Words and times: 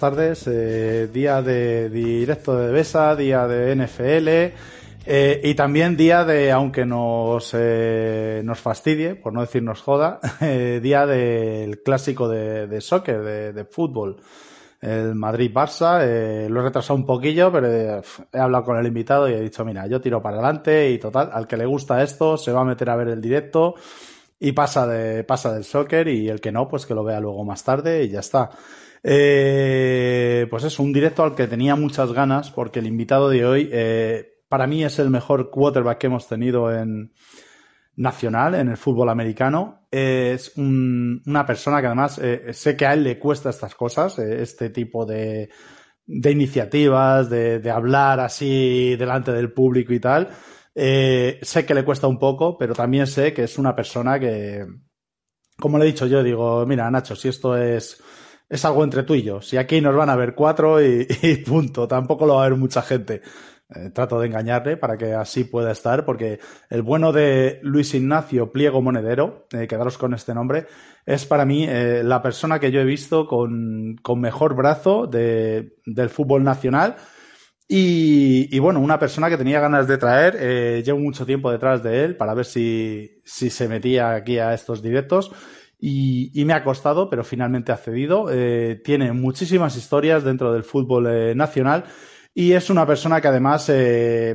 tardes. 0.00 0.46
Eh, 0.46 1.08
día 1.12 1.42
de 1.42 1.90
directo 1.90 2.56
de 2.56 2.72
Besa, 2.72 3.14
día 3.14 3.46
de 3.46 3.76
NFL 3.76 4.28
eh, 5.06 5.40
y 5.44 5.54
también 5.54 5.96
día 5.96 6.24
de, 6.24 6.50
aunque 6.50 6.86
nos, 6.86 7.52
eh, 7.54 8.40
nos 8.42 8.58
fastidie, 8.58 9.14
por 9.14 9.32
no 9.32 9.42
decir 9.42 9.62
nos 9.62 9.82
joda, 9.82 10.18
día 10.40 11.06
del 11.06 11.82
clásico 11.82 12.28
de, 12.28 12.66
de 12.66 12.80
soccer, 12.80 13.22
de, 13.22 13.52
de, 13.52 13.64
fútbol. 13.64 14.16
El 14.80 15.14
Madrid-Barça, 15.14 16.48
lo 16.48 16.60
he 16.60 16.62
retrasado 16.62 16.98
un 16.98 17.04
poquillo, 17.04 17.52
pero 17.52 17.68
he 17.68 18.38
hablado 18.38 18.64
con 18.64 18.78
el 18.78 18.86
invitado 18.86 19.28
y 19.28 19.34
he 19.34 19.40
dicho, 19.40 19.62
mira, 19.64 19.86
yo 19.86 20.00
tiro 20.00 20.22
para 20.22 20.38
adelante 20.38 20.90
y 20.90 20.98
total, 20.98 21.28
al 21.32 21.46
que 21.46 21.58
le 21.58 21.66
gusta 21.66 22.02
esto 22.02 22.38
se 22.38 22.50
va 22.50 22.62
a 22.62 22.64
meter 22.64 22.88
a 22.88 22.96
ver 22.96 23.08
el 23.08 23.20
directo 23.20 23.74
y 24.38 24.52
pasa 24.52 24.86
de 24.86 25.22
pasa 25.24 25.52
del 25.52 25.64
soccer 25.64 26.08
y 26.08 26.30
el 26.30 26.40
que 26.40 26.50
no 26.50 26.66
pues 26.66 26.86
que 26.86 26.94
lo 26.94 27.04
vea 27.04 27.20
luego 27.20 27.44
más 27.44 27.62
tarde 27.62 28.04
y 28.04 28.08
ya 28.08 28.20
está 28.20 28.50
eh, 29.02 30.46
pues 30.50 30.64
es 30.64 30.78
un 30.78 30.92
directo 30.92 31.22
al 31.22 31.34
que 31.34 31.46
tenía 31.46 31.76
muchas 31.76 32.12
ganas 32.12 32.50
porque 32.50 32.80
el 32.80 32.86
invitado 32.86 33.28
de 33.28 33.46
hoy 33.46 33.68
eh, 33.72 34.40
para 34.48 34.66
mí 34.66 34.84
es 34.84 34.98
el 34.98 35.10
mejor 35.10 35.50
quarterback 35.50 35.98
que 35.98 36.06
hemos 36.08 36.28
tenido 36.28 36.72
en 36.72 37.12
nacional 37.96 38.54
en 38.54 38.68
el 38.68 38.76
fútbol 38.76 39.08
americano. 39.08 39.86
Es 39.90 40.56
un, 40.56 41.22
una 41.26 41.44
persona 41.44 41.80
que 41.80 41.86
además 41.86 42.18
eh, 42.22 42.52
sé 42.52 42.76
que 42.76 42.86
a 42.86 42.94
él 42.94 43.04
le 43.04 43.18
cuesta 43.18 43.50
estas 43.50 43.74
cosas 43.74 44.18
eh, 44.18 44.42
este 44.42 44.70
tipo 44.70 45.04
de 45.04 45.50
de 46.12 46.30
iniciativas 46.32 47.30
de, 47.30 47.70
hablar 47.70 48.18
así 48.18 48.96
delante 48.96 49.32
del 49.32 49.52
público 49.52 49.92
y 49.92 50.00
tal. 50.00 50.28
Eh, 50.74 51.38
sé 51.42 51.64
que 51.64 51.74
le 51.74 51.84
cuesta 51.84 52.08
un 52.08 52.18
poco, 52.18 52.58
pero 52.58 52.74
también 52.74 53.06
sé 53.06 53.32
que 53.32 53.44
es 53.44 53.58
una 53.58 53.76
persona 53.76 54.18
que, 54.18 54.66
como 55.56 55.78
le 55.78 55.84
he 55.84 55.88
dicho 55.88 56.06
yo, 56.06 56.22
digo, 56.24 56.66
mira, 56.66 56.90
Nacho, 56.90 57.14
si 57.14 57.28
esto 57.28 57.56
es, 57.56 58.02
es 58.50 58.64
algo 58.64 58.82
entre 58.82 59.04
tú 59.04 59.14
y 59.14 59.22
yo, 59.22 59.40
si 59.40 59.56
aquí 59.56 59.80
nos 59.80 59.94
van 59.94 60.10
a 60.10 60.16
ver 60.16 60.34
cuatro 60.34 60.82
y, 60.84 61.06
punto, 61.46 61.86
tampoco 61.88 62.26
lo 62.26 62.34
va 62.34 62.44
a 62.44 62.48
ver 62.48 62.58
mucha 62.58 62.82
gente. 62.82 63.22
Eh, 63.72 63.90
trato 63.90 64.18
de 64.18 64.26
engañarle 64.26 64.76
para 64.76 64.98
que 64.98 65.14
así 65.14 65.44
pueda 65.44 65.70
estar, 65.70 66.04
porque 66.04 66.40
el 66.70 66.82
bueno 66.82 67.12
de 67.12 67.60
Luis 67.62 67.94
Ignacio 67.94 68.50
Pliego 68.50 68.82
Monedero, 68.82 69.46
eh, 69.52 69.68
quedaros 69.68 69.96
con 69.96 70.12
este 70.12 70.34
nombre, 70.34 70.66
es 71.06 71.24
para 71.24 71.44
mí 71.44 71.66
eh, 71.68 72.02
la 72.04 72.20
persona 72.20 72.58
que 72.58 72.72
yo 72.72 72.80
he 72.80 72.84
visto 72.84 73.28
con, 73.28 73.94
con 74.02 74.20
mejor 74.20 74.56
brazo 74.56 75.06
de, 75.06 75.76
del 75.86 76.08
fútbol 76.08 76.42
nacional. 76.42 76.96
Y, 77.68 78.48
y, 78.50 78.58
bueno, 78.58 78.80
una 78.80 78.98
persona 78.98 79.30
que 79.30 79.36
tenía 79.36 79.60
ganas 79.60 79.86
de 79.86 79.96
traer, 79.96 80.82
llevo 80.82 80.98
mucho 80.98 81.24
tiempo 81.24 81.52
detrás 81.52 81.84
de 81.84 82.02
él 82.02 82.16
para 82.16 82.34
ver 82.34 82.44
si, 82.44 83.22
si 83.24 83.48
se 83.48 83.68
metía 83.68 84.10
aquí 84.12 84.38
a 84.38 84.52
estos 84.52 84.82
directos 84.82 85.30
y, 85.80 86.30
y 86.40 86.44
me 86.44 86.52
ha 86.52 86.62
costado, 86.62 87.08
pero 87.08 87.24
finalmente 87.24 87.72
ha 87.72 87.76
cedido. 87.76 88.26
Eh, 88.30 88.80
tiene 88.84 89.12
muchísimas 89.12 89.76
historias 89.76 90.24
dentro 90.24 90.52
del 90.52 90.64
fútbol 90.64 91.06
eh, 91.06 91.34
nacional 91.34 91.84
y 92.34 92.52
es 92.52 92.70
una 92.70 92.86
persona 92.86 93.20
que 93.20 93.28
además 93.28 93.68
eh, 93.68 94.34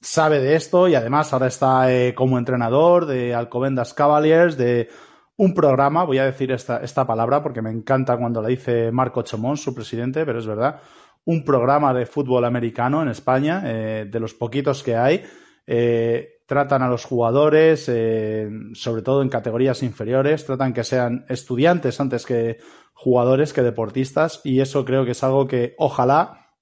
sabe 0.00 0.40
de 0.40 0.56
esto 0.56 0.88
y 0.88 0.94
además 0.94 1.32
ahora 1.32 1.46
está 1.46 1.92
eh, 1.92 2.14
como 2.14 2.38
entrenador 2.38 3.06
de 3.06 3.34
Alcobendas 3.34 3.94
Cavaliers, 3.94 4.56
de 4.56 4.88
un 5.36 5.54
programa, 5.54 6.04
voy 6.04 6.18
a 6.18 6.24
decir 6.24 6.52
esta, 6.52 6.78
esta 6.78 7.06
palabra 7.06 7.42
porque 7.42 7.62
me 7.62 7.70
encanta 7.70 8.16
cuando 8.16 8.42
la 8.42 8.48
dice 8.48 8.90
Marco 8.92 9.22
Chomón, 9.22 9.56
su 9.56 9.74
presidente, 9.74 10.24
pero 10.26 10.38
es 10.38 10.46
verdad 10.46 10.80
un 11.24 11.44
programa 11.44 11.94
de 11.94 12.06
fútbol 12.06 12.44
americano 12.44 13.02
en 13.02 13.08
España, 13.08 13.62
eh, 13.64 14.06
de 14.10 14.20
los 14.20 14.34
poquitos 14.34 14.82
que 14.82 14.96
hay. 14.96 15.22
Eh, 15.66 16.31
tratan 16.46 16.82
a 16.82 16.88
los 16.88 17.04
jugadores, 17.04 17.88
eh, 17.88 18.48
sobre 18.74 19.02
todo 19.02 19.22
en 19.22 19.28
categorías 19.28 19.82
inferiores, 19.82 20.44
tratan 20.44 20.72
que 20.72 20.84
sean 20.84 21.24
estudiantes 21.28 22.00
antes 22.00 22.26
que 22.26 22.58
jugadores, 22.92 23.52
que 23.52 23.62
deportistas, 23.62 24.40
y 24.44 24.60
eso 24.60 24.84
creo 24.84 25.04
que 25.04 25.12
es 25.12 25.24
algo 25.24 25.46
que 25.46 25.74
ojalá 25.78 26.56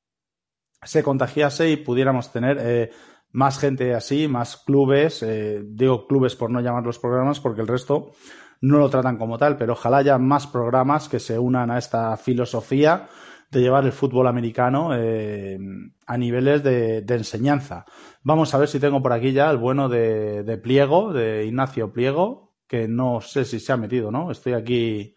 se 0.83 1.03
contagiase 1.03 1.71
y 1.71 1.77
pudiéramos 1.77 2.33
tener 2.33 2.59
eh, 2.61 2.91
más 3.33 3.59
gente 3.59 3.95
así, 3.95 4.29
más 4.29 4.57
clubes, 4.57 5.23
eh, 5.23 5.63
digo 5.65 6.07
clubes 6.07 6.37
por 6.37 6.51
no 6.51 6.61
llamar 6.61 6.85
los 6.85 6.99
programas 6.99 7.41
porque 7.41 7.61
el 7.61 7.69
resto 7.69 8.13
no 8.61 8.79
lo 8.79 8.91
tratan 8.91 9.17
como 9.17 9.39
tal, 9.39 9.57
pero 9.57 9.73
ojalá 9.73 9.99
haya 9.99 10.19
más 10.19 10.47
programas 10.47 11.09
que 11.09 11.19
se 11.19 11.39
unan 11.39 11.71
a 11.71 11.79
esta 11.79 12.17
filosofía 12.17 13.09
de 13.51 13.61
llevar 13.61 13.85
el 13.85 13.93
fútbol 13.93 14.29
americano 14.29 14.91
eh, 14.95 15.59
a 16.07 16.17
niveles 16.17 16.63
de, 16.63 17.03
de, 17.03 17.15
enseñanza. 17.15 17.85
Vamos 18.23 18.55
a 18.55 18.59
ver 18.59 18.69
si 18.69 18.79
tengo 18.79 19.03
por 19.03 19.13
aquí 19.13 19.33
ya 19.33 19.51
el 19.51 19.57
bueno 19.57 19.89
de, 19.89 20.45
de, 20.45 20.57
Pliego, 20.59 21.13
de 21.13 21.47
Ignacio 21.47 21.93
Pliego, 21.93 22.55
que 22.69 22.87
no 22.87 23.21
sé 23.21 23.45
si 23.45 23.59
se 23.59 23.73
ha 23.73 23.77
metido, 23.77 24.13
¿no? 24.13 24.31
Estoy 24.31 24.53
aquí 24.53 25.15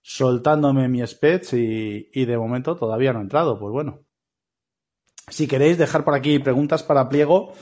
soltándome 0.00 0.88
mi 0.88 1.04
speech 1.06 1.54
y, 1.54 2.10
y 2.12 2.24
de 2.24 2.38
momento 2.38 2.76
todavía 2.76 3.12
no 3.12 3.18
ha 3.18 3.22
entrado. 3.22 3.58
Pues 3.58 3.72
bueno. 3.72 4.00
Si 5.28 5.46
queréis 5.46 5.78
dejar 5.78 6.04
por 6.04 6.14
aquí 6.14 6.38
preguntas 6.40 6.82
para 6.82 7.08
Pliego, 7.08 7.52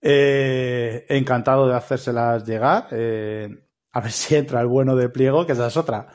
eh, 0.00 1.04
encantado 1.08 1.68
de 1.68 1.76
hacérselas 1.76 2.44
llegar. 2.44 2.88
Eh, 2.90 3.48
a 3.92 4.00
ver 4.00 4.10
si 4.10 4.34
entra 4.34 4.60
el 4.60 4.66
bueno 4.66 4.96
de 4.96 5.08
Pliego, 5.08 5.46
que 5.46 5.52
esa 5.52 5.68
es 5.68 5.76
otra 5.76 6.08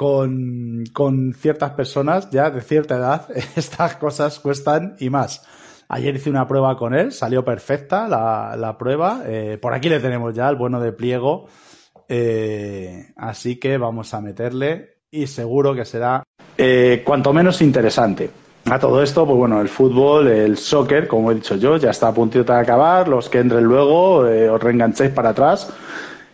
con, 0.00 0.84
con 0.94 1.34
ciertas 1.34 1.72
personas 1.72 2.30
ya 2.30 2.48
de 2.48 2.62
cierta 2.62 2.96
edad, 2.96 3.28
estas 3.56 3.96
cosas 3.96 4.40
cuestan 4.40 4.96
y 4.98 5.10
más. 5.10 5.44
Ayer 5.90 6.16
hice 6.16 6.30
una 6.30 6.48
prueba 6.48 6.74
con 6.78 6.94
él, 6.94 7.12
salió 7.12 7.44
perfecta 7.44 8.08
la, 8.08 8.56
la 8.56 8.78
prueba. 8.78 9.20
Eh, 9.26 9.58
por 9.60 9.74
aquí 9.74 9.90
le 9.90 10.00
tenemos 10.00 10.34
ya 10.34 10.48
el 10.48 10.56
bueno 10.56 10.80
de 10.80 10.92
pliego. 10.92 11.48
Eh, 12.08 13.12
así 13.14 13.60
que 13.60 13.76
vamos 13.76 14.14
a 14.14 14.22
meterle 14.22 15.00
y 15.10 15.26
seguro 15.26 15.74
que 15.74 15.84
será 15.84 16.22
eh, 16.56 17.02
cuanto 17.04 17.34
menos 17.34 17.60
interesante. 17.60 18.30
A 18.70 18.78
todo 18.78 19.02
esto, 19.02 19.26
pues 19.26 19.36
bueno, 19.36 19.60
el 19.60 19.68
fútbol, 19.68 20.28
el 20.28 20.56
soccer, 20.56 21.08
como 21.08 21.30
he 21.30 21.34
dicho 21.34 21.56
yo, 21.56 21.76
ya 21.76 21.90
está 21.90 22.08
a 22.08 22.14
puntito 22.14 22.54
de 22.54 22.58
acabar. 22.58 23.06
Los 23.06 23.28
que 23.28 23.40
entren 23.40 23.64
luego, 23.64 24.26
eh, 24.26 24.48
os 24.48 24.62
reenganchéis 24.62 25.10
para 25.10 25.30
atrás 25.30 25.70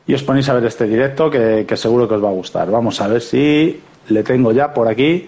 y 0.07 0.15
os 0.15 0.23
ponéis 0.23 0.49
a 0.49 0.55
ver 0.55 0.65
este 0.65 0.87
directo 0.87 1.31
que, 1.31 1.67
seguro 1.77 2.09
que 2.09 2.15
os 2.15 2.25
va 2.25 2.29
a 2.29 2.33
gustar. 2.33 2.71
Vamos 2.71 3.01
a 3.01 3.09
ver 3.09 3.21
si 3.21 3.81
le 4.09 4.23
tengo 4.23 4.53
ya 4.53 4.73
por 4.73 4.89
aquí. 4.89 5.27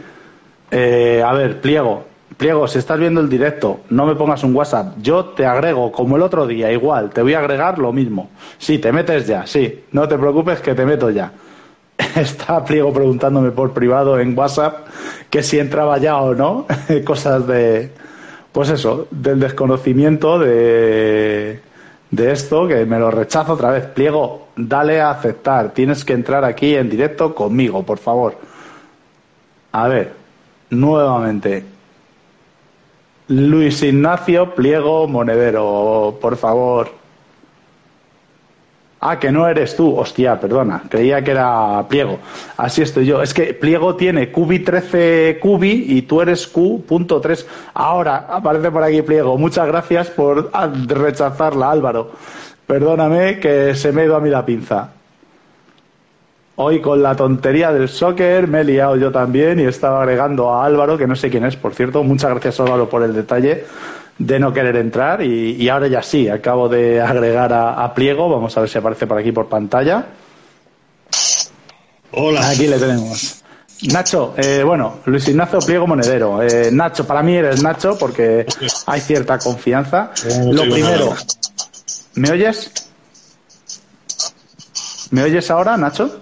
Eh, 0.70 1.22
a 1.24 1.32
ver, 1.32 1.60
pliego. 1.60 2.04
Pliego, 2.36 2.68
si 2.68 2.78
estás 2.78 3.00
viendo 3.00 3.20
el 3.20 3.28
directo, 3.28 3.80
no 3.90 4.06
me 4.06 4.14
pongas 4.14 4.44
un 4.44 4.54
WhatsApp. 4.54 4.94
Yo 5.02 5.24
te 5.26 5.44
agrego 5.44 5.90
como 5.90 6.14
el 6.16 6.22
otro 6.22 6.46
día, 6.46 6.70
igual. 6.70 7.10
Te 7.10 7.22
voy 7.22 7.34
a 7.34 7.40
agregar 7.40 7.78
lo 7.78 7.92
mismo. 7.92 8.30
Sí, 8.58 8.78
te 8.78 8.92
metes 8.92 9.26
ya, 9.26 9.44
sí. 9.46 9.84
No 9.90 10.06
te 10.06 10.16
preocupes 10.16 10.60
que 10.60 10.74
te 10.74 10.86
meto 10.86 11.10
ya. 11.10 11.32
Está 12.16 12.64
Pliego 12.64 12.92
preguntándome 12.92 13.50
por 13.50 13.72
privado 13.72 14.20
en 14.20 14.38
WhatsApp 14.38 14.86
que 15.28 15.42
si 15.42 15.58
entraba 15.58 15.98
ya 15.98 16.18
o 16.18 16.34
no. 16.34 16.66
Cosas 17.04 17.44
de, 17.48 17.90
pues 18.52 18.70
eso, 18.70 19.08
del 19.10 19.40
desconocimiento 19.40 20.38
de, 20.38 21.60
de 22.10 22.32
esto, 22.32 22.66
que 22.66 22.84
me 22.86 22.98
lo 22.98 23.10
rechazo 23.10 23.52
otra 23.54 23.70
vez. 23.70 23.86
Pliego, 23.86 24.48
dale 24.56 25.00
a 25.00 25.10
aceptar. 25.10 25.70
Tienes 25.72 26.04
que 26.04 26.12
entrar 26.14 26.44
aquí 26.44 26.74
en 26.74 26.88
directo 26.88 27.34
conmigo, 27.34 27.82
por 27.82 27.98
favor. 27.98 28.36
A 29.72 29.88
ver, 29.88 30.12
nuevamente. 30.70 31.64
Luis 33.28 33.82
Ignacio 33.82 34.54
Pliego 34.54 35.06
Monedero, 35.06 36.16
por 36.20 36.36
favor. 36.36 36.97
Ah, 39.00 39.18
que 39.18 39.30
no 39.30 39.46
eres 39.46 39.76
tú. 39.76 39.96
Hostia, 39.96 40.40
perdona. 40.40 40.82
Creía 40.88 41.22
que 41.22 41.30
era 41.30 41.84
Pliego. 41.88 42.18
Así 42.56 42.82
estoy 42.82 43.06
yo. 43.06 43.22
Es 43.22 43.32
que 43.32 43.54
Pliego 43.54 43.94
tiene 43.94 44.32
Cubi 44.32 44.58
13 44.58 45.38
Cubi 45.40 45.84
y 45.88 46.02
tú 46.02 46.20
eres 46.20 46.46
Q.3. 46.48 47.46
Ahora 47.74 48.26
aparece 48.28 48.70
por 48.70 48.82
aquí 48.82 49.02
Pliego. 49.02 49.38
Muchas 49.38 49.68
gracias 49.68 50.08
por 50.10 50.50
rechazarla, 50.88 51.70
Álvaro. 51.70 52.10
Perdóname 52.66 53.38
que 53.38 53.74
se 53.74 53.92
me 53.92 54.02
ha 54.02 54.04
ido 54.06 54.16
a 54.16 54.20
mí 54.20 54.30
la 54.30 54.44
pinza. 54.44 54.90
Hoy 56.56 56.80
con 56.80 57.00
la 57.00 57.14
tontería 57.14 57.72
del 57.72 57.88
soccer 57.88 58.48
me 58.48 58.62
he 58.62 58.64
liado 58.64 58.96
yo 58.96 59.12
también 59.12 59.60
y 59.60 59.62
estaba 59.62 60.02
agregando 60.02 60.52
a 60.52 60.64
Álvaro, 60.66 60.98
que 60.98 61.06
no 61.06 61.14
sé 61.14 61.30
quién 61.30 61.44
es, 61.44 61.54
por 61.54 61.72
cierto. 61.72 62.02
Muchas 62.02 62.30
gracias 62.30 62.58
Álvaro 62.58 62.88
por 62.88 63.04
el 63.04 63.14
detalle 63.14 63.64
de 64.18 64.40
no 64.40 64.52
querer 64.52 64.76
entrar 64.76 65.22
y, 65.22 65.52
y 65.52 65.68
ahora 65.68 65.86
ya 65.86 66.02
sí, 66.02 66.28
acabo 66.28 66.68
de 66.68 67.00
agregar 67.00 67.52
a, 67.52 67.84
a, 67.84 67.94
Pliego, 67.94 68.28
vamos 68.28 68.56
a 68.56 68.60
ver 68.60 68.68
si 68.68 68.78
aparece 68.78 69.06
por 69.06 69.18
aquí 69.18 69.32
por 69.32 69.48
pantalla. 69.48 70.06
Hola. 72.12 72.48
Aquí 72.48 72.66
le 72.66 72.78
tenemos. 72.78 73.42
Nacho, 73.82 74.34
eh, 74.36 74.62
bueno, 74.64 74.98
Luis 75.04 75.28
Ignacio 75.28 75.60
Pliego 75.60 75.86
Monedero. 75.86 76.42
Eh, 76.42 76.70
Nacho, 76.72 77.06
para 77.06 77.22
mí 77.22 77.34
eres 77.36 77.62
Nacho 77.62 77.96
porque 77.96 78.44
hay 78.86 79.00
cierta 79.00 79.38
confianza. 79.38 80.10
Lo 80.50 80.62
primero, 80.62 81.14
¿me 82.14 82.30
oyes? 82.32 82.72
¿Me 85.10 85.22
oyes 85.22 85.48
ahora, 85.50 85.76
Nacho? 85.76 86.18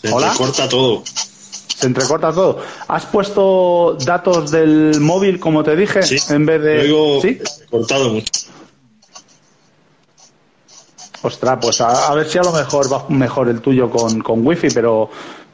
Se 0.00 0.12
Hola. 0.12 0.32
corta 0.36 0.68
todo 0.68 1.02
se 1.78 1.86
entrecorta 1.86 2.32
todo. 2.32 2.58
¿Has 2.88 3.06
puesto 3.06 3.96
datos 4.04 4.50
del 4.50 4.98
móvil, 5.00 5.38
como 5.38 5.62
te 5.62 5.76
dije, 5.76 6.02
sí. 6.02 6.16
en 6.32 6.44
vez 6.44 6.60
de. 6.60 6.84
Luego 6.88 7.22
¿Sí? 7.22 7.38
cortado 7.70 8.10
mucho. 8.10 8.32
Ostras, 11.22 11.58
pues 11.60 11.80
a, 11.80 12.08
a, 12.08 12.14
ver 12.14 12.28
si 12.28 12.38
a 12.38 12.42
lo 12.42 12.52
mejor 12.52 12.92
va 12.92 13.04
mejor 13.08 13.48
el 13.48 13.60
tuyo 13.60 13.90
con, 13.90 14.20
con 14.20 14.46
wifi, 14.46 14.68
pero, 14.70 15.10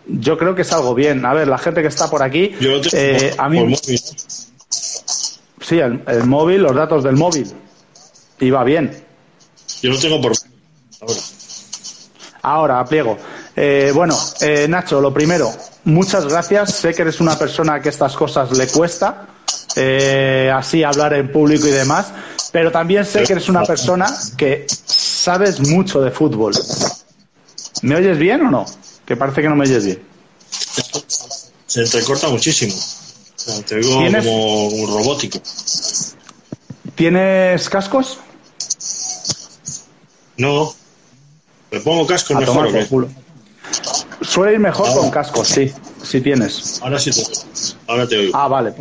yo 0.06 0.36
creo 0.36 0.54
que 0.54 0.62
es 0.62 0.72
algo 0.72 0.94
bien. 0.94 1.24
A 1.24 1.32
ver, 1.34 1.48
la 1.48 1.58
gente 1.58 1.80
que 1.82 1.88
está 1.88 2.08
por 2.10 2.22
aquí, 2.22 2.54
Yo 2.60 2.72
lo 2.72 2.80
tengo 2.80 2.96
eh, 2.96 3.32
por- 3.36 3.44
a 3.44 3.48
mí, 3.48 3.58
por 3.58 3.68
móvil. 3.70 4.00
sí, 5.60 5.78
el, 5.78 6.02
el 6.06 6.24
móvil, 6.24 6.62
los 6.62 6.74
datos 6.74 7.02
del 7.04 7.16
móvil, 7.16 7.50
y 8.40 8.50
va 8.50 8.62
bien. 8.64 9.04
Yo 9.82 9.90
lo 9.90 9.98
tengo 9.98 10.20
por 10.20 10.32
ahora. 11.00 11.20
Ahora, 12.42 12.84
pliego. 12.84 13.16
Eh, 13.56 13.90
bueno, 13.94 14.18
eh, 14.42 14.66
Nacho, 14.68 15.00
lo 15.00 15.14
primero, 15.14 15.50
muchas 15.84 16.26
gracias. 16.26 16.74
Sé 16.74 16.94
que 16.94 17.02
eres 17.02 17.20
una 17.20 17.38
persona 17.38 17.80
que 17.80 17.88
estas 17.88 18.14
cosas 18.14 18.56
le 18.56 18.66
cuesta, 18.68 19.26
eh, 19.76 20.50
así 20.54 20.82
hablar 20.82 21.14
en 21.14 21.30
público 21.30 21.66
y 21.66 21.70
demás, 21.70 22.06
pero 22.52 22.70
también 22.70 23.04
sé 23.04 23.22
que 23.24 23.32
eres 23.32 23.48
una 23.48 23.62
persona 23.64 24.06
que 24.36 24.66
sabes 24.68 25.60
mucho 25.60 26.00
de 26.00 26.10
fútbol. 26.10 26.54
¿Me 27.82 27.96
oyes 27.96 28.18
bien 28.18 28.42
o 28.46 28.50
no? 28.50 28.64
Que 29.04 29.16
parece 29.16 29.42
que 29.42 29.48
no 29.48 29.56
me 29.56 29.64
oyes 29.64 29.84
bien. 29.84 30.02
Se 31.66 31.80
entrecorta 31.82 32.28
muchísimo. 32.28 32.72
O 32.74 33.38
sea, 33.40 33.62
te 33.64 33.74
oigo 33.76 33.98
¿Tienes? 33.98 34.24
como 34.24 34.68
un 34.68 34.86
robótico. 34.88 35.40
¿Tienes 36.94 37.68
cascos? 37.68 38.18
No. 40.36 40.72
¿Me 41.70 41.80
pongo 41.80 42.06
casco 42.06 42.34
A 42.36 42.40
mejor 42.40 42.54
tomar 42.54 42.68
o 42.68 42.72
por 42.72 42.80
qué? 42.80 42.86
culo. 42.86 43.08
Suele 44.26 44.54
ir 44.54 44.58
mejor 44.60 44.88
Ah. 44.90 44.94
con 44.94 45.10
cascos, 45.10 45.48
sí, 45.48 45.72
si 46.02 46.20
tienes. 46.20 46.80
Ahora 46.82 46.98
sí 46.98 47.10
te 47.10 47.22
Ahora 47.86 48.06
te 48.06 48.16
oigo. 48.18 48.36
Ah, 48.36 48.48
vale. 48.48 48.72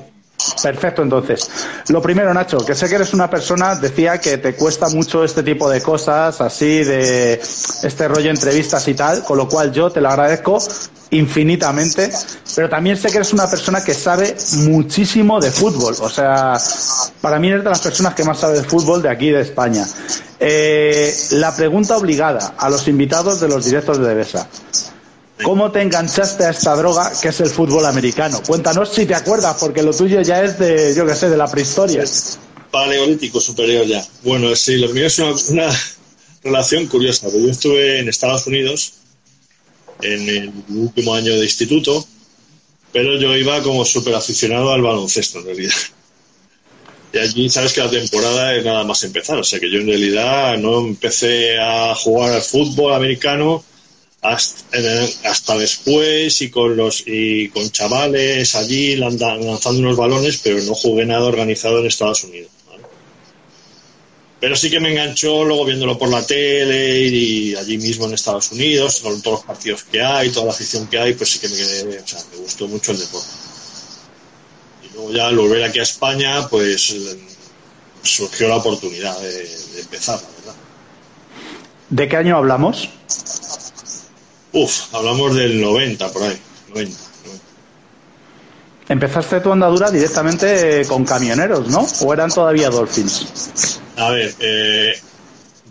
Perfecto, 0.61 1.01
entonces. 1.03 1.49
Lo 1.87 2.01
primero, 2.01 2.33
Nacho, 2.33 2.57
que 2.65 2.75
sé 2.75 2.89
que 2.89 2.95
eres 2.95 3.13
una 3.13 3.29
persona, 3.29 3.75
decía 3.75 4.19
que 4.19 4.37
te 4.37 4.55
cuesta 4.55 4.89
mucho 4.89 5.23
este 5.23 5.41
tipo 5.41 5.69
de 5.69 5.81
cosas, 5.81 6.41
así 6.41 6.83
de 6.83 7.33
este 7.83 8.07
rollo 8.09 8.29
entrevistas 8.29 8.85
y 8.89 8.93
tal, 8.93 9.23
con 9.23 9.37
lo 9.37 9.47
cual 9.47 9.71
yo 9.71 9.89
te 9.89 10.01
lo 10.01 10.09
agradezco 10.09 10.57
infinitamente, 11.11 12.11
pero 12.55 12.67
también 12.69 12.97
sé 12.97 13.09
que 13.09 13.17
eres 13.17 13.31
una 13.31 13.49
persona 13.49 13.83
que 13.83 13.93
sabe 13.93 14.35
muchísimo 14.57 15.39
de 15.39 15.51
fútbol. 15.51 15.95
O 16.01 16.09
sea, 16.09 16.57
para 17.21 17.39
mí 17.39 17.47
eres 17.49 17.63
de 17.63 17.69
las 17.69 17.81
personas 17.81 18.13
que 18.13 18.23
más 18.25 18.39
sabe 18.39 18.57
de 18.59 18.63
fútbol 18.63 19.01
de 19.01 19.09
aquí 19.09 19.29
de 19.29 19.41
España. 19.41 19.87
Eh, 20.39 21.15
la 21.31 21.55
pregunta 21.55 21.95
obligada 21.95 22.55
a 22.57 22.69
los 22.69 22.87
invitados 22.89 23.39
de 23.39 23.47
los 23.47 23.63
directos 23.63 23.97
de 23.99 24.07
Devesa. 24.07 24.47
¿Cómo 25.41 25.71
te 25.71 25.81
enganchaste 25.81 26.45
a 26.45 26.51
esta 26.51 26.75
droga 26.75 27.11
que 27.21 27.29
es 27.29 27.39
el 27.39 27.49
fútbol 27.49 27.85
americano? 27.85 28.41
Cuéntanos 28.45 28.89
si 28.89 29.05
te 29.05 29.15
acuerdas, 29.15 29.57
porque 29.59 29.81
lo 29.81 29.93
tuyo 29.93 30.21
ya 30.21 30.43
es 30.43 30.59
de, 30.59 30.93
yo 30.95 31.05
qué 31.05 31.15
sé, 31.15 31.29
de 31.29 31.37
la 31.37 31.47
prehistoria. 31.47 32.03
Paleolítico 32.69 33.39
superior 33.39 33.85
ya. 33.85 34.05
Bueno, 34.23 34.55
sí, 34.55 34.77
lo 34.77 34.89
mío 34.89 35.07
es 35.07 35.19
una, 35.19 35.69
relación 36.43 36.87
curiosa. 36.87 37.29
Yo 37.29 37.49
estuve 37.49 37.99
en 37.99 38.09
Estados 38.09 38.47
Unidos 38.47 38.93
en 40.01 40.29
el 40.29 40.53
último 40.69 41.15
año 41.15 41.33
de 41.33 41.43
instituto, 41.45 42.05
pero 42.91 43.17
yo 43.17 43.35
iba 43.35 43.61
como 43.63 43.85
súper 43.85 44.15
aficionado 44.15 44.71
al 44.71 44.81
baloncesto 44.81 45.39
en 45.39 45.45
realidad. 45.45 45.75
Y 47.13 47.17
allí 47.19 47.49
sabes 47.49 47.73
que 47.73 47.81
la 47.81 47.89
temporada 47.89 48.55
es 48.55 48.65
nada 48.65 48.83
más 48.83 49.03
empezar, 49.03 49.37
o 49.37 49.43
sea 49.43 49.59
que 49.59 49.71
yo 49.71 49.79
en 49.79 49.87
realidad 49.87 50.57
no 50.57 50.79
empecé 50.79 51.59
a 51.59 51.93
jugar 51.95 52.33
al 52.33 52.41
fútbol 52.41 52.93
americano 52.93 53.63
hasta, 54.23 55.57
después 55.57 56.41
y 56.41 56.49
con 56.49 56.77
los 56.77 57.03
y 57.05 57.49
con 57.49 57.69
chavales 57.69 58.55
allí 58.55 58.95
lanzando 58.95 59.79
unos 59.79 59.97
balones, 59.97 60.39
pero 60.41 60.61
no 60.63 60.73
jugué 60.73 61.05
nada 61.05 61.25
organizado 61.25 61.79
en 61.79 61.87
Estados 61.87 62.23
Unidos. 62.23 62.49
Pero 64.39 64.55
sí 64.57 64.69
que 64.69 64.79
me 64.79 64.91
enganchó 64.91 65.45
luego 65.45 65.65
viéndolo 65.65 65.97
por 65.97 66.09
la 66.09 66.25
tele 66.25 66.99
y 66.99 67.55
allí 67.55 67.77
mismo 67.77 68.05
en 68.05 68.13
Estados 68.13 68.51
Unidos, 68.51 68.99
con 69.01 69.21
todos 69.21 69.39
los 69.39 69.45
partidos 69.45 69.83
que 69.83 70.01
hay, 70.01 70.29
toda 70.31 70.47
la 70.47 70.51
afición 70.51 70.87
que 70.87 70.99
hay, 70.99 71.13
pues 71.13 71.31
sí 71.31 71.39
que 71.39 71.47
me 71.47 71.55
quedé, 71.55 71.99
o 71.99 72.07
sea, 72.07 72.19
me 72.31 72.37
gustó 72.39 72.67
mucho 72.67 72.91
el 72.91 72.99
deporte. 72.99 73.29
Y 74.83 74.93
luego 74.93 75.13
ya 75.13 75.27
al 75.27 75.37
volver 75.37 75.63
aquí 75.63 75.79
a 75.79 75.83
España, 75.83 76.47
pues 76.49 76.93
surgió 78.01 78.49
la 78.49 78.57
oportunidad 78.57 79.17
de, 79.21 79.31
de 79.31 79.79
empezar, 79.79 80.21
la 80.21 80.27
verdad. 80.27 80.55
¿De 81.89 82.09
qué 82.09 82.17
año 82.17 82.35
hablamos? 82.35 82.89
Uf, 84.53 84.93
hablamos 84.93 85.35
del 85.35 85.59
90 85.59 86.11
por 86.11 86.23
ahí, 86.23 86.37
90. 86.69 86.97
90. 87.25 87.43
Empezaste 88.89 89.39
tu 89.39 89.51
andadura 89.51 89.89
directamente 89.89 90.85
con 90.87 91.03
camioneros, 91.05 91.67
¿no? 91.69 91.87
¿O 92.01 92.13
eran 92.13 92.29
todavía 92.29 92.69
Dolphins? 92.69 93.79
A 93.97 94.11
ver, 94.11 94.33
eh, 94.39 94.93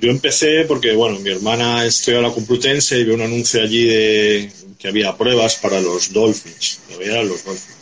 yo 0.01 0.11
empecé 0.11 0.65
porque, 0.65 0.95
bueno, 0.95 1.21
mi 1.21 1.31
hermana 1.31 1.85
estudió 1.85 2.19
a 2.19 2.23
la 2.23 2.31
Complutense 2.31 2.99
y 2.99 3.05
vio 3.05 3.15
un 3.15 3.23
anuncio 3.23 3.63
allí 3.63 3.87
de 3.87 4.53
que 4.79 4.89
había 4.89 5.17
pruebas 5.17 5.57
para 5.57 5.81
los 5.81 6.13
Dolphins. 6.13 6.81
había 6.93 7.23
los 7.23 7.45
Dolphins. 7.45 7.77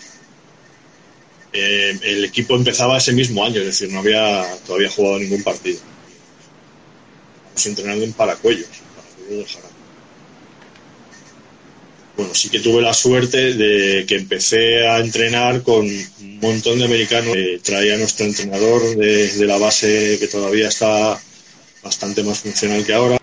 Eh, 1.53 1.99
el 2.03 2.25
equipo 2.27 2.55
empezaba 2.55 2.99
ese 2.99 3.13
mismo 3.13 3.43
año, 3.45 3.61
es 3.61 3.67
decir, 3.67 3.91
no 3.91 4.01
había 4.01 4.45
todavía 4.67 4.91
jugado 4.91 5.19
ningún 5.19 5.43
partido. 5.43 5.81
Estamos 7.49 7.67
entrenando 7.67 8.05
en 8.05 8.13
Paracuellos, 8.13 8.69
Paracuellos 8.95 9.39
del 9.39 9.47
Jarama. 9.47 9.70
Bueno, 12.21 12.35
sí 12.35 12.51
que 12.51 12.61
tuve 12.61 12.83
la 12.83 12.93
suerte 12.93 13.55
de 13.55 14.05
que 14.05 14.17
empecé 14.17 14.87
a 14.87 14.99
entrenar 14.99 15.63
con 15.63 15.87
un 15.87 16.39
montón 16.39 16.79
de 16.79 16.85
americanos. 16.85 17.35
Eh, 17.35 17.61
traía 17.65 17.97
nuestro 17.97 18.27
entrenador 18.27 18.95
de, 18.95 19.33
de 19.33 19.47
la 19.47 19.57
base 19.57 20.19
que 20.21 20.29
todavía 20.29 20.69
está 20.69 21.19
bastante 21.83 22.23
más 22.23 22.41
funcional 22.41 22.85
que 22.85 22.93
ahora. 22.93 23.17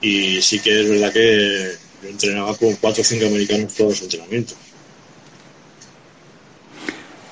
Y 0.00 0.40
sí 0.42 0.60
que 0.60 0.82
es 0.82 0.88
verdad 0.88 1.12
que 1.12 1.72
yo 2.04 2.08
entrenaba 2.08 2.56
con 2.56 2.72
cuatro 2.76 3.02
o 3.02 3.04
cinco 3.04 3.26
americanos 3.26 3.74
todos 3.74 3.90
los 3.90 4.02
entrenamientos. 4.02 4.56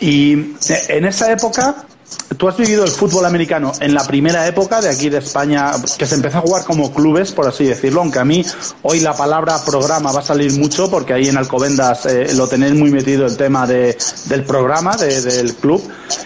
Y 0.00 0.32
eh, 0.32 0.82
en 0.88 1.04
esa 1.04 1.30
época, 1.30 1.86
tú 2.36 2.48
has 2.48 2.56
vivido 2.56 2.84
el 2.84 2.90
fútbol 2.90 3.24
americano 3.24 3.72
en 3.80 3.94
la 3.94 4.04
primera 4.06 4.46
época 4.46 4.80
de 4.80 4.88
aquí 4.88 5.08
de 5.08 5.18
España, 5.18 5.72
que 5.98 6.06
se 6.06 6.14
empezó 6.14 6.38
a 6.38 6.40
jugar 6.42 6.64
como 6.64 6.92
clubes, 6.92 7.32
por 7.32 7.46
así 7.46 7.64
decirlo, 7.64 8.00
aunque 8.00 8.18
a 8.18 8.24
mí 8.24 8.44
hoy 8.82 9.00
la 9.00 9.14
palabra 9.14 9.58
programa 9.64 10.12
va 10.12 10.20
a 10.20 10.24
salir 10.24 10.52
mucho, 10.58 10.90
porque 10.90 11.12
ahí 11.12 11.28
en 11.28 11.36
Alcobendas 11.36 12.06
eh, 12.06 12.34
lo 12.34 12.46
tenéis 12.48 12.74
muy 12.74 12.90
metido 12.90 13.26
el 13.26 13.36
tema 13.36 13.66
de, 13.66 13.96
del 14.26 14.44
programa, 14.44 14.96
de- 14.96 15.20
del 15.22 15.54
club. 15.54 15.82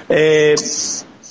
Eh, 0.08 0.54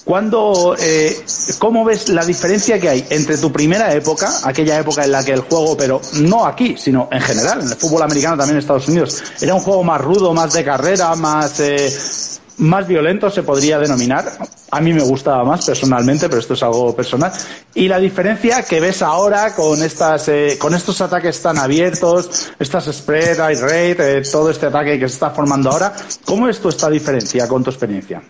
¿Cuándo, 0.03 0.75
eh, 0.79 1.25
¿Cómo 1.57 1.83
ves 1.83 2.09
la 2.09 2.23
diferencia 2.23 2.79
que 2.79 2.89
hay 2.89 3.05
entre 3.09 3.39
tu 3.39 3.51
primera 3.51 3.91
época, 3.91 4.31
aquella 4.43 4.77
época 4.79 5.03
en 5.03 5.11
la 5.11 5.23
que 5.25 5.31
el 5.31 5.41
juego, 5.41 5.75
pero 5.75 5.99
no 6.21 6.45
aquí, 6.45 6.75
sino 6.77 7.09
en 7.11 7.21
general, 7.21 7.61
en 7.61 7.69
el 7.69 7.75
fútbol 7.75 8.03
americano 8.03 8.37
también 8.37 8.57
en 8.57 8.59
Estados 8.59 8.87
Unidos, 8.87 9.23
era 9.41 9.55
un 9.55 9.61
juego 9.61 9.83
más 9.83 9.99
rudo, 9.99 10.31
más 10.31 10.53
de 10.53 10.63
carrera, 10.63 11.15
más, 11.15 11.59
eh, 11.59 11.91
más 12.57 12.87
violento 12.87 13.29
se 13.29 13.43
podría 13.43 13.79
denominar? 13.79 14.37
A 14.71 14.81
mí 14.81 14.93
me 14.93 15.03
gustaba 15.03 15.43
más 15.43 15.65
personalmente, 15.65 16.27
pero 16.29 16.39
esto 16.39 16.53
es 16.53 16.63
algo 16.63 16.95
personal. 16.95 17.31
Y 17.73 17.87
la 17.87 17.99
diferencia 17.99 18.63
que 18.63 18.79
ves 18.79 19.01
ahora 19.01 19.53
con 19.55 19.81
estas, 19.83 20.27
eh, 20.29 20.57
con 20.59 20.73
estos 20.73 21.01
ataques 21.01 21.41
tan 21.41 21.57
abiertos, 21.57 22.51
estas 22.59 22.85
spread, 22.85 23.39
eye 23.39 23.61
rate, 23.61 24.17
eh, 24.17 24.21
todo 24.31 24.49
este 24.49 24.67
ataque 24.67 24.99
que 24.99 25.07
se 25.07 25.15
está 25.15 25.31
formando 25.31 25.69
ahora, 25.69 25.93
¿cómo 26.25 26.47
es 26.47 26.59
tu 26.59 26.69
esta 26.69 26.89
diferencia 26.89 27.47
con 27.47 27.63
tu 27.63 27.69
experiencia? 27.69 28.21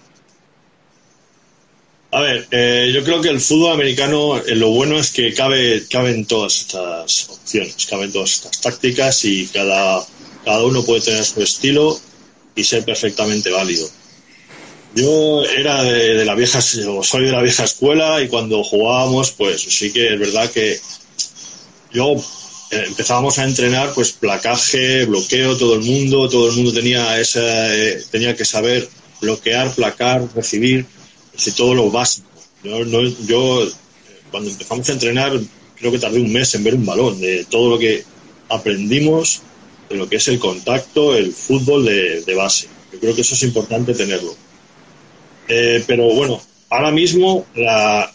A 2.15 2.21
ver, 2.21 2.47
eh, 2.49 2.91
yo 2.93 3.03
creo 3.03 3.21
que 3.21 3.27
el 3.27 3.41
fútbol 3.41 3.73
americano 3.73 4.37
eh, 4.37 4.55
lo 4.55 4.69
bueno 4.69 4.97
es 4.97 5.11
que 5.11 5.33
cabe, 5.33 5.83
caben 5.89 6.25
todas 6.25 6.61
estas 6.61 7.27
opciones, 7.29 7.85
caben 7.89 8.09
todas 8.13 8.35
estas 8.35 8.61
tácticas 8.61 9.25
y 9.25 9.47
cada, 9.47 10.01
cada 10.45 10.63
uno 10.63 10.81
puede 10.85 11.01
tener 11.01 11.25
su 11.25 11.41
estilo 11.41 11.99
y 12.55 12.63
ser 12.63 12.85
perfectamente 12.85 13.51
válido. 13.51 13.85
Yo 14.95 15.43
era 15.43 15.83
de, 15.83 16.23
la 16.23 16.35
vieja, 16.35 16.59
o 16.87 17.03
soy 17.03 17.25
de 17.25 17.31
la 17.33 17.41
vieja 17.41 17.65
escuela 17.65 18.21
y 18.21 18.29
cuando 18.29 18.63
jugábamos, 18.63 19.31
pues 19.31 19.61
sí 19.61 19.91
que 19.91 20.13
es 20.13 20.17
verdad 20.17 20.49
que 20.49 20.79
yo 21.91 22.13
eh, 22.71 22.83
empezábamos 22.87 23.37
a 23.37 23.43
entrenar, 23.43 23.93
pues 23.93 24.13
placaje, 24.13 25.03
bloqueo, 25.03 25.57
todo 25.57 25.75
el 25.75 25.81
mundo, 25.81 26.29
todo 26.29 26.49
el 26.49 26.55
mundo 26.55 26.71
tenía 26.71 27.19
esa, 27.19 27.75
eh, 27.75 28.01
tenía 28.09 28.37
que 28.37 28.45
saber 28.45 28.87
bloquear, 29.19 29.75
placar, 29.75 30.29
recibir, 30.33 30.85
decir, 31.33 31.53
todo 31.55 31.75
lo 31.75 31.91
básico. 31.91 32.29
Yo, 32.63 32.85
no, 32.85 33.01
yo 33.27 33.67
cuando 34.31 34.49
empezamos 34.49 34.87
a 34.87 34.93
entrenar, 34.93 35.37
creo 35.75 35.91
que 35.91 35.99
tardé 35.99 36.21
un 36.21 36.31
mes 36.31 36.55
en 36.55 36.63
ver 36.63 36.75
un 36.75 36.85
balón, 36.85 37.19
de 37.19 37.43
todo 37.43 37.69
lo 37.69 37.77
que 37.77 38.05
aprendimos, 38.47 39.41
de 39.89 39.97
lo 39.97 40.07
que 40.07 40.15
es 40.15 40.27
el 40.29 40.39
contacto, 40.39 41.13
el 41.17 41.33
fútbol 41.33 41.83
de 41.83 42.33
base. 42.33 42.69
Yo 42.93 42.99
creo 43.01 43.13
que 43.13 43.21
eso 43.21 43.35
es 43.35 43.43
importante 43.43 43.93
tenerlo. 43.93 44.44
Eh, 45.47 45.83
pero 45.85 46.05
bueno, 46.13 46.41
ahora 46.69 46.91
mismo 46.91 47.45
la, 47.55 48.11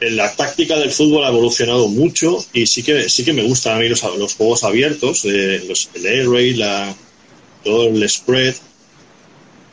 la 0.00 0.32
táctica 0.34 0.78
del 0.78 0.90
fútbol 0.90 1.24
ha 1.24 1.28
evolucionado 1.28 1.88
mucho 1.88 2.44
y 2.52 2.66
sí 2.66 2.82
que 2.82 3.08
sí 3.08 3.24
que 3.24 3.32
me 3.32 3.42
gustan 3.42 3.76
a 3.76 3.80
mí 3.80 3.88
los, 3.88 4.02
los 4.18 4.34
juegos 4.34 4.64
abiertos, 4.64 5.24
eh, 5.24 5.62
los, 5.68 5.90
el 5.94 6.06
air 6.06 6.28
raid, 6.28 6.56
la, 6.56 6.94
todo 7.62 7.88
el 7.88 8.08
spread, 8.08 8.54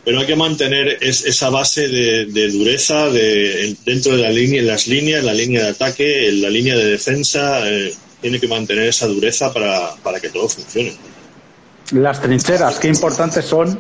pero 0.04 0.20
hay 0.20 0.26
que 0.26 0.36
mantener 0.36 0.98
es, 1.02 1.26
esa 1.26 1.50
base 1.50 1.88
de, 1.88 2.26
de 2.26 2.50
dureza 2.50 3.10
de, 3.10 3.76
dentro 3.86 4.16
de 4.16 4.24
la 4.24 4.30
línea, 4.32 4.62
las 4.64 4.88
líneas, 4.88 5.24
la 5.24 5.34
línea 5.34 5.64
de 5.64 5.70
ataque, 5.70 6.32
la 6.34 6.50
línea 6.50 6.76
de 6.76 6.86
defensa, 6.86 7.70
eh, 7.70 7.94
tiene 8.22 8.40
que 8.40 8.48
mantener 8.48 8.88
esa 8.88 9.08
dureza 9.08 9.52
para, 9.54 9.96
para 10.04 10.20
que 10.20 10.30
todo 10.30 10.48
funcione. 10.48 10.94
Las 11.92 12.22
trincheras, 12.22 12.80
qué 12.80 12.88
importantes 12.88 13.46
son. 13.46 13.78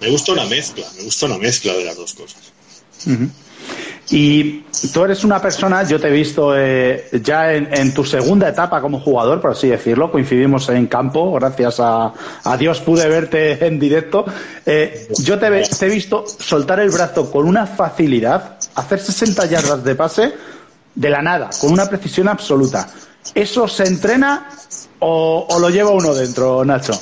Me 0.00 0.10
gusta 0.10 0.32
una 0.32 0.46
mezcla, 0.46 0.86
me 0.96 1.04
gusta 1.04 1.26
una 1.26 1.38
mezcla 1.38 1.72
de 1.74 1.84
las 1.84 1.96
dos 1.96 2.14
cosas. 2.14 2.52
Y 4.10 4.62
tú 4.92 5.04
eres 5.04 5.22
una 5.22 5.40
persona, 5.40 5.84
yo 5.84 6.00
te 6.00 6.08
he 6.08 6.10
visto 6.10 6.52
eh, 6.56 7.08
ya 7.22 7.52
en, 7.52 7.94
tu 7.94 8.04
segunda 8.04 8.48
etapa 8.48 8.80
como 8.80 8.98
jugador, 8.98 9.40
por 9.40 9.52
así 9.52 9.68
decirlo, 9.68 10.10
coincidimos 10.10 10.68
en 10.70 10.88
campo, 10.88 11.32
gracias 11.34 11.76
a, 11.78 12.12
Dios 12.58 12.80
pude 12.80 13.08
verte 13.08 13.64
en 13.64 13.78
directo. 13.78 14.24
Eh, 14.66 15.08
yo 15.20 15.38
te, 15.38 15.62
te, 15.62 15.86
he 15.86 15.88
visto 15.88 16.24
soltar 16.26 16.80
el 16.80 16.90
brazo 16.90 17.30
con 17.30 17.46
una 17.46 17.66
facilidad, 17.66 18.58
hacer 18.74 18.98
60 18.98 19.46
yardas 19.46 19.84
de 19.84 19.94
pase 19.94 20.32
de 20.94 21.10
la 21.10 21.22
nada, 21.22 21.50
con 21.60 21.70
una 21.72 21.86
precisión 21.86 22.28
absoluta. 22.28 22.88
¿Eso 23.34 23.68
se 23.68 23.84
entrena 23.84 24.48
o, 24.98 25.46
lo 25.60 25.70
lleva 25.70 25.90
uno 25.90 26.14
dentro, 26.14 26.64
Nacho? 26.64 26.98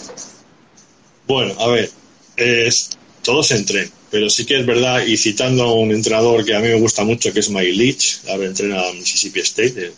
Bueno, 1.26 1.54
a 1.58 1.68
ver, 1.68 1.90
es, 2.38 2.90
todo 3.22 3.42
se 3.42 3.56
entrena, 3.56 3.90
pero 4.10 4.30
sí 4.30 4.44
que 4.44 4.58
es 4.58 4.66
verdad, 4.66 5.04
y 5.04 5.16
citando 5.16 5.64
a 5.64 5.74
un 5.74 5.90
entrenador 5.90 6.44
que 6.44 6.54
a 6.54 6.60
mí 6.60 6.68
me 6.68 6.80
gusta 6.80 7.04
mucho, 7.04 7.32
que 7.32 7.40
es 7.40 7.50
Mike 7.50 7.72
Leach, 7.72 8.20
ahora 8.28 8.46
entrena 8.46 8.80
a 8.80 8.92
Mississippi 8.92 9.40
State, 9.40 9.86
el 9.86 9.92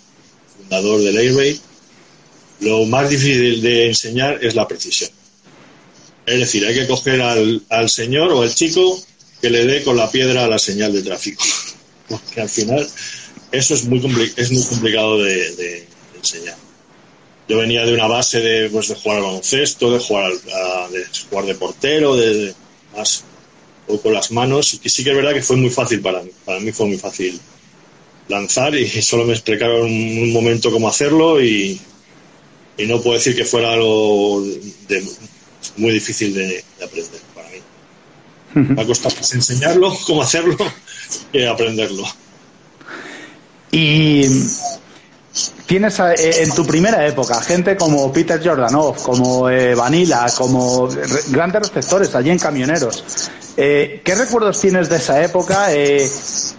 fundador 0.57 1.01
del 1.01 1.17
Air 1.17 1.35
Raid, 1.35 1.57
lo 2.61 2.85
más 2.87 3.09
difícil 3.09 3.63
de 3.63 3.89
enseñar 3.89 4.39
es 4.43 4.55
la 4.55 4.69
precisión. 4.69 5.11
Es 6.27 6.39
decir, 6.39 6.65
hay 6.67 6.75
que 6.75 6.87
coger 6.87 7.23
al, 7.23 7.63
al 7.71 7.89
señor 7.89 8.33
o 8.33 8.43
al 8.43 8.55
chico 8.55 9.03
que 9.41 9.51
le 9.51 9.65
dé 9.65 9.83
con 9.83 9.97
la 9.97 10.11
piedra 10.11 10.45
a 10.45 10.49
la 10.49 10.59
señal 10.59 10.93
de 10.93 11.03
tráfico. 11.03 11.43
Porque 12.09 12.41
al 12.41 12.49
final 12.49 12.89
eso 13.53 13.75
es 13.75 13.85
muy, 13.85 14.01
es 14.37 14.53
muy 14.53 14.65
complicado 14.65 15.23
de, 15.23 15.87
enseñar. 16.17 16.57
Yo 17.51 17.59
venía 17.59 17.85
de 17.85 17.93
una 17.93 18.07
base 18.07 18.41
de, 18.41 18.71
pues, 18.71 18.87
de 18.87 18.95
jugar 18.95 19.19
al 19.19 19.25
baloncesto, 19.25 19.91
de 19.91 19.99
jugar, 19.99 20.31
de 20.33 21.05
jugar 21.29 21.47
de 21.47 21.55
portero, 21.57 22.15
de, 22.15 22.55
más 22.97 23.25
con 24.05 24.15
las 24.15 24.31
manos, 24.31 24.79
y 24.85 24.89
sí 24.89 25.03
que 25.03 25.11
es 25.11 25.17
verdad 25.17 25.35
que 25.35 25.43
fue 25.43 25.57
muy 25.57 25.69
fácil 25.69 26.01
para 26.01 26.23
mí. 26.23 26.31
Para 26.45 26.61
mí 26.61 26.71
fue 26.71 26.87
muy 26.87 26.97
fácil 26.97 27.41
lanzar 28.29 28.77
y 28.77 28.87
solo 29.03 29.25
me 29.25 29.33
explicaron 29.33 29.83
un, 29.83 30.33
momento 30.33 30.71
cómo 30.71 30.87
hacerlo 30.87 31.43
y, 31.43 31.81
y, 32.79 32.87
no 32.87 33.03
puedo 33.03 33.17
decir 33.17 33.35
que 33.35 33.45
fuera 33.45 33.73
algo 33.73 34.45
de, 34.87 35.05
muy 35.77 35.91
difícil 35.91 36.33
de, 36.33 36.65
aprender 36.81 37.21
para 37.35 37.49
mí. 37.49 37.59
Me 38.77 38.83
ha 38.83 38.87
costado 38.87 39.17
más 39.17 39.35
enseñarlo, 39.35 39.93
cómo 40.07 40.23
hacerlo, 40.23 40.57
que 41.33 41.49
aprenderlo. 41.49 42.05
Y 43.73 44.23
tienes 45.71 46.01
eh, 46.01 46.43
en 46.43 46.53
tu 46.53 46.67
primera 46.67 47.07
época 47.07 47.41
gente 47.41 47.77
como 47.77 48.13
Peter 48.13 48.45
Jordanov, 48.45 49.01
como 49.05 49.49
eh, 49.49 49.73
Vanilla, 49.77 50.27
como 50.37 50.89
grandes 51.29 51.69
receptores 51.69 52.13
allí 52.17 52.31
en 52.31 52.41
Camioneros. 52.41 53.31
Eh, 53.57 54.01
¿Qué 54.05 54.17
recuerdos 54.17 54.61
tienes 54.61 54.89
de 54.89 54.97
esa 54.97 55.23
época? 55.23 55.69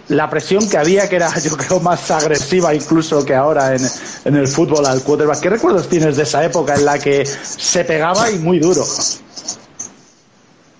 la 0.08 0.30
presión 0.30 0.66
que 0.66 0.78
había, 0.78 1.10
que 1.10 1.16
era 1.16 1.30
yo 1.44 1.54
creo 1.58 1.80
más 1.80 2.10
agresiva 2.10 2.74
incluso 2.74 3.22
que 3.22 3.34
ahora 3.34 3.76
en, 3.76 3.86
en 4.24 4.34
el 4.34 4.48
fútbol 4.48 4.86
al 4.86 5.02
quarterback. 5.02 5.40
¿Qué 5.40 5.50
recuerdos 5.50 5.90
tienes 5.90 6.16
de 6.16 6.22
esa 6.22 6.42
época 6.42 6.74
en 6.74 6.86
la 6.86 6.98
que 6.98 7.26
se 7.26 7.84
pegaba 7.84 8.30
y 8.30 8.38
muy 8.38 8.60
duro? 8.60 8.82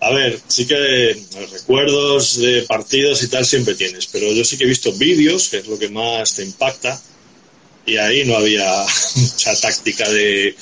A 0.01 0.11
ver, 0.11 0.41
sí 0.49 0.67
que 0.67 1.23
recuerdos 1.53 2.39
de 2.39 2.62
partidos 2.62 3.23
y 3.25 3.29
tal 3.29 3.45
siempre 3.45 3.75
tienes, 3.75 4.07
pero 4.07 4.33
yo 4.33 4.43
sí 4.43 4.57
que 4.57 4.65
he 4.65 4.67
visto 4.67 4.91
vídeos, 4.95 5.51
que 5.51 5.59
es 5.59 5.67
lo 5.67 5.79
que 5.79 5.91
más 5.91 6.35
te 6.35 6.43
impacta, 6.43 6.99
y 7.87 7.97
ahí 7.97 8.25
no 8.25 8.37
había 8.37 8.85
mucha 9.17 9.61
táctica 9.61 10.09
de, 10.09 10.55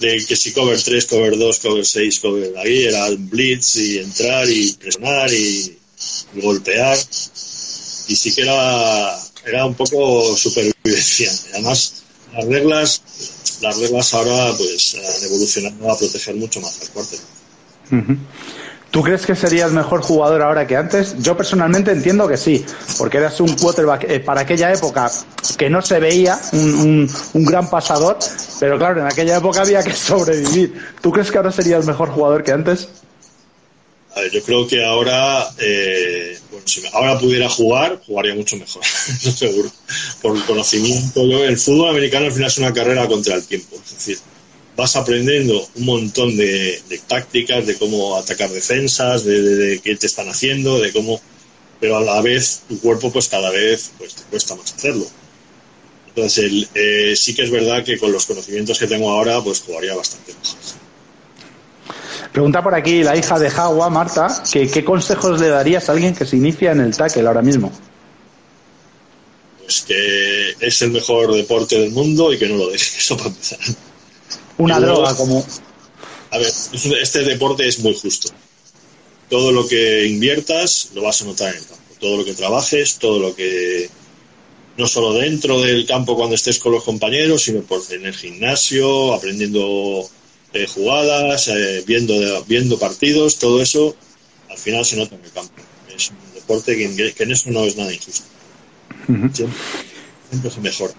que 0.00 0.36
si 0.36 0.52
cover 0.52 0.80
3, 0.80 1.06
cover 1.06 1.36
2, 1.38 1.58
cover 1.60 1.86
6, 1.86 2.20
cover 2.20 2.52
ahí, 2.58 2.84
era 2.84 3.08
blitz 3.10 3.76
y 3.76 3.98
entrar 3.98 4.48
y 4.48 4.72
presionar 4.72 5.32
y, 5.32 5.76
golpear, 6.34 6.96
y 6.96 8.16
sí 8.16 8.34
que 8.34 8.42
era, 8.42 9.18
era 9.44 9.66
un 9.66 9.74
poco 9.74 10.36
supervivencia. 10.36 11.32
Además, 11.52 12.04
las 12.32 12.44
reglas, 12.44 13.02
las 13.60 13.78
reglas 13.78 14.14
ahora 14.14 14.54
pues 14.56 14.94
han 14.94 15.24
evolucionado 15.24 15.90
a 15.90 15.98
proteger 15.98 16.36
mucho 16.36 16.60
más 16.60 16.80
al 16.80 16.88
cuarto. 16.90 17.16
¿Tú 18.90 19.02
crees 19.02 19.26
que 19.26 19.34
serías 19.34 19.70
mejor 19.70 20.00
jugador 20.00 20.40
ahora 20.40 20.66
que 20.66 20.74
antes? 20.74 21.16
Yo 21.18 21.36
personalmente 21.36 21.90
entiendo 21.92 22.26
que 22.26 22.38
sí, 22.38 22.64
porque 22.96 23.18
eras 23.18 23.38
un 23.40 23.54
quarterback 23.54 24.04
eh, 24.04 24.20
para 24.20 24.40
aquella 24.42 24.72
época 24.72 25.10
que 25.58 25.68
no 25.68 25.82
se 25.82 26.00
veía, 26.00 26.40
un, 26.52 27.08
gran 27.34 27.68
pasador, 27.68 28.18
pero 28.58 28.78
claro, 28.78 29.00
en 29.00 29.06
aquella 29.06 29.36
época 29.36 29.60
había 29.60 29.82
que 29.82 29.92
sobrevivir. 29.94 30.82
¿Tú 31.02 31.12
crees 31.12 31.30
que 31.30 31.36
ahora 31.36 31.52
serías 31.52 31.86
mejor 31.86 32.08
jugador 32.08 32.42
que 32.42 32.52
antes? 32.52 32.88
A 34.16 34.20
ver, 34.20 34.32
yo 34.32 34.42
creo 34.42 34.66
que 34.66 34.82
ahora, 34.82 35.46
eh, 35.58 36.38
bueno, 36.50 36.66
si 36.66 36.82
ahora 36.94 37.18
pudiera 37.18 37.48
jugar, 37.50 38.00
jugaría 38.06 38.34
mucho 38.34 38.56
mejor, 38.56 38.82
seguro. 38.84 39.70
Por 40.22 40.34
el 40.34 40.44
conocimiento, 40.44 41.20
el 41.44 41.58
fútbol 41.58 41.90
americano 41.90 42.26
al 42.26 42.32
final 42.32 42.48
es 42.48 42.58
una 42.58 42.72
carrera 42.72 43.06
contra 43.06 43.34
el 43.34 43.46
tiempo. 43.46 43.76
Es 43.76 43.92
decir, 43.92 44.18
vas 44.78 44.94
aprendiendo 44.94 45.68
un 45.74 45.84
montón 45.84 46.36
de, 46.36 46.80
tácticas, 47.08 47.66
de 47.66 47.76
cómo 47.76 48.16
atacar 48.16 48.48
defensas, 48.48 49.24
de, 49.24 49.80
qué 49.82 49.96
te 49.96 50.06
están 50.06 50.28
haciendo, 50.28 50.80
de 50.80 50.92
cómo... 50.92 51.20
Pero 51.80 51.96
a 51.96 52.00
la 52.00 52.20
vez 52.22 52.62
tu 52.68 52.78
cuerpo 52.80 53.12
pues 53.12 53.28
cada 53.28 53.50
vez 53.50 53.90
pues, 53.98 54.14
te 54.14 54.22
cuesta 54.30 54.54
más 54.54 54.72
hacerlo. 54.72 55.04
Entonces 56.08 56.68
eh, 56.74 57.14
sí 57.16 57.34
que 57.34 57.42
es 57.42 57.50
verdad 57.50 57.84
que 57.84 57.98
con 57.98 58.12
los 58.12 58.24
conocimientos 58.26 58.78
que 58.78 58.86
tengo 58.86 59.10
ahora 59.10 59.42
pues 59.42 59.62
jugaría 59.62 59.94
bastante 59.96 60.32
mejor. 60.32 60.58
Pregunta 62.32 62.62
por 62.62 62.74
aquí 62.74 63.02
la 63.02 63.16
hija 63.16 63.38
de 63.38 63.50
Jagua, 63.50 63.90
Marta, 63.90 64.44
que, 64.52 64.68
¿qué 64.68 64.84
consejos 64.84 65.40
le 65.40 65.48
darías 65.48 65.88
a 65.88 65.92
alguien 65.92 66.14
que 66.14 66.24
se 66.24 66.36
inicia 66.36 66.70
en 66.70 66.80
el 66.80 66.96
tackle 66.96 67.26
ahora 67.26 67.42
mismo? 67.42 67.72
Pues 69.58 69.82
que 69.82 70.54
es 70.60 70.82
el 70.82 70.92
mejor 70.92 71.34
deporte 71.34 71.80
del 71.80 71.90
mundo 71.90 72.32
y 72.32 72.38
que 72.38 72.48
no 72.48 72.56
lo 72.56 72.70
deje, 72.70 72.98
eso 72.98 73.16
para 73.16 73.30
empezar 73.30 73.58
una 74.58 74.80
droga 74.80 75.14
como... 75.16 75.44
A 76.30 76.38
ver, 76.38 76.52
este 77.00 77.24
deporte 77.24 77.66
es 77.66 77.78
muy 77.78 77.94
justo. 77.94 78.30
Todo 79.30 79.52
lo 79.52 79.66
que 79.66 80.06
inviertas 80.06 80.90
lo 80.94 81.02
vas 81.02 81.22
a 81.22 81.24
notar 81.24 81.54
en 81.54 81.60
el 81.60 81.66
campo. 81.66 81.94
Todo 82.00 82.16
lo 82.18 82.24
que 82.24 82.34
trabajes, 82.34 82.98
todo 82.98 83.18
lo 83.18 83.34
que... 83.34 83.88
No 84.76 84.86
solo 84.86 85.14
dentro 85.14 85.60
del 85.60 85.86
campo 85.86 86.16
cuando 86.16 86.36
estés 86.36 86.58
con 86.58 86.72
los 86.72 86.84
compañeros, 86.84 87.42
sino 87.42 87.62
por 87.62 87.82
en 87.90 88.06
el 88.06 88.14
gimnasio, 88.14 89.12
aprendiendo 89.12 90.08
eh, 90.52 90.66
jugadas, 90.66 91.48
eh, 91.48 91.82
viendo, 91.84 92.14
viendo 92.44 92.78
partidos, 92.78 93.38
todo 93.38 93.60
eso 93.60 93.96
al 94.48 94.56
final 94.56 94.84
se 94.84 94.96
nota 94.96 95.16
en 95.16 95.24
el 95.24 95.32
campo. 95.32 95.52
Es 95.94 96.10
un 96.10 96.34
deporte 96.34 96.76
que, 96.76 97.14
en 97.24 97.30
eso 97.32 97.50
no 97.50 97.64
es 97.64 97.76
nada 97.76 97.92
injusto. 97.92 98.24
siempre, 99.06 99.58
siempre 100.30 100.50
se 100.50 100.60
mejora. 100.60 100.94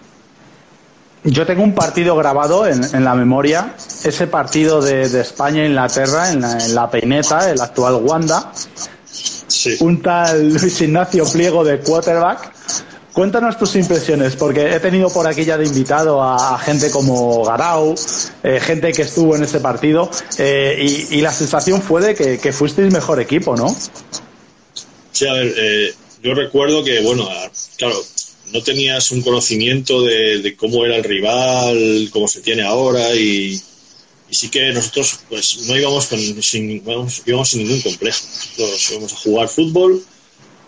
Yo 1.24 1.44
tengo 1.44 1.62
un 1.62 1.74
partido 1.74 2.16
grabado 2.16 2.66
en, 2.66 3.04
la 3.04 3.14
memoria, 3.14 3.74
ese 4.04 4.26
partido 4.26 4.80
de, 4.80 5.02
España 5.20 5.62
e 5.62 5.66
Inglaterra 5.66 6.32
en 6.32 6.40
la, 6.40 6.58
en 6.58 6.74
la 6.74 6.90
Peineta, 6.90 7.50
el 7.50 7.60
actual 7.60 7.96
Wanda. 7.96 8.52
Un 9.80 10.00
tal 10.00 10.54
Luis 10.54 10.80
Ignacio 10.80 11.24
Pliego 11.30 11.62
de 11.64 11.80
quarterback. 11.80 12.52
Cuéntanos 13.12 13.58
tus 13.58 13.74
impresiones, 13.74 14.36
porque 14.36 14.74
he 14.74 14.80
tenido 14.80 15.10
por 15.10 15.26
aquí 15.26 15.44
ya 15.44 15.58
de 15.58 15.66
invitado 15.66 16.22
a, 16.22 16.56
gente 16.58 16.90
como 16.90 17.44
Garau, 17.44 17.94
eh, 18.42 18.60
gente 18.60 18.92
que 18.92 19.02
estuvo 19.02 19.34
en 19.34 19.42
ese 19.42 19.58
partido, 19.58 20.08
eh, 20.38 21.06
y, 21.10 21.20
la 21.20 21.32
sensación 21.32 21.82
fue 21.82 22.00
de 22.00 22.38
que, 22.38 22.52
fuisteis 22.52 22.92
mejor 22.92 23.20
equipo, 23.20 23.56
¿no? 23.56 23.74
Sí, 25.12 25.26
a 25.26 25.32
ver, 25.32 25.52
eh, 25.58 25.94
yo 26.22 26.34
recuerdo 26.34 26.84
que, 26.84 27.00
bueno, 27.00 27.28
claro, 27.76 27.96
no 28.52 28.62
tenías 28.62 29.10
un 29.10 29.22
conocimiento 29.22 30.02
de, 30.02 30.54
cómo 30.56 30.84
era 30.84 30.96
el 30.96 31.04
rival, 31.04 32.08
cómo 32.10 32.28
se 32.28 32.40
tiene 32.40 32.62
ahora 32.62 33.14
y, 33.14 33.60
sí 34.30 34.48
que 34.48 34.72
nosotros 34.72 35.20
pues 35.28 35.66
no 35.66 35.76
íbamos 35.76 36.06
sin, 36.40 36.82
íbamos 37.26 37.48
sin 37.48 37.62
ningún 37.62 37.80
complejo. 37.80 38.18
Nosotros 38.58 38.90
íbamos 38.90 39.12
a 39.12 39.16
jugar 39.16 39.48
fútbol 39.48 40.04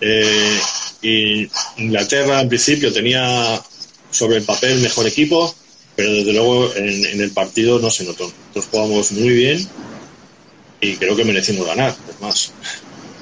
eh, 0.00 0.58
y 1.00 1.48
Inglaterra 1.76 2.40
en 2.40 2.48
principio 2.48 2.92
tenía 2.92 3.62
sobre 4.10 4.38
el 4.38 4.44
papel 4.44 4.80
mejor 4.80 5.06
equipo, 5.06 5.54
pero 5.94 6.12
desde 6.12 6.32
luego 6.32 6.74
en, 6.74 7.20
el 7.20 7.30
partido 7.30 7.78
no 7.78 7.90
se 7.90 8.04
notó. 8.04 8.24
Nosotros 8.24 8.68
jugamos 8.70 9.12
muy 9.12 9.30
bien 9.30 9.68
y 10.80 10.96
creo 10.96 11.14
que 11.14 11.24
merecimos 11.24 11.66
ganar, 11.66 11.94
más, 12.20 12.52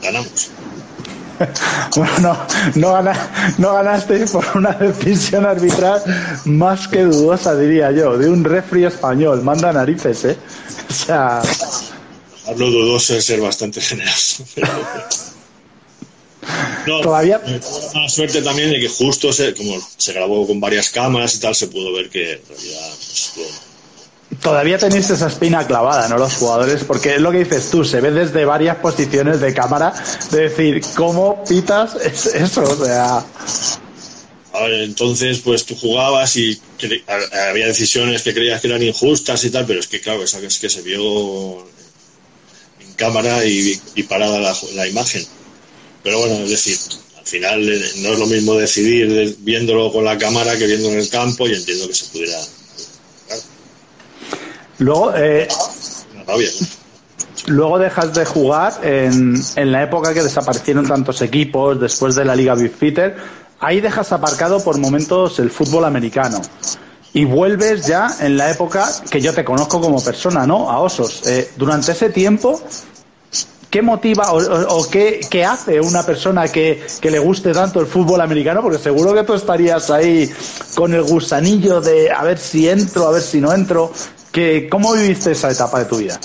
ganamos. 0.02 0.50
bueno, 1.96 2.36
no, 2.74 3.02
no, 3.58 3.74
ganaste 3.74 4.26
por 4.26 4.44
una 4.54 4.72
decisión 4.72 5.46
arbitral 5.46 6.02
más 6.44 6.86
que 6.88 7.02
dudosa, 7.02 7.56
diría 7.56 7.90
yo, 7.92 8.18
de 8.18 8.28
un 8.28 8.44
refri 8.44 8.84
español. 8.84 9.42
Manda 9.42 9.72
narices, 9.72 10.24
¿eh? 10.24 10.36
O 10.88 10.92
sea. 10.92 11.42
Hablo 12.46 12.70
dudoso 12.70 13.14
de 13.14 13.22
ser 13.22 13.40
bastante 13.40 13.80
generoso. 13.80 14.44
todavía. 17.02 17.40
La 17.94 18.08
suerte 18.08 18.42
también 18.42 18.70
de 18.70 18.80
que 18.80 18.88
justo 18.88 19.32
se, 19.32 19.54
como 19.54 19.76
se 19.96 20.12
grabó 20.12 20.46
con 20.46 20.60
varias 20.60 20.90
cámaras 20.90 21.34
y 21.36 21.40
tal, 21.40 21.54
se 21.54 21.68
pudo 21.68 21.92
ver 21.92 22.10
que 22.10 22.32
en 22.32 22.40
realidad. 22.48 22.90
Pues, 23.34 23.69
Todavía 24.38 24.78
tenéis 24.78 25.10
esa 25.10 25.26
espina 25.26 25.66
clavada, 25.66 26.08
¿no? 26.08 26.16
Los 26.16 26.34
jugadores, 26.34 26.84
porque 26.84 27.16
es 27.16 27.20
lo 27.20 27.32
que 27.32 27.38
dices 27.38 27.68
tú, 27.68 27.84
se 27.84 28.00
ve 28.00 28.12
desde 28.12 28.44
varias 28.44 28.76
posiciones 28.76 29.40
de 29.40 29.52
cámara, 29.52 29.92
de 30.30 30.48
decir, 30.48 30.80
¿cómo 30.94 31.44
pitas 31.44 31.96
eso? 31.96 32.62
O 32.62 32.84
sea. 32.84 33.24
entonces, 34.84 35.40
pues 35.40 35.66
tú 35.66 35.74
jugabas 35.74 36.36
y 36.36 36.58
había 37.50 37.66
decisiones 37.66 38.22
que 38.22 38.32
creías 38.32 38.60
que 38.60 38.68
eran 38.68 38.82
injustas 38.82 39.44
y 39.44 39.50
tal, 39.50 39.66
pero 39.66 39.80
es 39.80 39.88
que, 39.88 40.00
claro, 40.00 40.22
es 40.22 40.58
que 40.58 40.70
se 40.70 40.82
vio 40.82 41.58
en 42.80 42.92
cámara 42.96 43.44
y, 43.44 43.74
parada 44.08 44.38
la, 44.74 44.86
imagen. 44.86 45.26
Pero 46.04 46.20
bueno, 46.20 46.36
es 46.44 46.50
decir, 46.50 46.78
al 47.18 47.26
final 47.26 47.68
eh, 47.68 47.90
no 47.96 48.12
es 48.12 48.18
lo 48.18 48.26
mismo 48.26 48.54
decidir 48.54 49.36
viéndolo 49.40 49.92
con 49.92 50.04
la 50.04 50.16
cámara 50.16 50.56
que 50.56 50.66
viendo 50.66 50.88
en 50.88 51.00
el 51.00 51.08
campo 51.10 51.46
y 51.48 51.52
entiendo 51.52 51.88
que 51.88 51.94
se 51.94 52.06
pudiera 52.06 52.40
Luego, 54.80 55.12
eh, 55.14 55.46
luego 57.46 57.78
dejas 57.78 58.14
de 58.14 58.24
jugar 58.24 58.80
en, 58.82 59.34
en, 59.56 59.72
la 59.72 59.82
época 59.82 60.14
que 60.14 60.22
desaparecieron 60.22 60.88
tantos 60.88 61.20
equipos 61.20 61.78
después 61.78 62.14
de 62.14 62.24
la 62.24 62.34
Liga 62.34 62.54
Big 62.54 62.74
Fitter. 62.74 63.14
Ahí 63.60 63.82
dejas 63.82 64.10
aparcado 64.12 64.64
por 64.64 64.78
momentos 64.78 65.38
el 65.38 65.50
fútbol 65.50 65.84
americano. 65.84 66.40
Y 67.12 67.26
vuelves 67.26 67.86
ya 67.86 68.08
en 68.20 68.38
la 68.38 68.50
época 68.50 68.88
que 69.10 69.20
yo 69.20 69.34
te 69.34 69.44
conozco 69.44 69.82
como 69.82 70.02
persona, 70.02 70.46
¿no? 70.46 70.70
A 70.70 70.80
Osos. 70.80 71.26
Eh, 71.26 71.50
durante 71.56 71.92
ese 71.92 72.08
tiempo, 72.08 72.58
¿qué 73.68 73.82
motiva 73.82 74.32
o, 74.32 74.88
qué, 74.88 75.20
qué, 75.28 75.44
hace 75.44 75.78
una 75.78 76.06
persona 76.06 76.48
que, 76.48 76.82
que, 77.00 77.10
le 77.10 77.18
guste 77.18 77.52
tanto 77.52 77.80
el 77.80 77.86
fútbol 77.86 78.22
americano? 78.22 78.62
Porque 78.62 78.78
seguro 78.78 79.12
que 79.12 79.24
tú 79.24 79.34
estarías 79.34 79.90
ahí 79.90 80.30
con 80.74 80.94
el 80.94 81.02
gusanillo 81.02 81.82
de 81.82 82.10
a 82.10 82.22
ver 82.22 82.38
si 82.38 82.66
entro, 82.66 83.08
a 83.08 83.10
ver 83.10 83.22
si 83.22 83.42
no 83.42 83.52
entro. 83.52 83.92
¿Cómo 84.70 84.94
viviste 84.94 85.32
esa 85.32 85.50
etapa 85.50 85.80
de 85.80 85.84
tu 85.86 85.98
vida? 85.98 86.20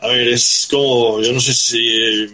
A 0.00 0.08
ver, 0.08 0.28
es 0.28 0.68
como, 0.70 1.20
yo 1.20 1.32
no 1.32 1.40
sé 1.40 1.52
si 1.54 1.78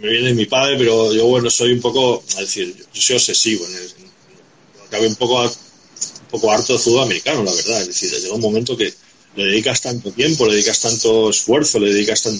me 0.01 0.09
viene 0.09 0.27
de 0.29 0.33
mi 0.33 0.45
padre, 0.45 0.75
pero 0.77 1.11
yo, 1.13 1.25
bueno, 1.25 1.49
soy 1.49 1.71
un 1.71 1.81
poco, 1.81 2.23
es 2.27 2.37
decir, 2.37 2.75
yo 2.93 3.01
soy 3.01 3.15
obsesivo. 3.15 3.65
En 3.65 3.75
el, 3.75 3.93
acabé 4.87 5.07
un 5.07 5.15
poco, 5.15 5.41
un 5.41 5.51
poco 6.29 6.51
harto 6.51 6.73
de 6.73 6.79
fútbol 6.79 7.03
americano, 7.03 7.43
la 7.43 7.53
verdad. 7.53 7.81
Es 7.81 7.87
decir, 7.87 8.11
llega 8.11 8.33
un 8.33 8.41
momento 8.41 8.77
que 8.77 8.93
le 9.35 9.45
dedicas 9.45 9.81
tanto 9.81 10.11
tiempo, 10.11 10.45
le 10.45 10.53
dedicas 10.53 10.81
tanto 10.81 11.29
esfuerzo, 11.29 11.79
le 11.79 11.93
dedicas 11.93 12.21
tan 12.21 12.39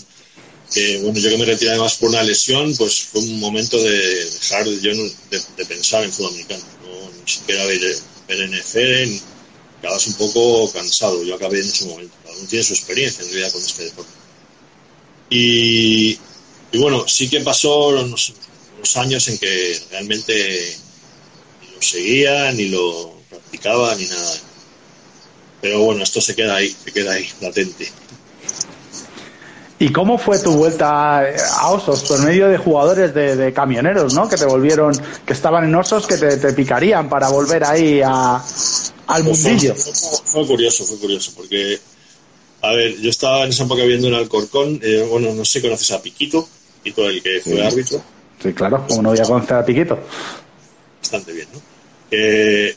que 0.74 1.00
bueno, 1.01 1.20
yo 1.20 1.30
que 1.30 1.38
me 1.38 1.46
retiré 1.46 1.72
además 1.72 1.96
por 1.96 2.10
una 2.10 2.24
lesión, 2.24 2.75
pues 2.75 3.03
fue 3.03 3.22
un 3.22 3.39
momento 3.39 3.82
de 3.82 4.25
dejar 4.25 4.65
yo 4.65 4.92
de, 4.96 5.65
pensar 5.65 6.03
en 6.03 6.12
fútbol 6.12 6.32
americano, 6.32 6.63
no 6.84 7.22
ni 7.24 7.32
siquiera 7.32 7.65
ver, 7.65 7.80
ver 8.27 8.50
NFL, 8.50 9.22
acabas 9.84 10.08
un 10.08 10.13
poco 10.13 10.72
cansado. 10.72 11.24
Yo 11.24 11.36
acabé 11.36 11.60
en 11.60 11.68
ese 11.68 11.86
momento. 11.86 12.16
Cada 12.24 12.38
uno 12.38 12.48
tiene 12.48 12.63
su 12.63 12.74
experiencia 12.74 13.22
en 13.24 13.30
realidad 13.30 13.52
con 13.52 13.62
este 13.62 13.84
deporte. 13.84 14.12
Y, 15.30 16.18
bueno, 16.80 17.06
sí 17.08 17.30
que 17.30 17.42
pasó 17.42 17.90
unos, 17.90 18.34
años 18.96 19.28
en 19.28 19.38
que 19.38 19.80
realmente 19.92 20.78
ni 21.62 21.75
lo 21.75 21.82
seguía, 21.82 22.52
ni 22.52 22.70
lo 22.70 23.13
practicaba, 23.30 23.96
ni 23.96 24.06
nada. 24.06 24.36
Pero 25.62 25.80
bueno, 25.80 26.04
esto 26.04 26.22
se 26.22 26.36
queda 26.36 26.56
ahí, 26.56 26.75
se 26.84 26.92
queda 26.92 27.13
ahí, 27.13 27.28
latente. 27.42 27.92
¿Y 29.80 29.92
cómo 29.92 30.18
fue 30.18 30.40
tu 30.40 30.54
vuelta 30.54 31.20
a 31.20 31.70
Osos 31.72 32.04
por 32.04 32.20
medio 32.24 32.48
de 32.48 32.58
jugadores 32.58 33.13
de, 33.13 33.52
camioneros, 33.54 34.13
¿no? 34.13 34.30
Que 34.30 34.38
te 34.38 34.46
volvieron, 34.46 34.94
que 35.25 35.34
estaban 35.34 35.66
en 35.66 35.75
Osos, 35.75 36.08
que 36.08 36.18
te 36.18 36.54
picarían 36.54 37.10
para 37.10 37.30
volver 37.30 37.66
ahí 37.66 38.01
a, 38.01 38.42
al 39.07 39.24
mundillo. 39.24 39.75
Fue, 39.75 40.46
curioso, 40.46 40.85
fue 40.85 40.98
curioso, 40.98 41.33
porque, 41.35 41.79
a 42.61 42.72
ver, 42.74 43.00
yo 43.00 43.09
estaba 43.09 43.44
en 43.44 43.50
esa 43.50 43.63
época 43.63 43.83
viendo 43.83 44.07
en 44.07 44.16
Alcorcón, 44.16 44.79
eh, 44.83 45.05
bueno, 45.09 45.33
no 45.33 45.46
sé 45.46 45.59
si 45.59 45.61
conoces 45.61 45.92
a 45.92 46.01
Piquito, 46.01 46.48
Piquito 46.81 47.09
el 47.09 47.22
que 47.22 47.42
fue 47.42 47.66
árbitro. 47.66 48.01
Sí, 48.42 48.53
claro, 48.53 48.85
como 48.87 49.01
no 49.01 49.09
voy 49.09 49.20
a 49.20 49.24
conocer 49.24 49.57
a 49.57 49.66
Piquito. 49.66 50.00
Bastante 51.01 51.33
bien, 51.33 51.48
¿no? 51.53 51.61
Que 52.09 52.75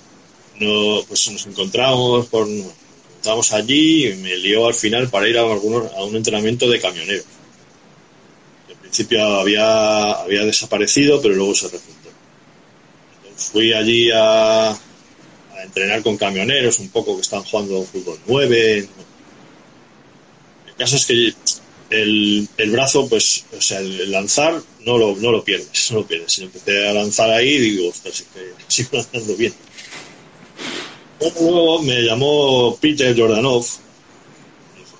no, 0.60 1.02
pues 1.06 1.30
nos 1.30 1.46
encontramos, 1.46 2.26
por, 2.26 2.46
estábamos 3.16 3.52
allí 3.52 4.06
y 4.06 4.14
me 4.16 4.36
lió 4.36 4.66
al 4.66 4.74
final 4.74 5.08
para 5.08 5.28
ir 5.28 5.36
a, 5.38 5.42
algunos, 5.42 5.92
a 5.94 6.04
un 6.04 6.14
entrenamiento 6.16 6.68
de 6.68 6.80
camionero. 6.80 7.24
En 8.68 8.76
principio 8.78 9.24
había, 9.24 10.12
había 10.12 10.44
desaparecido, 10.44 11.20
pero 11.20 11.34
luego 11.34 11.54
se 11.54 11.66
repuntó. 11.66 12.10
fui 13.36 13.72
allí 13.72 14.10
a, 14.14 14.76
entrenar 15.66 16.02
con 16.02 16.16
camioneros 16.16 16.78
un 16.78 16.88
poco 16.88 17.16
que 17.16 17.22
están 17.22 17.42
jugando 17.42 17.82
fútbol 17.84 18.18
9. 18.26 18.88
El 20.68 20.74
caso 20.76 20.96
es 20.96 21.06
que 21.06 21.34
el, 21.90 22.48
el, 22.56 22.70
brazo, 22.70 23.08
pues, 23.08 23.44
o 23.56 23.60
sea, 23.60 23.78
el 23.78 24.10
lanzar 24.10 24.60
no 24.80 24.98
lo, 24.98 25.16
no 25.16 25.30
lo 25.30 25.44
pierdes, 25.44 25.90
no 25.90 25.98
lo 25.98 26.06
pierdes. 26.06 26.38
Empecé 26.38 26.88
a 26.88 26.92
lanzar 26.92 27.30
ahí 27.30 27.58
digo, 27.58 27.88
ostras, 27.88 28.24
que 28.34 28.52
sigo 28.68 28.90
lanzando 28.92 29.36
bien. 29.36 29.54
Luego 31.20 31.82
me 31.82 32.02
llamó 32.02 32.76
Peter 32.80 33.16
Jordanov, 33.18 33.66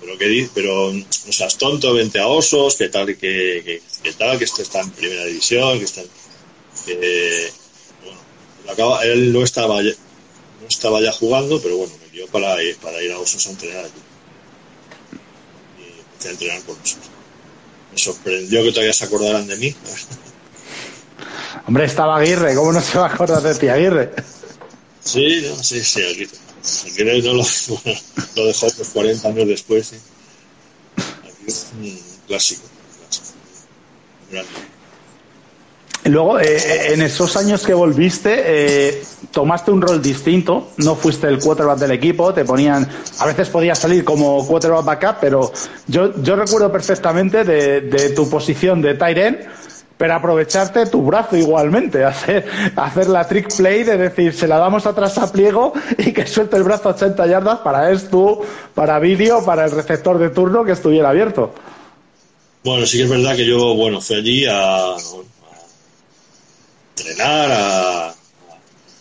pero 0.00 0.18
que 0.18 0.48
pero 0.54 0.92
no 0.92 1.32
seas 1.32 1.58
tonto, 1.58 1.92
vente 1.92 2.18
a 2.18 2.28
Osos, 2.28 2.76
que 2.76 2.88
tal, 2.88 3.16
que, 3.18 3.82
que, 4.02 4.12
tal, 4.12 4.38
que 4.38 4.44
esto 4.44 4.62
está 4.62 4.80
en 4.80 4.90
primera 4.92 5.24
división, 5.26 5.78
que 5.78 5.84
está 5.84 6.02
que, 6.84 7.50
bueno, 8.66 9.00
él 9.02 9.32
no 9.32 9.42
estaba 9.42 9.80
no 10.66 10.68
estaba 10.68 11.00
ya 11.00 11.12
jugando, 11.12 11.60
pero 11.62 11.76
bueno, 11.76 11.92
me 12.02 12.10
dio 12.10 12.26
para 12.26 12.60
ir, 12.60 12.76
para 12.78 13.00
ir 13.00 13.12
a 13.12 13.18
Osos 13.18 13.46
a 13.46 13.50
entrenar 13.50 13.84
allí. 13.84 13.92
Y 15.78 16.00
empecé 16.00 16.28
a 16.28 16.32
entrenar 16.32 16.62
con 16.62 16.74
Osos. 16.80 16.98
Me 17.92 17.98
sorprendió 17.98 18.64
que 18.64 18.70
todavía 18.70 18.92
se 18.92 19.04
acordaran 19.04 19.46
de 19.46 19.56
mí. 19.56 19.74
Hombre, 21.68 21.84
estaba 21.84 22.16
Aguirre, 22.16 22.54
¿cómo 22.56 22.72
no 22.72 22.80
se 22.80 22.98
va 22.98 23.06
a 23.06 23.14
acordar 23.14 23.42
de 23.42 23.54
ti, 23.54 23.68
Aguirre? 23.68 24.12
Sí, 25.04 25.48
sí, 25.62 25.84
sí, 25.84 26.02
Aguirre. 26.02 26.36
Aguirre 26.86 27.22
no 27.22 27.34
lo, 27.34 27.44
lo 28.36 28.46
dejó 28.46 28.66
pues 28.70 28.88
40 28.88 29.28
años 29.28 29.48
después. 29.48 29.86
¿sí? 29.86 29.96
un 31.78 32.00
clásico. 32.26 32.62
Un 34.24 34.30
clásico. 34.30 34.75
Luego, 36.04 36.38
eh, 36.38 36.56
eh, 36.56 36.92
en 36.92 37.02
esos 37.02 37.36
años 37.36 37.64
que 37.64 37.74
volviste, 37.74 38.42
eh, 38.46 39.02
tomaste 39.32 39.70
un 39.70 39.82
rol 39.82 40.00
distinto, 40.00 40.68
no 40.76 40.94
fuiste 40.94 41.26
el 41.26 41.40
quarterback 41.40 41.78
del 41.78 41.90
equipo, 41.92 42.32
te 42.32 42.44
ponían, 42.44 42.88
a 43.18 43.26
veces 43.26 43.48
podías 43.48 43.78
salir 43.78 44.04
como 44.04 44.46
quarterback 44.46 44.84
backup, 44.84 45.16
pero 45.20 45.52
yo, 45.88 46.22
yo 46.22 46.36
recuerdo 46.36 46.70
perfectamente 46.70 47.42
de, 47.44 48.10
tu 48.14 48.30
posición 48.30 48.80
de 48.82 48.94
Tyren, 48.94 49.40
pero 49.96 50.14
aprovecharte 50.14 50.86
tu 50.86 51.02
brazo 51.02 51.36
igualmente, 51.36 52.04
hacer, 52.04 52.46
hacer 52.76 53.08
la 53.08 53.26
trick 53.26 53.54
play 53.56 53.82
de 53.82 53.96
decir, 53.96 54.32
se 54.32 54.46
la 54.46 54.58
damos 54.58 54.86
atrás 54.86 55.18
a 55.18 55.32
pliego 55.32 55.72
y 55.98 56.12
que 56.12 56.26
suelte 56.26 56.56
el 56.56 56.62
brazo 56.62 56.90
a 56.90 56.92
80 56.92 57.26
yardas 57.26 57.58
para 57.60 57.90
esto, 57.90 58.42
para 58.74 59.00
vídeo, 59.00 59.44
para 59.44 59.64
el 59.64 59.72
receptor 59.72 60.18
de 60.18 60.30
turno 60.30 60.64
que 60.64 60.72
estuviera 60.72 61.08
abierto. 61.08 61.52
Bueno, 62.62 62.84
sí 62.86 62.98
que 62.98 63.04
es 63.04 63.10
verdad 63.10 63.36
que 63.36 63.46
yo, 63.46 63.74
bueno, 63.74 64.00
fui 64.00 64.16
allí 64.16 64.44
a, 64.44 64.96
entrenar, 66.96 67.50
a, 67.52 68.14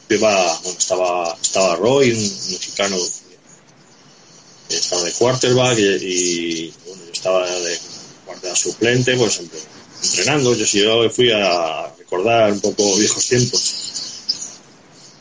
estaba, 0.10 1.38
estaba 1.41 1.75
Roy, 1.77 2.12
un, 2.12 2.51
mexicano 2.51 2.97
estaba 4.69 5.03
de 5.03 5.12
quarterback 5.12 5.77
y, 5.77 6.73
bueno, 6.86 7.03
yo 7.05 7.12
estaba 7.12 7.49
de 7.49 7.79
quarterback 8.25 8.58
suplente, 8.58 9.15
pues 9.15 9.41
entrenando. 10.03 10.53
Yo 10.55 10.65
sí 10.65 10.79
yo 10.79 11.10
fui 11.10 11.31
a 11.31 11.93
recordar 11.97 12.51
un 12.51 12.62
poco 12.62 12.95
viejos 12.97 13.25
tiempos. 13.25 13.81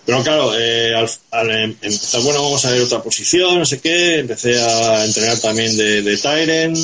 Pero 0.06 0.22
claro, 0.22 0.52
eh, 0.58 0.94
al, 1.30 1.50
em, 1.50 1.76
empezar, 1.80 2.20
bueno, 2.20 2.42
vamos 2.42 2.62
a 2.66 2.70
ver 2.70 2.82
otra 2.82 3.02
posición, 3.02 3.58
no 3.58 3.64
sé 3.64 3.80
qué, 3.80 4.18
empecé 4.18 4.60
a 4.60 5.02
entrenar 5.04 5.38
también 5.38 5.74
de, 5.76 6.02
de 6.02 6.16
Tyren. 6.18 6.74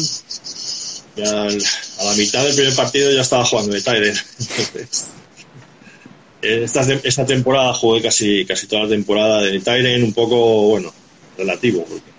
a 1.22 2.04
la 2.04 2.14
mitad 2.14 2.44
del 2.44 2.54
primer 2.54 2.74
partido 2.74 3.12
ya 3.12 3.20
estaba 3.20 3.44
jugando 3.44 3.74
de 3.74 3.82
Tyren. 3.82 4.18
Esta, 6.42 6.80
esta 7.02 7.26
temporada 7.26 7.74
jugué 7.74 8.00
casi, 8.00 8.46
casi 8.46 8.66
toda 8.66 8.84
la 8.84 8.88
temporada 8.88 9.42
de 9.42 9.60
Tyren, 9.60 10.02
un 10.02 10.12
poco, 10.12 10.68
bueno, 10.68 10.92
relativo, 11.36 11.84
porque 11.84 12.10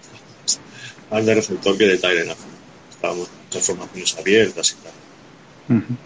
más 1.09 1.25
de 1.25 1.35
receptor 1.35 1.77
que 1.77 1.85
de 1.85 1.97
Tyren. 1.97 2.29
Estábamos 2.89 3.27
en 3.53 3.61
formaciones 3.61 4.17
abiertas 4.17 4.77
y 4.79 4.83
tal. 4.83 5.97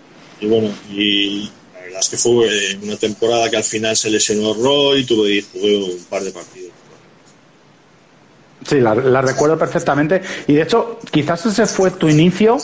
Y 0.41 0.47
bueno, 0.47 0.73
y 0.91 1.49
la 1.73 1.81
verdad 1.81 1.99
es 1.99 2.09
que 2.09 2.17
fue 2.17 2.77
una 2.81 2.97
temporada 2.97 3.49
que 3.49 3.57
al 3.57 3.63
final 3.63 3.95
se 3.95 4.09
lesionó 4.09 4.53
Roy, 4.53 5.05
tuve 5.05 5.35
y 5.35 5.41
jugué 5.41 5.77
un 5.77 6.03
par 6.05 6.23
de 6.23 6.31
partidos. 6.31 6.71
Sí, 8.67 8.79
la, 8.79 9.21
recuerdo 9.21 9.57
perfectamente. 9.57 10.21
Y 10.47 10.55
de 10.55 10.63
hecho, 10.63 10.99
quizás 11.11 11.45
ese 11.45 11.67
fue 11.67 11.91
tu 11.91 12.09
inicio 12.09 12.57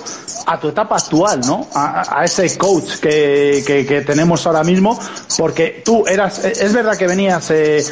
a 0.47 0.59
tu 0.59 0.69
etapa 0.69 0.95
actual, 0.95 1.41
¿no? 1.41 1.67
A, 1.75 2.23
ese 2.25 2.57
coach 2.57 2.95
que, 2.99 3.63
que, 3.87 4.01
tenemos 4.01 4.47
ahora 4.47 4.63
mismo, 4.63 4.99
porque 5.37 5.83
tú 5.85 6.05
eras, 6.07 6.43
es 6.43 6.73
verdad 6.73 6.97
que 6.97 7.05
venías 7.05 7.51
eh, 7.51 7.83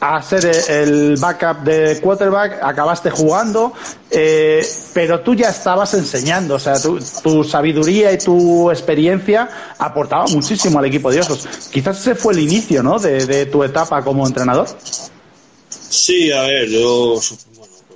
a 0.00 0.22
ser 0.22 0.50
el 0.70 1.16
backup 1.18 1.62
de 1.62 2.00
quarterback, 2.00 2.62
acabaste 2.62 3.10
jugando, 3.10 3.74
eh, 4.10 4.66
pero 4.94 5.20
tú 5.20 5.34
ya 5.34 5.50
estabas 5.50 5.92
enseñando, 5.92 6.54
o 6.54 6.58
sea, 6.58 6.80
tu, 6.80 6.98
tu, 7.22 7.44
sabiduría 7.44 8.10
y 8.10 8.16
tu 8.16 8.70
experiencia 8.70 9.50
aportaba 9.78 10.26
muchísimo 10.28 10.78
al 10.78 10.86
equipo 10.86 11.10
de 11.10 11.20
Osos. 11.20 11.46
Quizás 11.70 12.00
ese 12.00 12.14
fue 12.14 12.32
el 12.32 12.38
inicio, 12.38 12.82
¿no? 12.82 12.98
De, 12.98 13.26
de 13.26 13.44
tu 13.46 13.62
etapa 13.62 14.02
como 14.02 14.26
entrenador. 14.26 14.66
Sí, 15.90 16.30
a 16.30 16.42
ver, 16.42 16.68
yo 16.68 17.20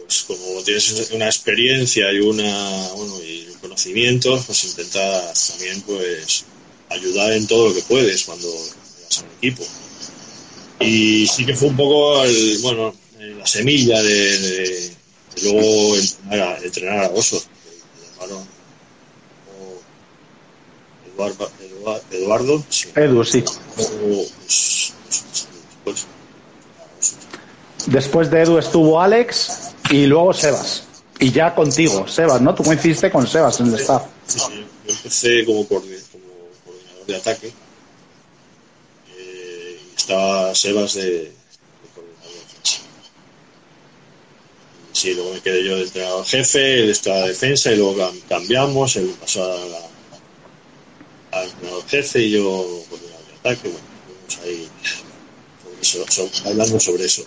pues 0.06 0.22
como 0.24 0.62
tienes 0.62 1.10
una 1.12 1.26
experiencia 1.26 2.12
y 2.12 2.20
una 2.20 2.88
bueno, 2.94 3.20
y 3.22 3.46
conocimientos, 3.60 4.44
pues 4.46 4.64
intentas 4.64 5.48
también 5.48 5.80
pues 5.82 6.44
ayudar 6.90 7.32
en 7.32 7.46
todo 7.46 7.68
lo 7.68 7.74
que 7.74 7.82
puedes 7.82 8.24
cuando 8.24 8.48
vas 8.52 9.18
a 9.18 9.22
un 9.22 9.30
equipo. 9.38 9.64
Y 10.80 11.26
sí 11.26 11.46
que 11.46 11.54
fue 11.54 11.68
un 11.68 11.76
poco 11.76 12.22
el, 12.24 12.58
bueno, 12.58 12.94
la 13.18 13.46
semilla 13.46 14.02
de, 14.02 14.92
luego 15.42 15.96
entrenar 15.96 16.40
a, 16.40 16.58
entrenar 16.58 17.04
a 17.04 17.08
Oso. 17.08 17.42
Eduardo, 21.14 21.50
Eduardo, 22.10 22.64
sí. 22.68 22.88
Edu, 22.96 23.24
sí. 23.24 23.44
Pues, 25.84 26.06
Después 27.86 28.30
de 28.30 28.42
Edu 28.42 28.58
estuvo 28.58 29.00
Alex 29.00 29.73
y 29.90 30.06
luego 30.06 30.32
Sebas. 30.32 30.84
Y 31.20 31.30
ya 31.30 31.54
contigo, 31.54 32.06
Sebas, 32.08 32.40
¿no? 32.40 32.54
Tú 32.54 32.62
coincidiste 32.62 33.10
con 33.10 33.26
Sebas 33.26 33.60
en 33.60 33.68
el 33.68 33.74
staff. 33.74 34.02
Sí, 34.26 34.38
sí. 34.38 34.66
Yo 34.86 34.92
empecé 34.92 35.44
como, 35.44 35.66
coordinador, 35.66 36.02
de 37.06 37.16
ataque. 37.16 37.52
Eh, 39.16 39.80
y 39.92 39.96
estaba 39.96 40.54
Sebas 40.54 40.94
de, 40.94 41.02
de 41.02 41.32
coordinador 41.94 42.32
de 42.32 42.38
defensa. 42.40 42.80
Sí, 44.92 45.14
luego 45.14 45.34
me 45.34 45.40
quedé 45.40 45.64
yo 45.64 45.76
de 45.76 45.82
entrenador 45.82 46.24
jefe, 46.24 46.80
él 46.80 46.90
estaba 46.90 47.22
de 47.22 47.28
defensa 47.28 47.72
y 47.72 47.76
luego 47.76 48.12
cambiamos, 48.28 48.96
él 48.96 49.14
pasó 49.20 49.44
a 49.44 49.56
la, 49.56 51.38
al 51.38 51.48
entrenador 51.48 51.86
jefe 51.88 52.20
y 52.20 52.30
yo 52.32 52.42
coordinador 52.88 53.26
de 53.26 53.34
ataque. 53.50 53.68
Bueno, 53.68 53.84
ahí 54.44 54.68
hablando 56.44 56.80
sobre 56.80 57.04
eso. 57.04 57.24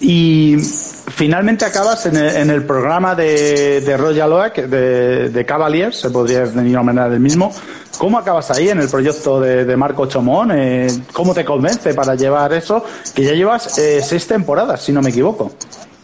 Y 0.00 0.56
finalmente 0.58 1.64
acabas 1.64 2.06
en 2.06 2.16
el, 2.16 2.64
programa 2.66 3.14
de, 3.14 3.96
Royal 3.96 4.32
Oak, 4.32 4.56
de, 4.56 5.44
Cavaliers, 5.46 5.96
se 5.96 6.10
podría 6.10 6.46
denominar 6.46 7.10
del 7.10 7.20
mismo. 7.20 7.54
¿Cómo 7.98 8.18
acabas 8.18 8.50
ahí 8.50 8.68
en 8.68 8.80
el 8.80 8.90
proyecto 8.90 9.40
de, 9.40 9.76
Marco 9.76 10.06
Chomón? 10.06 10.52
Eh, 10.52 10.86
¿Cómo 11.12 11.32
te 11.32 11.44
convence 11.44 11.94
para 11.94 12.14
llevar 12.14 12.52
eso? 12.52 12.84
Que 13.14 13.24
ya 13.24 13.32
llevas 13.32 13.78
eh, 13.78 14.02
seis 14.02 14.26
temporadas, 14.26 14.82
si 14.82 14.92
no 14.92 15.00
me 15.00 15.10
equivoco. 15.10 15.52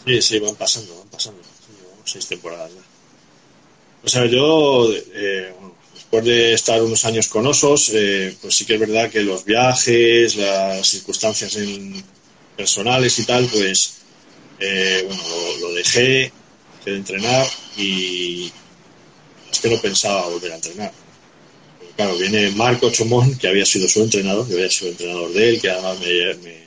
Sí, 0.07 0.23
sí, 0.23 0.39
van 0.39 0.55
pasando, 0.55 0.97
van 0.97 1.09
pasando. 1.09 1.41
seis 2.05 2.27
temporadas 2.27 2.71
ya. 2.73 2.81
O 4.05 4.09
sea, 4.09 4.25
yo, 4.25 4.89
eh, 5.15 5.53
después 5.95 6.25
de 6.25 6.55
estar 6.55 6.83
unos 6.83 7.05
años 7.05 7.29
con 7.29 7.47
Osos, 7.47 7.93
pues 8.41 8.57
sí 8.57 8.65
que 8.65 8.75
es 8.75 8.81
verdad 8.81 9.11
que 9.11 9.23
los 9.23 9.45
viajes, 9.45 10.35
las 10.35 10.87
circunstancias 10.87 11.55
en 11.57 12.03
personales 12.57 13.19
y 13.19 13.25
tal, 13.25 13.47
pues 13.47 13.95
eh, 14.59 15.05
bueno, 15.07 15.23
lo, 15.61 15.73
dejé, 15.75 16.33
de 16.85 16.97
entrenar 16.97 17.47
y 17.77 18.51
es 19.51 19.61
que 19.61 19.71
no 19.71 19.81
pensaba 19.81 20.29
volver 20.29 20.53
a 20.53 20.57
entrenar. 20.57 20.93
claro, 21.97 22.17
viene 22.17 22.51
Marco 22.51 22.91
Chomón, 22.91 23.37
que 23.37 23.49
había 23.49 23.65
sido 23.65 23.89
su 23.89 24.03
entrenador, 24.03 24.47
que 24.47 24.55
había 24.55 24.71
sido 24.71 24.91
entrenador 24.91 25.33
de 25.33 25.49
él, 25.49 25.61
que 25.61 25.71
además 25.71 25.99
me, 26.01 26.35
me 26.37 26.63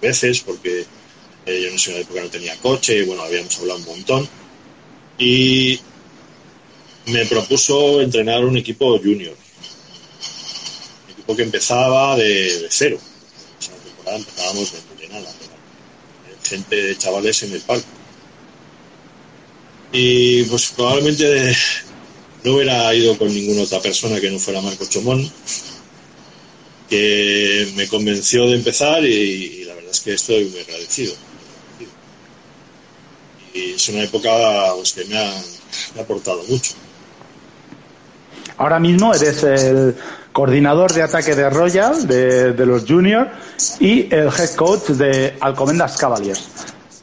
veces 0.00 0.40
porque 0.40 0.84
eh, 1.46 1.60
yo 1.62 1.68
en 1.68 1.74
esa 1.74 1.92
época 1.92 2.22
no 2.22 2.28
tenía 2.28 2.56
coche, 2.56 2.98
y 2.98 3.02
bueno, 3.02 3.22
habíamos 3.22 3.58
hablado 3.58 3.80
un 3.80 3.86
montón. 3.86 4.28
Y 5.18 5.80
me 7.06 7.26
propuso 7.26 8.00
entrenar 8.00 8.44
un 8.44 8.56
equipo 8.56 8.98
junior, 8.98 9.34
un 11.06 11.12
equipo 11.12 11.36
que 11.36 11.42
empezaba 11.42 12.16
de 12.16 12.66
cero 12.70 12.98
empezábamos 14.16 14.72
de, 14.72 15.08
nada, 15.08 15.30
gente 16.42 16.76
de 16.76 16.98
chavales 16.98 17.42
en 17.42 17.52
el 17.52 17.60
palco. 17.60 17.86
Y 19.92 20.42
pues 20.44 20.72
probablemente 20.76 21.56
no 22.44 22.54
hubiera 22.54 22.94
ido 22.94 23.16
con 23.16 23.28
ninguna 23.28 23.62
otra 23.62 23.80
persona 23.80 24.20
que 24.20 24.30
no 24.30 24.38
fuera 24.38 24.60
Marco 24.60 24.84
Chomón, 24.86 25.30
que 26.88 27.72
me 27.74 27.88
convenció 27.88 28.46
de 28.46 28.56
empezar 28.56 29.04
y, 29.04 29.64
la 29.64 29.74
verdad 29.74 29.90
es 29.90 30.00
que 30.00 30.14
estoy 30.14 30.44
muy 30.46 30.60
agradecido. 30.60 31.14
Y 33.54 33.72
es 33.72 33.88
una 33.88 34.02
época 34.02 34.30
pues, 34.76 34.92
que 34.92 35.04
me 35.06 35.16
ha 35.16 35.42
aportado 35.98 36.42
mucho. 36.44 36.74
Ahora 38.58 38.80
mismo 38.80 39.14
eres 39.14 39.42
el 39.44 39.96
coordinador 40.38 40.92
de 40.94 41.02
ataque 41.02 41.34
de 41.34 41.50
Royal, 41.50 42.06
de, 42.06 42.64
los 42.64 42.84
Juniors, 42.84 43.28
y 43.80 44.02
el 44.14 44.28
head 44.28 44.54
coach 44.54 44.90
de 44.90 45.34
Alcomendas 45.40 45.96
Cavaliers. 45.96 46.40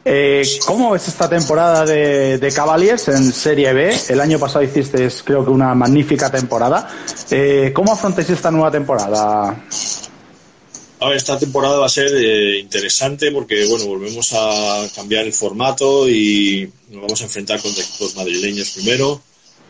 Eh, 0.06 0.42
¿Cómo 0.64 0.92
ves 0.92 1.06
esta 1.08 1.28
temporada 1.28 1.84
de, 1.84 2.52
Cavaliers 2.56 3.08
en 3.08 3.30
Serie 3.30 3.74
B? 3.74 3.94
El 4.08 4.22
año 4.22 4.38
pasado 4.38 4.64
hiciste, 4.64 5.06
creo 5.22 5.44
que, 5.44 5.50
una 5.50 5.74
magnífica 5.74 6.30
temporada. 6.30 6.88
Eh, 7.30 7.72
¿Cómo 7.74 7.92
afrontáis 7.92 8.30
esta 8.30 8.50
nueva 8.50 8.70
temporada? 8.70 9.66
Esta 11.14 11.38
temporada 11.38 11.76
va 11.76 11.86
a 11.86 11.90
ser 11.90 12.08
eh, 12.14 12.58
interesante 12.58 13.32
porque, 13.32 13.66
bueno, 13.66 13.84
volvemos 13.84 14.32
a 14.32 14.86
cambiar 14.94 15.26
el 15.26 15.34
formato 15.34 16.08
y 16.08 16.72
nos 16.88 17.02
vamos 17.02 17.20
a 17.20 17.24
enfrentar 17.24 17.60
contra 17.60 17.84
equipos 17.84 18.16
madrileños 18.16 18.70
primero, 18.70 19.20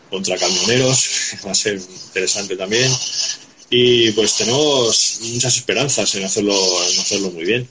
contra 0.09 0.37
camioneros, 0.37 1.33
va 1.45 1.51
a 1.51 1.55
ser 1.55 1.73
interesante 1.75 2.55
también 2.55 2.89
y 3.69 4.11
pues 4.11 4.35
tenemos 4.37 5.19
muchas 5.23 5.57
esperanzas 5.57 6.13
en 6.15 6.23
hacerlo, 6.23 6.55
en 6.91 6.99
hacerlo 6.99 7.31
muy 7.31 7.43
bien. 7.43 7.67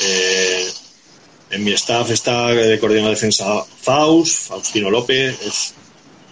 Eh, 0.00 0.70
en 1.50 1.64
mi 1.64 1.72
staff 1.72 2.10
está 2.10 2.48
de 2.48 2.78
coordinador 2.80 3.10
de 3.10 3.14
defensa 3.14 3.64
Faust, 3.82 4.48
Faustino 4.48 4.90
López, 4.90 5.36
es 5.42 5.74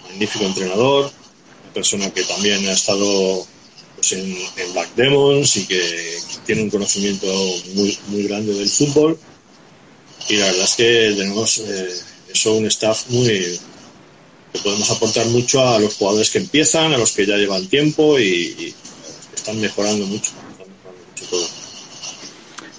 un 0.03 0.11
magnífico 0.11 0.45
entrenador, 0.47 1.13
una 1.65 1.73
persona 1.75 2.11
que 2.11 2.25
también 2.25 2.67
ha 2.67 2.73
estado 2.73 3.47
pues, 3.97 4.13
en, 4.13 4.37
en 4.57 4.73
Black 4.73 4.95
Demons 4.97 5.57
y 5.57 5.67
que 5.67 6.19
tiene 6.47 6.63
un 6.63 6.71
conocimiento 6.71 7.27
muy, 7.75 7.99
muy 8.09 8.25
grande 8.25 8.55
del 8.55 8.69
fútbol. 8.69 9.19
Y 10.29 10.37
la 10.37 10.47
verdad 10.47 10.65
es 10.65 10.75
que 10.75 11.15
tenemos 11.17 11.59
eh, 11.59 11.91
eso 12.33 12.55
un 12.55 12.67
staff 12.67 13.05
muy, 13.09 13.61
que 14.53 14.59
podemos 14.61 14.91
aportar 14.91 15.27
mucho 15.27 15.67
a 15.67 15.79
los 15.79 15.97
jugadores 15.97 16.31
que 16.31 16.39
empiezan, 16.39 16.93
a 16.93 16.99
los 16.99 17.13
que 17.13 17.27
ya 17.27 17.37
llevan 17.37 17.67
tiempo 17.69 18.19
y, 18.19 18.75
están 19.35 19.61
mejorando 19.61 20.05
mucho. 20.07 20.33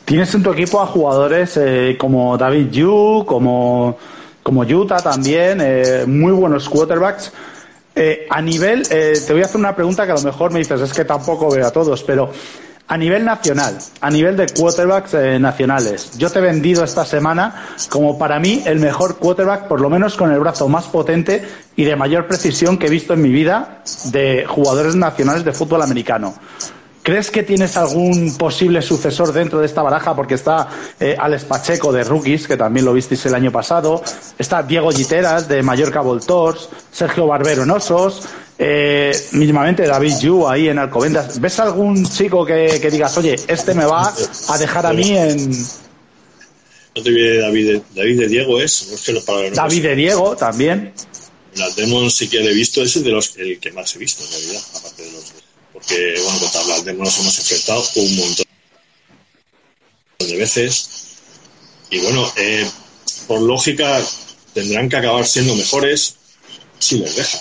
Tienes 0.05 0.33
en 0.35 0.43
tu 0.43 0.51
equipo 0.51 0.81
a 0.81 0.85
jugadores 0.85 1.57
eh, 1.57 1.95
como 1.97 2.37
David 2.37 2.69
Yu, 2.69 3.23
como, 3.25 3.97
como 4.43 4.61
Utah 4.61 5.01
también, 5.01 5.59
eh, 5.61 6.03
muy 6.05 6.33
buenos 6.33 6.69
quarterbacks. 6.69 7.31
Eh, 7.95 8.27
a 8.29 8.41
nivel, 8.41 8.87
te 8.87 9.31
voy 9.31 9.41
a 9.41 9.45
hacer 9.45 9.57
una 9.57 9.75
pregunta 9.75 10.05
que 10.05 10.11
a 10.11 10.15
lo 10.15 10.21
mejor 10.21 10.51
me 10.51 10.59
dices, 10.59 10.79
es 10.81 10.93
que 10.93 11.05
tampoco 11.05 11.49
veo 11.49 11.65
a 11.65 11.71
todos, 11.71 12.03
pero 12.03 12.31
a 12.91 12.97
nivel 12.97 13.23
nacional, 13.23 13.77
a 14.01 14.09
nivel 14.09 14.35
de 14.35 14.47
quarterbacks 14.47 15.13
eh, 15.13 15.39
nacionales, 15.39 16.11
yo 16.17 16.29
te 16.29 16.39
he 16.39 16.41
vendido 16.41 16.83
esta 16.83 17.05
semana 17.05 17.55
como 17.89 18.17
para 18.17 18.37
mí 18.37 18.63
el 18.65 18.79
mejor 18.79 19.15
quarterback, 19.15 19.69
por 19.69 19.79
lo 19.79 19.89
menos 19.89 20.17
con 20.17 20.29
el 20.29 20.41
brazo 20.41 20.67
más 20.67 20.87
potente 20.87 21.41
y 21.77 21.85
de 21.85 21.95
mayor 21.95 22.27
precisión 22.27 22.77
que 22.77 22.87
he 22.87 22.89
visto 22.89 23.13
en 23.13 23.21
mi 23.21 23.29
vida 23.29 23.81
de 24.11 24.45
jugadores 24.45 24.95
nacionales 24.95 25.45
de 25.45 25.53
fútbol 25.53 25.83
americano. 25.83 26.33
¿Crees 27.03 27.31
que 27.31 27.41
tienes 27.41 27.77
algún 27.77 28.37
posible 28.37 28.81
sucesor 28.81 29.33
dentro 29.33 29.59
de 29.59 29.65
esta 29.65 29.81
baraja? 29.81 30.15
Porque 30.15 30.35
está 30.35 30.69
eh, 30.99 31.15
Alex 31.17 31.45
Pacheco 31.45 31.91
de 31.91 32.03
Rookies, 32.03 32.47
que 32.47 32.57
también 32.57 32.85
lo 32.85 32.93
visteis 32.93 33.25
el 33.25 33.33
año 33.33 33.51
pasado. 33.51 34.03
Está 34.37 34.61
Diego 34.61 34.91
Giteras 34.91 35.47
de 35.47 35.63
Mallorca 35.63 36.01
Voltors. 36.01 36.69
Sergio 36.91 37.25
Barbero 37.25 37.63
en 37.63 37.71
Osos. 37.71 38.21
Eh, 38.59 39.11
mínimamente 39.31 39.87
David 39.87 40.13
Yu 40.21 40.47
ahí 40.47 40.69
en 40.69 40.77
Alcobendas. 40.77 41.41
¿Ves 41.41 41.59
algún 41.59 42.05
chico 42.05 42.45
que, 42.45 42.89
digas, 42.91 43.17
oye, 43.17 43.35
este 43.47 43.73
me 43.73 43.85
va 43.85 44.13
a 44.49 44.57
dejar 44.59 44.85
a 44.85 44.93
mí 44.93 45.17
en. 45.17 45.49
No 46.93 47.01
te 47.01 47.09
viene 47.09 47.37
David, 47.37 47.81
David 47.95 48.19
de 48.19 48.27
Diego, 48.27 48.61
¿es? 48.61 49.03
David 49.55 49.83
de 49.83 49.95
Diego 49.95 50.35
también. 50.35 50.93
Las 51.55 51.75
Demons 51.75 52.13
sí 52.13 52.29
que 52.29 52.39
le 52.41 52.51
he 52.51 52.53
visto, 52.53 52.83
es 52.83 53.03
de 53.03 53.09
los, 53.09 53.35
el 53.37 53.59
que 53.59 53.71
más 53.71 53.95
he 53.95 53.99
visto 53.99 54.23
en 54.23 54.29
realidad, 54.29 54.61
aparte 54.75 55.03
de 55.03 55.11
los 55.11 55.40
porque 55.81 56.21
bueno, 56.23 56.39
contra 56.39 56.63
las 56.65 56.85
Demons 56.85 57.09
nos 57.09 57.19
hemos 57.19 57.39
enfrentado 57.39 57.83
un 57.95 58.15
montón 58.15 58.45
de 60.19 60.37
veces 60.37 60.89
y 61.89 61.99
bueno, 61.99 62.31
eh, 62.37 62.69
por 63.27 63.41
lógica 63.41 64.01
tendrán 64.53 64.89
que 64.89 64.97
acabar 64.97 65.25
siendo 65.25 65.55
mejores 65.55 66.15
si 66.79 66.97
les 66.97 67.15
deja. 67.15 67.39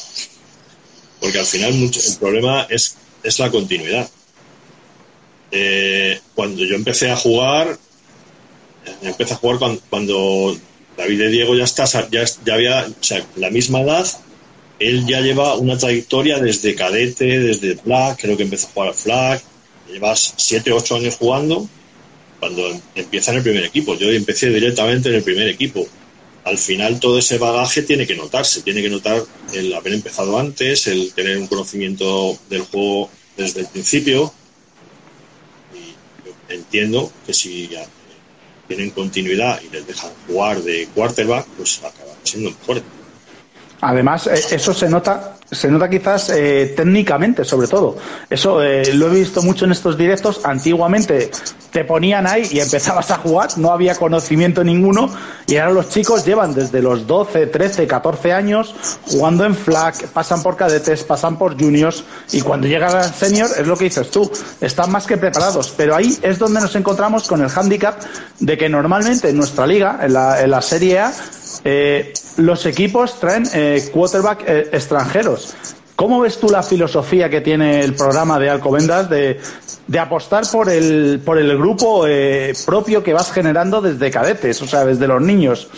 Porque 1.21 1.39
al 1.39 1.47
final 1.47 1.75
mucho, 1.75 2.01
el 2.05 2.17
problema 2.17 2.67
es, 2.69 2.97
es 3.23 3.39
la 3.39 3.51
continuidad. 3.51 4.11
Eh, 5.53 6.21
cuando 6.35 6.65
yo 6.65 6.75
empecé 6.75 7.11
a 7.11 7.17
jugar, 7.17 7.79
empecé 9.03 9.35
a 9.35 9.37
jugar 9.37 9.81
cuando, 9.89 10.57
David 10.97 11.19
de 11.19 11.29
Diego 11.29 11.55
ya 11.55 11.65
está, 11.65 11.85
ya, 12.11 12.25
ya 12.45 12.55
había 12.55 12.89
la 13.37 13.51
misma 13.51 13.83
edad, 13.83 14.07
él 14.81 15.07
ya 15.07 15.21
lleva 15.21 15.57
una 15.57 15.77
trayectoria 15.77 16.39
desde 16.39 16.75
cadete, 16.75 17.39
desde 17.39 17.77
flag, 17.77 18.17
creo 18.19 18.37
que 18.37 18.45
empezó 18.45 18.67
a 18.69 18.71
jugar 18.71 18.95
flag, 18.95 19.43
llevas 19.93 20.35
7, 20.37 20.73
8 20.73 20.97
años 20.97 21.17
jugando 21.17 21.69
cuando 22.41 22.81
empieza 22.95 23.31
en 23.31 23.37
el 23.37 23.43
primer 23.43 23.65
equipo. 23.65 23.95
Yo 23.97 24.11
empecé 24.11 24.49
directamente 24.49 25.11
en 25.11 25.17
el 25.17 25.23
primer 25.23 25.49
equipo. 25.49 25.87
Al 26.45 26.57
final 26.57 26.99
todo 26.99 27.19
ese 27.19 27.37
bagaje 27.37 27.83
tiene 27.83 28.07
que 28.07 28.17
notarse, 28.17 28.63
tiene 28.63 28.81
que 28.81 28.89
notar 28.89 29.23
el 29.53 29.75
haber 29.75 29.93
empezado 29.93 30.39
antes, 30.39 30.87
el 30.87 31.13
tener 31.13 31.37
un 31.37 31.47
conocimiento 31.47 32.39
del 32.49 32.63
juego 32.63 33.11
desde 33.37 33.61
el 33.61 33.67
principio. 33.67 34.33
Y 35.75 36.53
entiendo 36.55 37.13
que 37.27 37.35
si 37.35 37.69
ya 37.69 37.87
tienen 38.67 38.91
continuidad 38.91 39.61
y 39.63 39.69
les 39.69 39.87
dejan 39.87 40.11
jugar 40.27 40.63
de 40.63 40.89
quarterback, 40.95 41.47
pues 41.59 41.79
acaban 41.81 42.17
siendo 42.23 42.51
mejores. 42.51 42.83
Además, 43.81 44.27
eh, 44.27 44.41
eso 44.53 44.75
se 44.75 44.89
nota, 44.89 45.37
se 45.51 45.69
nota 45.69 45.89
quizás 45.89 46.31
eh, 46.31 46.75
técnicamente, 46.77 47.45
sobre 47.45 47.67
todo. 47.67 47.97
Eso 48.29 48.63
eh, 48.63 48.95
lo 48.95 49.09
he 49.09 49.21
visto 49.21 49.43
mucho 49.43 49.65
en 49.65 49.73
estos 49.73 49.97
directos. 49.97 50.41
Antiguamente 50.45 51.31
te 51.71 51.85
ponían 51.85 52.27
ahí 52.27 52.47
y 52.51 52.61
empezabas 52.61 53.11
a 53.11 53.19
jugar, 53.19 53.51
no 53.57 53.71
había 53.71 53.95
conocimiento 53.95 54.65
ninguno, 54.65 55.11
y 55.47 55.57
ahora 55.57 55.73
los 55.73 55.89
chicos 55.89 56.27
llevan 56.27 56.53
desde 56.53 56.83
los 56.83 57.07
12, 57.07 57.47
13, 57.47 57.87
14 57.87 58.33
años 58.33 58.75
jugando 59.07 59.45
en 59.45 59.55
flag, 59.55 59.95
pasan 60.09 60.43
por 60.43 60.57
cadetes, 60.57 61.05
pasan 61.05 61.39
por 61.39 61.59
juniors, 61.59 62.05
y 62.33 62.41
cuando 62.41 62.67
llegan 62.67 62.97
al 62.97 63.15
senior, 63.15 63.49
es 63.57 63.67
lo 63.67 63.77
que 63.77 63.85
dices 63.85 64.11
tú, 64.11 64.31
están 64.61 64.91
más 64.91 65.07
que 65.07 65.17
preparados. 65.17 65.73
Pero 65.77 65.95
ahí 65.95 66.19
es 66.23 66.39
donde 66.39 66.61
nos 66.61 66.75
encontramos 66.75 67.29
con 67.29 67.41
el 67.41 67.51
handicap 67.55 68.01
de 68.41 68.59
que 68.59 68.69
normalmente 68.69 69.31
en 69.31 69.37
nuestra 69.37 69.67
liga, 69.67 70.01
en 70.03 70.13
la, 70.13 70.43
en 70.43 70.51
la 70.51 70.63
Serie 70.63 70.99
A, 70.99 71.13
eh, 71.65 72.13
los 72.37 72.67
equipos 72.67 73.19
traen 73.19 73.45
eh, 73.55 73.89
quarterback 73.93 74.45
eh, 74.47 74.69
extranjeros. 74.73 75.55
¿Cómo 75.97 76.21
ves 76.21 76.39
tú 76.39 76.49
la 76.49 76.63
filosofía 76.63 77.29
que 77.29 77.43
tiene 77.43 77.81
el 77.81 77.95
programa 77.95 78.39
de 78.39 78.49
Alcobendas 78.49 79.11
de, 79.11 79.39
apostar 79.99 80.45
por 80.51 80.71
el, 80.71 81.21
por 81.23 81.37
el 81.37 81.59
grupo 81.59 82.07
propio 82.65 83.03
que 83.03 83.13
vas 83.13 83.31
generando 83.31 83.83
desde 83.83 84.11
cadetes, 84.11 84.63
o 84.63 84.67
sea, 84.67 84.87
desde 84.87 85.07
los 85.07 85.21
niños? 85.21 85.69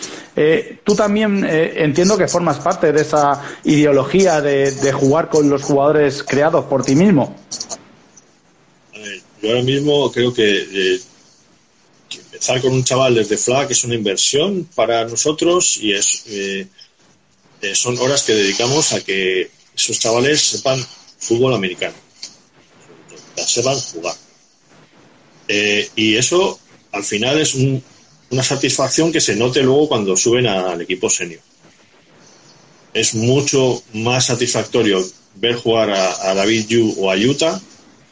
tú 0.85 0.95
también 0.95 1.45
entiendo 1.45 2.17
que 2.17 2.29
formas 2.29 2.59
parte 2.59 2.93
de 2.93 3.01
esa 3.01 3.41
ideología 3.65 4.39
de, 4.39 4.71
de, 4.71 4.93
jugar 4.93 5.27
con 5.27 5.49
los 5.49 5.61
jugadores 5.61 6.23
creados 6.23 6.63
por 6.65 6.85
ti 6.85 6.95
mismo. 6.95 7.35
yo 9.41 9.49
ahora 9.49 9.61
mismo 9.61 10.09
creo 10.09 10.33
que 10.33 11.01
con 12.61 12.73
un 12.73 12.83
chaval 12.83 13.15
desde 13.15 13.37
FLAG 13.37 13.71
es 13.71 13.83
una 13.83 13.95
inversión 13.95 14.67
para 14.75 15.05
nosotros 15.05 15.77
y 15.77 15.93
es, 15.93 16.23
eh, 16.27 16.67
eh, 17.61 17.75
son 17.75 17.97
horas 17.99 18.23
que 18.23 18.33
dedicamos 18.33 18.91
a 18.93 19.01
que 19.01 19.49
esos 19.75 19.99
chavales 19.99 20.41
sepan 20.41 20.85
fútbol 21.19 21.53
americano, 21.53 21.95
sepan 23.47 23.79
jugar. 23.79 24.15
Eh, 25.47 25.89
y 25.95 26.15
eso 26.15 26.59
al 26.91 27.03
final 27.03 27.39
es 27.39 27.55
una 27.55 28.43
satisfacción 28.43 29.11
que 29.11 29.21
se 29.21 29.35
note 29.35 29.61
luego 29.63 29.87
cuando 29.87 30.17
suben 30.17 30.47
al 30.47 30.81
equipo 30.81 31.09
senior. 31.09 31.41
Es 32.93 33.15
mucho 33.15 33.81
más 33.93 34.25
satisfactorio 34.25 35.03
ver 35.35 35.55
jugar 35.55 35.89
a, 35.91 36.33
David 36.35 36.67
Yu 36.67 36.95
o 36.99 37.09
a 37.09 37.15
Utah 37.15 37.59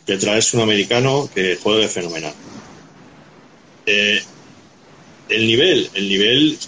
que 0.08 0.17
traerse 0.17 0.58
un 0.58 0.63
americano 0.63 1.30
que 1.34 1.58
juegue 1.62 1.88
fenomenal. 1.88 2.34
Eh, 3.86 4.22
el 5.30 5.48
nivel, 5.48 5.89
el 5.94 6.10
nivel 6.10 6.60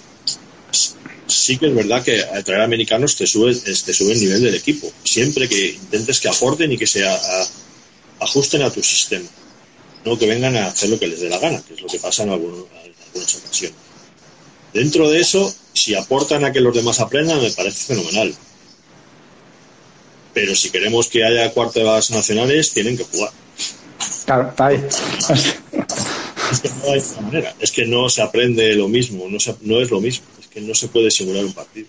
sí 1.27 1.57
que 1.57 1.67
es 1.67 1.75
verdad 1.75 2.03
que 2.03 2.23
traer 2.43 2.61
americanos 2.61 3.15
te 3.15 3.27
sube, 3.27 3.53
te 3.55 3.93
sube 3.93 4.13
el 4.13 4.19
nivel 4.19 4.41
del 4.41 4.55
equipo. 4.55 4.91
Siempre 5.03 5.47
que 5.47 5.69
intentes 5.69 6.19
que 6.19 6.29
aporten 6.29 6.71
y 6.71 6.77
que 6.77 6.87
se 6.87 7.05
ajusten 8.19 8.61
a 8.63 8.69
tu 8.69 8.81
sistema. 8.81 9.27
No 10.05 10.17
que 10.17 10.27
vengan 10.27 10.55
a 10.57 10.67
hacer 10.67 10.89
lo 10.89 10.99
que 10.99 11.07
les 11.07 11.21
dé 11.21 11.29
la 11.29 11.39
gana, 11.39 11.61
que 11.65 11.75
es 11.75 11.81
lo 11.81 11.87
que 11.87 11.99
pasa 11.99 12.23
en, 12.23 12.29
algunas 12.29 12.65
ocasiones. 13.35 13.77
Dentro 14.73 15.09
de 15.09 15.21
eso, 15.21 15.53
si 15.73 15.95
aportan 15.95 16.43
a 16.45 16.51
que 16.51 16.59
los 16.59 16.75
demás 16.75 16.99
aprendan, 16.99 17.41
me 17.41 17.51
parece 17.51 17.93
fenomenal. 17.93 18.33
Pero 20.33 20.55
si 20.55 20.71
queremos 20.71 21.07
que 21.07 21.23
haya 21.23 21.51
cuartas 21.51 22.11
nacionales, 22.11 22.71
tienen 22.71 22.97
que 22.97 23.03
jugar. 23.03 23.31
Claro, 24.25 24.49
está 24.49 24.67
ahí. 24.67 24.83
Es 26.53 26.61
que 26.61 26.69
no 26.69 26.93
hay 26.93 27.03
manera. 27.23 27.53
Es 27.59 27.71
que 27.71 27.85
no 27.85 28.09
se 28.09 28.21
aprende 28.21 28.75
lo 28.75 28.87
mismo, 28.87 29.25
no, 29.29 29.37
no 29.61 29.79
es 29.79 29.91
lo 29.91 29.99
mismo. 29.99 30.25
Es 30.39 30.47
que 30.47 30.61
no 30.61 30.73
se 30.73 30.87
puede 30.87 31.11
simular 31.11 31.43
un 31.43 31.53
partido. 31.53 31.87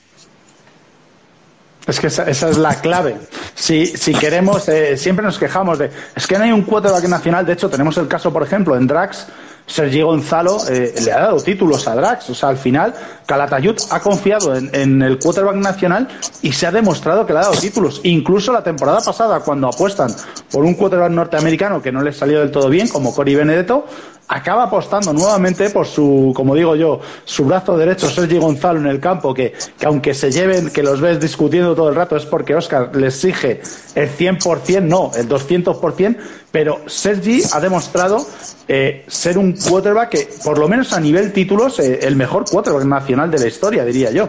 Es 1.86 2.00
que 2.00 2.06
esa, 2.06 2.28
es 2.30 2.56
la 2.56 2.80
clave. 2.80 3.16
Si, 3.54 3.86
si 3.86 4.14
queremos, 4.14 4.68
eh, 4.68 4.96
siempre 4.96 5.24
nos 5.24 5.38
quejamos 5.38 5.78
de, 5.78 5.90
es 6.16 6.26
que 6.26 6.38
no 6.38 6.44
hay 6.44 6.52
un 6.52 6.62
quarterback 6.62 7.04
nacional. 7.08 7.44
De 7.44 7.52
hecho, 7.52 7.68
tenemos 7.68 7.96
el 7.98 8.08
caso, 8.08 8.32
por 8.32 8.42
ejemplo, 8.42 8.74
en 8.74 8.86
Drax, 8.86 9.26
Sergi 9.66 10.02
Gonzalo 10.02 10.58
eh, 10.68 10.94
le 11.04 11.12
ha 11.12 11.20
dado 11.20 11.42
títulos 11.42 11.86
a 11.86 11.94
Drax. 11.94 12.30
O 12.30 12.34
sea, 12.34 12.48
al 12.50 12.56
final, 12.56 12.94
Calatayud 13.26 13.76
ha 13.90 14.00
confiado 14.00 14.56
en, 14.56 14.70
en, 14.74 15.02
el 15.02 15.18
quarterback 15.18 15.56
nacional 15.56 16.08
y 16.42 16.52
se 16.52 16.66
ha 16.66 16.72
demostrado 16.72 17.26
que 17.26 17.32
le 17.32 17.40
ha 17.40 17.42
dado 17.42 17.60
títulos. 17.60 18.00
Incluso 18.04 18.52
la 18.52 18.62
temporada 18.62 19.00
pasada, 19.00 19.40
cuando 19.40 19.68
apuestan 19.68 20.14
por 20.50 20.64
un 20.64 20.74
quarterback 20.74 21.10
norteamericano 21.10 21.82
que 21.82 21.92
no 21.92 22.02
les 22.02 22.16
salió 22.16 22.40
del 22.40 22.50
todo 22.50 22.70
bien, 22.70 22.88
como 22.88 23.14
Cory 23.14 23.34
Benedetto, 23.34 23.86
acaba 24.28 24.64
apostando 24.64 25.12
nuevamente 25.12 25.70
por 25.70 25.86
su, 25.86 26.32
como 26.34 26.54
digo 26.54 26.76
yo, 26.76 27.00
su 27.24 27.44
brazo 27.44 27.76
derecho, 27.76 28.08
Sergi 28.08 28.38
Gonzalo, 28.38 28.80
en 28.80 28.86
el 28.86 29.00
campo, 29.00 29.34
que, 29.34 29.52
que, 29.78 29.86
aunque 29.86 30.14
se 30.14 30.30
lleven, 30.30 30.70
que 30.70 30.82
los 30.82 31.00
ves 31.00 31.20
discutiendo 31.20 31.74
todo 31.74 31.88
el 31.88 31.94
rato, 31.94 32.16
es 32.16 32.24
porque 32.24 32.54
Oscar 32.54 32.94
le 32.96 33.08
exige 33.08 33.60
el 33.94 34.10
100%, 34.10 34.82
no, 34.82 35.10
el 35.14 35.28
200%, 35.28 36.16
pero 36.50 36.82
Sergi 36.86 37.42
ha 37.52 37.60
demostrado 37.60 38.26
eh, 38.68 39.04
ser 39.08 39.38
un 39.38 39.52
quarterback 39.52 40.08
que, 40.10 40.28
por 40.42 40.58
lo 40.58 40.68
menos 40.68 40.92
a 40.92 41.00
nivel 41.00 41.32
títulos, 41.32 41.78
eh, 41.78 42.00
el 42.02 42.16
mejor 42.16 42.44
quarterback 42.44 42.84
nacional 42.84 43.30
de 43.30 43.38
la 43.38 43.46
historia, 43.46 43.84
diría 43.84 44.10
yo. 44.10 44.28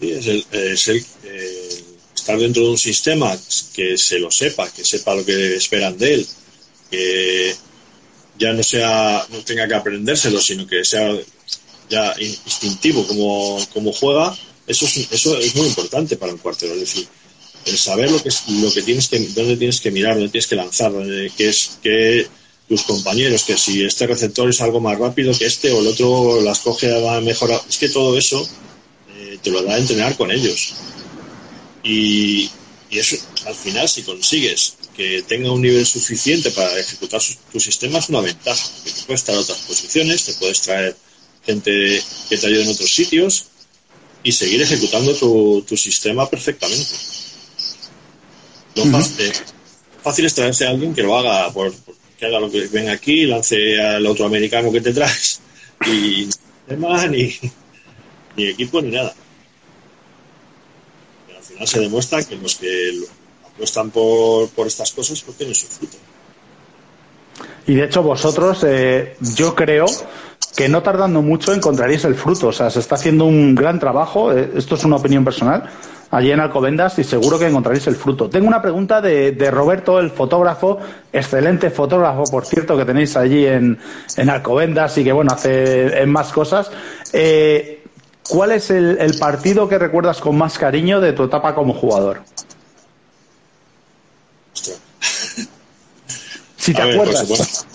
Sí, 0.00 0.12
es 0.12 0.26
el, 0.26 0.46
es 0.52 0.88
el 0.88 1.04
eh, 1.24 1.84
estar 2.14 2.38
dentro 2.38 2.62
de 2.62 2.70
un 2.70 2.78
sistema 2.78 3.36
que 3.74 3.96
se 3.96 4.18
lo 4.18 4.30
sepa, 4.30 4.68
que 4.68 4.84
sepa 4.84 5.14
lo 5.14 5.24
que 5.24 5.56
esperan 5.56 5.96
de 5.96 6.14
él, 6.14 6.26
que 6.90 7.54
ya 8.38 8.52
no 8.52 8.62
sea 8.62 9.26
no 9.30 9.38
tenga 9.38 9.66
que 9.66 9.74
aprendérselo, 9.74 10.40
sino 10.40 10.66
que 10.66 10.84
sea 10.84 11.12
ya 11.88 12.14
instintivo 12.20 13.06
como, 13.06 13.58
como 13.72 13.92
juega, 13.92 14.36
eso 14.66 14.84
es, 14.84 15.10
eso 15.10 15.38
es 15.38 15.54
muy 15.56 15.66
importante 15.66 16.16
para 16.16 16.32
un 16.32 16.38
cuartero. 16.38 16.74
Es 16.74 16.80
decir, 16.80 17.08
el 17.64 17.78
saber 17.78 18.10
lo 18.10 18.22
que 18.22 18.30
lo 18.60 18.72
que 18.72 18.82
tienes 18.82 19.08
que, 19.08 19.18
dónde 19.18 19.56
tienes 19.56 19.80
que 19.80 19.90
mirar, 19.90 20.14
dónde 20.14 20.28
tienes 20.28 20.46
que 20.46 20.56
lanzar, 20.56 20.92
dónde, 20.92 21.32
que 21.36 21.48
es 21.48 21.78
que 21.82 22.26
tus 22.68 22.82
compañeros, 22.82 23.44
que 23.44 23.56
si 23.56 23.82
este 23.82 24.06
receptor 24.06 24.48
es 24.48 24.60
algo 24.60 24.80
más 24.80 24.98
rápido 24.98 25.32
que 25.36 25.46
este 25.46 25.72
o 25.72 25.80
el 25.80 25.86
otro 25.86 26.42
las 26.42 26.60
coge 26.60 26.88
mejor. 27.22 27.50
Es 27.68 27.78
que 27.78 27.88
todo 27.88 28.16
eso 28.16 28.46
eh, 29.16 29.38
te 29.42 29.50
lo 29.50 29.62
da 29.62 29.74
a 29.74 29.78
entrenar 29.78 30.16
con 30.16 30.30
ellos. 30.30 30.74
Y, 31.82 32.50
y 32.90 32.98
eso, 32.98 33.16
al 33.46 33.54
final, 33.54 33.88
si 33.88 34.02
consigues 34.02 34.74
que 34.98 35.22
tenga 35.22 35.52
un 35.52 35.62
nivel 35.62 35.86
suficiente 35.86 36.50
para 36.50 36.76
ejecutar 36.76 37.20
tu 37.52 37.60
sistema, 37.60 38.00
es 38.00 38.08
una 38.08 38.20
ventaja. 38.20 38.68
Porque 38.74 38.90
te 38.90 39.06
puedes 39.06 39.22
traer 39.22 39.38
otras 39.38 39.58
posiciones, 39.58 40.24
te 40.24 40.32
puedes 40.34 40.60
traer 40.60 40.96
gente 41.46 42.02
que 42.28 42.36
te 42.36 42.46
ayude 42.48 42.64
en 42.64 42.70
otros 42.70 42.92
sitios 42.92 43.46
y 44.24 44.32
seguir 44.32 44.60
ejecutando 44.60 45.14
tu, 45.14 45.64
tu 45.68 45.76
sistema 45.76 46.28
perfectamente. 46.28 46.96
Lo 48.74 48.84
fácil, 50.02 50.26
es 50.26 50.34
traerse 50.34 50.66
a 50.66 50.70
alguien 50.70 50.92
que 50.92 51.02
lo 51.04 51.16
haga, 51.16 51.52
por, 51.52 51.72
que 52.18 52.26
haga 52.26 52.40
lo 52.40 52.50
que 52.50 52.66
venga 52.66 52.90
aquí, 52.90 53.24
lance 53.24 53.80
al 53.80 54.04
otro 54.04 54.26
americano 54.26 54.72
que 54.72 54.80
te 54.80 54.92
traes 54.92 55.40
y 55.86 56.28
ni, 57.08 57.38
ni 58.36 58.46
equipo 58.48 58.82
ni 58.82 58.90
nada 58.90 59.14
se 61.66 61.80
demuestra 61.80 62.22
que 62.24 62.36
los 62.36 62.56
que 62.56 62.92
apuestan 63.58 63.90
por, 63.90 64.48
por 64.50 64.68
estas 64.68 64.92
cosas 64.92 65.20
pues 65.22 65.36
tienen 65.36 65.54
su 65.54 65.66
fruto. 65.66 65.96
Y 67.66 67.74
de 67.74 67.84
hecho 67.84 68.02
vosotros, 68.02 68.64
eh, 68.64 69.16
yo 69.36 69.54
creo 69.54 69.86
que 70.56 70.68
no 70.68 70.82
tardando 70.82 71.20
mucho 71.22 71.52
encontraréis 71.52 72.04
el 72.04 72.14
fruto. 72.14 72.48
O 72.48 72.52
sea, 72.52 72.70
se 72.70 72.78
está 72.78 72.94
haciendo 72.94 73.26
un 73.26 73.54
gran 73.54 73.78
trabajo. 73.78 74.32
Eh, 74.32 74.52
esto 74.56 74.76
es 74.76 74.84
una 74.84 74.96
opinión 74.96 75.24
personal. 75.24 75.68
allí 76.10 76.30
en 76.30 76.40
Alcobendas 76.40 76.98
y 76.98 77.04
seguro 77.04 77.38
que 77.38 77.46
encontraréis 77.46 77.86
el 77.88 77.96
fruto. 77.96 78.30
Tengo 78.30 78.48
una 78.48 78.62
pregunta 78.62 79.02
de, 79.02 79.50
Roberto, 79.50 79.98
el 79.98 80.10
fotógrafo, 80.10 80.78
excelente 81.12 81.68
fotógrafo, 81.68 82.24
por 82.30 82.46
cierto, 82.46 82.78
que 82.78 82.86
tenéis 82.86 83.14
allí 83.14 83.44
en, 83.44 83.78
en 84.16 84.30
Alcobendas 84.30 84.96
y 84.96 85.04
que, 85.04 85.12
bueno, 85.12 85.32
hace 85.34 86.06
más 86.06 86.32
cosas. 86.32 86.70
Eh, 87.12 87.78
¿Cuál 88.28 88.52
es 88.52 88.70
el, 88.70 89.16
partido 89.18 89.68
que 89.68 89.78
recuerdas 89.78 90.20
con 90.20 90.36
más 90.36 90.58
cariño 90.58 91.00
de 91.00 91.14
tu 91.14 91.24
etapa 91.24 91.54
como 91.54 91.72
jugador? 91.72 92.20
Si 96.68 96.74
te 96.74 96.82
acuerdas. 96.82 97.66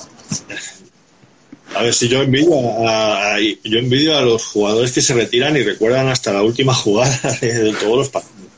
A 1.73 1.81
ver, 1.81 1.93
si 1.95 2.07
yo 2.07 2.21
envidio 2.21 2.53
a, 2.87 3.39
yo 3.39 3.79
envidio 3.79 4.15
a 4.15 4.21
los 4.21 4.45
jugadores 4.45 4.91
que 4.91 5.01
se 5.01 5.15
retiran 5.15 5.57
y 5.57 5.63
recuerdan 5.63 6.09
hasta 6.09 6.31
la 6.31 6.43
última 6.43 6.75
jugada 6.75 7.19
de 7.41 7.73
todos 7.73 7.97
los 7.97 8.09
partidos. 8.09 8.51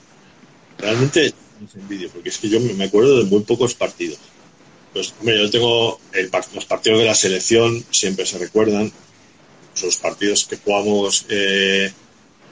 Realmente 0.77 1.33
los 1.61 1.75
envidio, 1.75 2.09
porque 2.09 2.27
es 2.27 2.37
que 2.37 2.49
yo 2.49 2.59
me 2.59 2.83
acuerdo 2.83 3.19
de 3.19 3.23
muy 3.23 3.43
pocos 3.43 3.73
partidos. 3.75 4.19
Pues, 4.91 5.13
hombre, 5.21 5.41
yo 5.41 5.49
tengo 5.49 6.01
los 6.53 6.65
partidos 6.65 6.99
de 6.99 7.05
la 7.05 7.15
selección, 7.15 7.85
siempre 7.89 8.25
se 8.25 8.37
recuerdan. 8.37 8.91
Los 9.81 9.95
partidos 9.95 10.45
que 10.45 10.57
jugamos, 10.57 11.25
eh, 11.29 11.93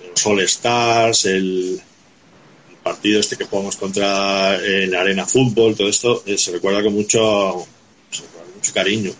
los 0.09 0.25
All 0.25 0.39
Stars, 0.39 1.25
el, 1.25 1.81
partido 2.83 3.19
este 3.19 3.37
que 3.37 3.45
jugamos 3.45 3.77
contra 3.77 4.55
en 4.57 4.91
la 4.91 5.01
Arena 5.01 5.25
Fútbol, 5.25 5.75
todo 5.75 5.87
esto 5.87 6.23
eh, 6.25 6.37
se 6.37 6.51
recuerda 6.51 6.83
con 6.83 6.93
mucho, 6.93 7.65
mucho 8.55 8.73
cariño 8.73 9.13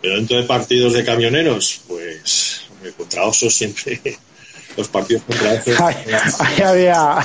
pero 0.00 0.16
dentro 0.16 0.36
de 0.38 0.44
partidos 0.44 0.94
de 0.94 1.04
camioneros, 1.04 1.82
pues 1.86 2.62
contra 2.96 3.24
osos 3.24 3.52
siempre 3.54 4.00
los 4.76 4.88
partidos 4.88 5.22
contra 5.24 5.52
osos. 5.52 5.80
Ahí 6.40 6.62
había. 6.62 7.18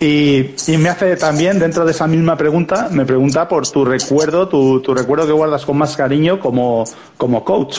Y, 0.00 0.54
y, 0.66 0.76
me 0.76 0.90
hace 0.90 1.16
también, 1.16 1.58
dentro 1.58 1.84
de 1.84 1.92
esa 1.92 2.06
misma 2.06 2.36
pregunta, 2.36 2.88
me 2.90 3.06
pregunta 3.06 3.48
por 3.48 3.66
tu 3.68 3.84
recuerdo, 3.84 4.48
tu, 4.48 4.80
tu 4.80 4.92
recuerdo 4.92 5.26
que 5.26 5.32
guardas 5.32 5.64
con 5.64 5.78
más 5.78 5.96
cariño 5.96 6.38
como, 6.38 6.84
como 7.16 7.44
coach. 7.44 7.78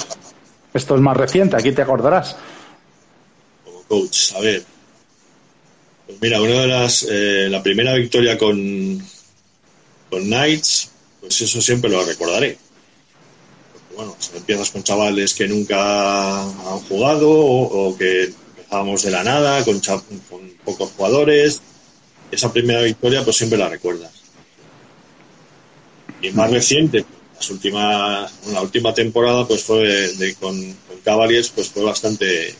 Esto 0.73 0.95
es 0.95 1.01
más 1.01 1.15
reciente, 1.15 1.55
aquí 1.55 1.71
te 1.71 1.81
acordarás. 1.81 2.35
Coach, 3.87 4.33
a 4.35 4.39
ver. 4.39 4.63
Pues 6.05 6.21
mira, 6.21 6.41
una 6.41 6.61
de 6.61 6.67
las. 6.67 7.05
Eh, 7.09 7.47
la 7.49 7.63
primera 7.63 7.93
victoria 7.95 8.37
con, 8.37 9.03
con 10.09 10.23
Knights, 10.23 10.89
pues 11.19 11.41
eso 11.41 11.61
siempre 11.61 11.89
lo 11.89 12.03
recordaré. 12.03 12.57
Porque, 13.73 13.95
bueno, 13.95 14.15
si 14.19 14.35
empiezas 14.37 14.71
con 14.71 14.83
chavales 14.83 15.33
que 15.33 15.47
nunca 15.47 16.41
han 16.43 16.79
jugado 16.87 17.29
o, 17.31 17.97
que 17.97 18.25
empezábamos 18.25 19.03
de 19.03 19.11
la 19.11 19.23
nada, 19.23 19.63
con, 19.63 19.79
con, 19.79 20.49
pocos 20.63 20.91
jugadores, 20.91 21.61
esa 22.31 22.51
primera 22.51 22.81
victoria 22.81 23.23
pues 23.23 23.37
siempre 23.37 23.57
la 23.57 23.69
recuerdas. 23.69 24.11
Y 26.21 26.31
más 26.31 26.49
reciente, 26.49 27.05
las 27.35 27.49
últimas, 27.49 28.31
la 28.51 28.61
última 28.61 28.93
temporada 28.93 29.47
pues 29.47 29.63
fue 29.63 29.87
de, 30.13 30.35
con, 30.35 30.75
Cavaliers 31.03 31.49
pues 31.49 31.69
fue 31.69 31.83
bastante. 31.83 32.55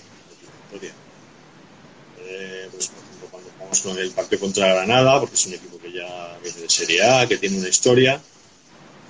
Con 3.81 3.97
el 3.97 4.11
partido 4.11 4.41
contra 4.41 4.73
Granada, 4.73 5.19
porque 5.19 5.35
es 5.35 5.45
un 5.45 5.53
equipo 5.53 5.75
ya 5.95 6.37
viene 6.43 6.61
de 6.61 6.69
Serie 6.69 7.03
A, 7.03 7.27
que 7.27 7.37
tiene 7.37 7.57
una 7.57 7.69
historia, 7.69 8.19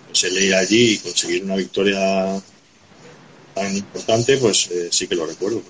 pues 0.08 0.24
el 0.24 0.44
ir 0.44 0.56
allí 0.56 0.94
y 0.94 0.98
conseguir 1.00 1.44
una 1.44 1.56
victoria 1.56 2.42
tan 3.54 3.76
importante, 3.76 4.38
pues 4.38 4.70
eh, 4.72 4.90
sí 4.92 5.08
que 5.08 5.16
lo 5.16 5.26
recuerdo. 5.26 5.62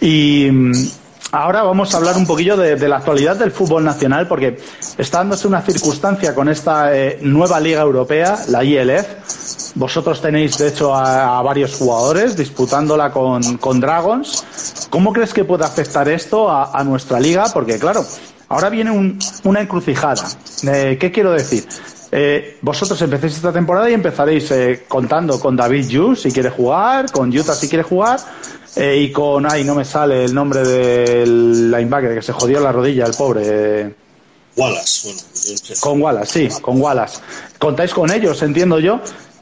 Y 0.00 0.50
mm, 0.50 0.90
ahora 1.32 1.62
vamos 1.62 1.94
a 1.94 1.98
hablar 1.98 2.16
un 2.16 2.26
poquillo 2.26 2.56
de, 2.56 2.88
la 2.88 2.96
actualidad 2.96 3.36
del 3.36 3.52
fútbol 3.52 3.84
nacional, 3.84 4.26
porque 4.26 4.58
está 4.98 5.18
dándose 5.18 5.46
una 5.46 5.62
circunstancia 5.62 6.34
con 6.34 6.48
esta 6.48 6.96
eh, 6.96 7.18
nueva 7.22 7.60
liga 7.60 7.82
europea, 7.82 8.38
la 8.48 8.64
ILF. 8.64 9.74
Vosotros 9.76 10.20
tenéis, 10.20 10.58
de 10.58 10.68
hecho, 10.68 10.94
a, 10.94 11.40
varios 11.42 11.74
jugadores 11.76 12.36
disputándola 12.36 13.12
con, 13.12 13.56
con, 13.58 13.80
Dragons. 13.80 14.88
¿Cómo 14.90 15.12
crees 15.12 15.32
que 15.32 15.44
puede 15.44 15.64
afectar 15.64 16.08
esto 16.08 16.50
a, 16.50 16.82
nuestra 16.84 17.20
liga? 17.20 17.46
Porque, 17.52 17.78
claro, 17.78 18.04
Ahora 18.48 18.68
viene 18.68 18.90
una 19.44 19.60
encrucijada. 19.60 20.24
Eh, 20.66 20.98
¿Qué 20.98 21.12
quiero 21.12 21.30
decir? 21.30 21.64
Eh, 22.10 22.58
vosotros 22.62 23.00
empecéis 23.00 23.36
esta 23.36 23.52
temporada 23.52 23.88
y 23.88 23.94
empezaréis 23.94 24.52
contando 24.88 25.38
con 25.38 25.54
David 25.54 25.86
Yu 25.86 26.16
si 26.16 26.32
quiere 26.32 26.50
jugar, 26.50 27.12
con 27.12 27.28
Utah 27.28 27.54
si 27.54 27.68
quiere 27.68 27.84
jugar, 27.84 28.18
y 28.76 29.10
con, 29.10 29.50
ay, 29.50 29.64
no 29.64 29.74
me 29.74 29.84
sale 29.84 30.24
el 30.24 30.34
nombre 30.34 30.62
del 30.62 31.70
linebacker 31.70 32.14
que 32.14 32.22
se 32.22 32.32
jodió 32.32 32.60
la 32.60 32.72
rodilla, 32.72 33.06
el 33.06 33.14
pobre. 33.14 33.94
Wallace, 34.56 35.08
bueno. 35.08 35.20
Con 35.80 36.02
Wallace, 36.02 36.50
sí, 36.50 36.60
con 36.60 36.80
Wallace. 36.80 37.20
Contáis 37.58 37.92
con 37.92 38.10
ellos, 38.10 38.42
entiendo 38.42 38.78
yo, 38.78 39.00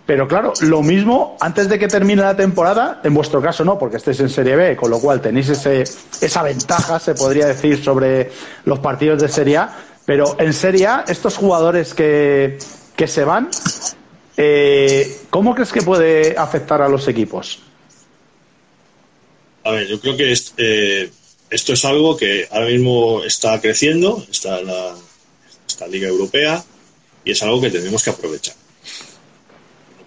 pero 0.09 0.27
claro, 0.27 0.55
lo 0.63 0.83
mismo 0.83 1.37
antes 1.39 1.69
de 1.69 1.79
que 1.79 1.87
termine 1.87 2.23
la 2.23 2.35
temporada, 2.35 3.01
en 3.05 3.13
vuestro 3.13 3.43
caso 3.43 3.63
no, 3.63 3.79
porque 3.79 3.99
estáis 3.99 4.19
en 4.21 4.31
Serie 4.31 4.57
B, 4.57 4.75
con 4.75 4.91
lo 4.91 5.01
cual 5.01 5.21
tenéis 5.21 5.51
ese, 5.51 5.83
esa 5.83 6.43
ventaja, 6.43 6.99
se 6.99 7.15
podría 7.15 7.47
decir, 7.47 7.85
sobre 7.85 8.31
los 8.65 8.79
partidos 8.79 9.21
de 9.21 9.29
Serie 9.29 9.59
A. 9.59 9.77
Pero 10.07 10.37
en 10.39 10.55
Serie 10.55 10.87
A, 10.87 11.05
estos 11.07 11.37
jugadores 11.37 11.93
que, 11.93 12.59
que 12.97 13.07
se 13.07 13.25
van, 13.25 13.51
eh, 14.39 15.21
¿cómo 15.29 15.55
crees 15.55 15.73
que 15.73 15.83
puede 15.83 16.35
afectar 16.39 16.81
a 16.81 16.89
los 16.89 17.07
equipos? 17.07 17.68
A 19.69 19.73
ver, 19.73 19.87
yo 19.87 20.01
creo 20.01 20.17
que 20.17 20.35
eh, 20.57 21.11
esto 21.51 21.73
es 21.75 21.85
algo 21.85 22.17
que 22.17 22.49
ahora 22.51 22.69
mismo 22.69 23.23
está 23.23 23.61
creciendo, 23.61 24.27
está 24.31 24.63
la, 24.63 24.97
esta 25.67 25.87
Liga 25.87 26.09
Europea, 26.09 26.65
y 27.23 27.33
es 27.33 27.43
algo 27.43 27.61
que 27.61 27.69
tenemos 27.69 28.03
que 28.03 28.11
aprovechar 28.11 28.55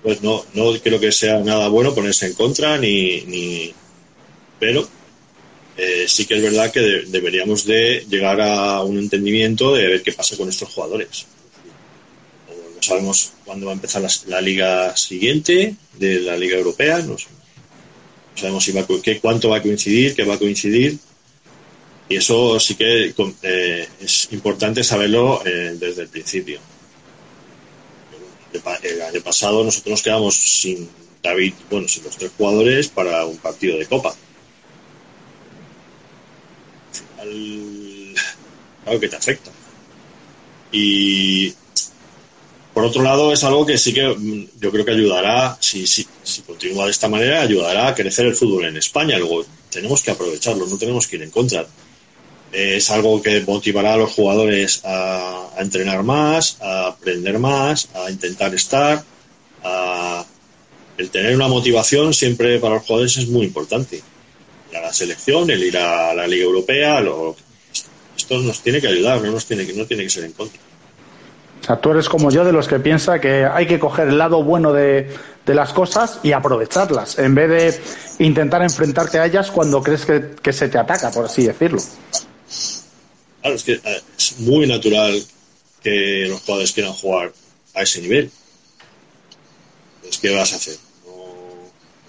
pues 0.04 0.21
no, 0.21 0.43
no 0.54 0.74
creo 0.82 1.00
que 1.00 1.12
sea 1.12 1.39
nada 1.39 1.67
bueno 1.67 1.93
ponerse 1.93 2.28
en 2.28 2.34
contra, 2.34 2.78
ni, 2.78 3.21
ni 3.21 3.74
pero 4.60 4.88
eh, 5.78 6.06
sí 6.08 6.26
que 6.26 6.36
es 6.36 6.41
verdad 6.41 6.71
que 6.71 6.80
deberíamos 7.08 7.65
de 7.65 8.06
llegar 8.10 8.41
a 8.41 8.84
un 8.84 8.97
entendimiento 8.97 9.76
de 9.76 9.88
ver 9.88 10.04
qué 10.04 10.12
pasa 10.12 10.38
con 10.38 10.50
estos 10.50 10.69
jugadores. 10.69 11.26
No 12.76 12.82
sabemos 12.82 13.34
cuándo 13.45 13.67
va 13.67 13.74
a 13.74 13.76
empezar 13.76 14.04
la, 14.28 14.41
liga 14.41 14.95
siguiente 14.97 15.76
de 16.00 16.19
la 16.21 16.36
liga 16.36 16.58
europea, 16.58 16.97
no, 16.97 17.17
sabemos 17.17 17.40
si 18.36 18.72
va, 18.72 18.86
qué, 19.04 19.20
cuánto 19.20 19.50
va 19.50 19.58
a 19.58 19.62
coincidir, 19.62 20.15
qué 20.15 20.24
va 20.24 20.36
a 20.36 20.39
coincidir. 20.39 20.98
Y 22.10 22.15
eso 22.17 22.60
sí 22.60 22.76
que 22.76 23.13
eh, 23.44 23.88
es 24.02 24.28
importante 24.32 24.84
saberlo 24.84 25.41
eh, 25.46 25.76
desde 25.80 26.04
el 26.04 26.08
principio 26.10 26.60
el 28.84 29.02
año 29.02 29.22
pasado 29.22 29.63
nosotros 29.63 29.91
nos 29.91 30.02
quedamos 30.02 30.36
sin 30.36 30.89
David, 31.24 31.54
bueno, 31.70 31.88
sin 31.88 32.04
los 32.04 32.17
tres 32.17 32.32
jugadores 32.38 32.88
para 32.89 33.26
un 33.26 33.38
partido 33.38 33.78
de 33.78 33.86
Copa. 33.86 34.13
Al 37.20 38.13
claro 38.84 39.00
que 39.00 39.08
te 39.08 39.15
afecta. 39.15 39.52
Y 40.72 41.54
por 42.73 42.86
otro 42.86 43.03
lado, 43.03 43.34
es 43.34 43.43
algo 43.43 43.65
que 43.65 43.77
sí 43.77 43.93
que 43.93 44.07
mm, 44.07 44.60
yo 44.60 44.71
creo 44.71 44.86
que 44.86 44.91
ayudará, 44.91 45.57
si, 45.60 45.88
si, 45.88 46.07
si 46.23 46.41
continúa 46.41 46.86
de 46.86 46.91
esta 46.91 47.10
manera, 47.10 47.41
ayudará 47.41 47.88
a 47.88 47.95
crecer 47.95 48.25
el 48.25 48.36
fútbol 48.36 48.65
en 48.65 48.77
España. 48.77 49.17
Luego 49.17 49.45
tenemos 49.69 50.01
que 50.01 50.12
aprovecharlo, 50.12 50.65
no 50.65 50.77
tenemos 50.77 51.07
que 51.07 51.17
ir 51.17 51.23
en 51.23 51.31
contra 51.31 51.65
es 52.51 52.91
algo 52.91 53.21
que 53.21 53.41
motivará 53.41 53.93
a 53.93 53.97
los 53.97 54.12
jugadores 54.12 54.81
a, 54.84 55.49
entrenar 55.57 56.03
más, 56.03 56.57
a 56.62 56.88
aprender 56.88 57.39
más, 57.39 57.89
a 57.93 58.10
intentar 58.10 58.53
estar. 58.53 59.03
A... 59.63 60.25
El 60.97 61.10
tener 61.10 61.36
una 61.36 61.47
motivación 61.47 62.13
siempre 62.13 62.60
para 62.60 62.75
los 62.75 62.84
jugadores 62.84 63.17
es 63.17 63.27
muy 63.27 63.45
importante. 63.45 64.01
Ir 64.69 64.77
a 64.77 64.81
la 64.81 64.93
selección, 64.93 65.49
el 65.49 65.63
ir 65.63 65.77
a 65.77 66.13
la 66.13 66.27
Liga 66.27 66.43
Europea, 66.43 67.03
esto 68.15 68.39
nos 68.39 68.62
tiene 68.62 68.79
que 68.79 68.88
ayudar, 68.88 69.21
no, 69.21 69.31
nos 69.31 69.45
tiene 69.45 69.63
no 69.73 69.86
tiene 69.86 70.03
que 70.03 70.10
ser 70.10 70.25
en 70.25 70.34
contra. 70.34 70.60
O 71.62 71.63
sea, 71.63 71.80
tú 71.80 71.91
eres 71.91 72.10
como 72.10 72.32
yo 72.32 72.43
de 72.43 72.52
los 72.52 72.67
que 72.67 72.80
piensa 72.80 73.19
que 73.19 73.45
hay 73.45 73.67
que 73.67 73.80
coger 73.80 74.08
el 74.08 74.17
lado 74.17 74.44
bueno 74.44 74.73
de, 74.73 75.15
las 75.46 75.73
cosas 75.73 76.19
y 76.23 76.31
aprovecharlas, 76.31 77.19
en 77.19 77.35
vez 77.35 77.50
de 77.50 78.25
intentar 78.25 78.62
enfrentarte 78.62 79.19
a 79.19 79.25
ellas 79.25 79.52
cuando 79.52 79.83
crees 79.83 80.06
que, 80.06 80.54
se 80.54 80.69
te 80.69 80.77
ataca, 80.77 81.12
por 81.12 81.25
así 81.25 81.46
decirlo. 81.46 81.81
Claro, 83.42 83.56
es 83.56 83.63
que 83.63 83.73
eh, 83.73 84.02
es 84.17 84.40
muy 84.40 84.65
natural 84.65 85.21
que 85.83 86.27
los 86.29 86.40
jugadores 86.42 86.71
quieran 86.71 86.94
jugar 86.94 87.33
a 87.73 87.81
ese 87.81 88.02
nivel. 88.02 88.31
Entonces, 89.96 90.21
¿qué 90.21 90.35
vas 90.35 90.54
a 90.54 90.56
hacer? 90.56 90.75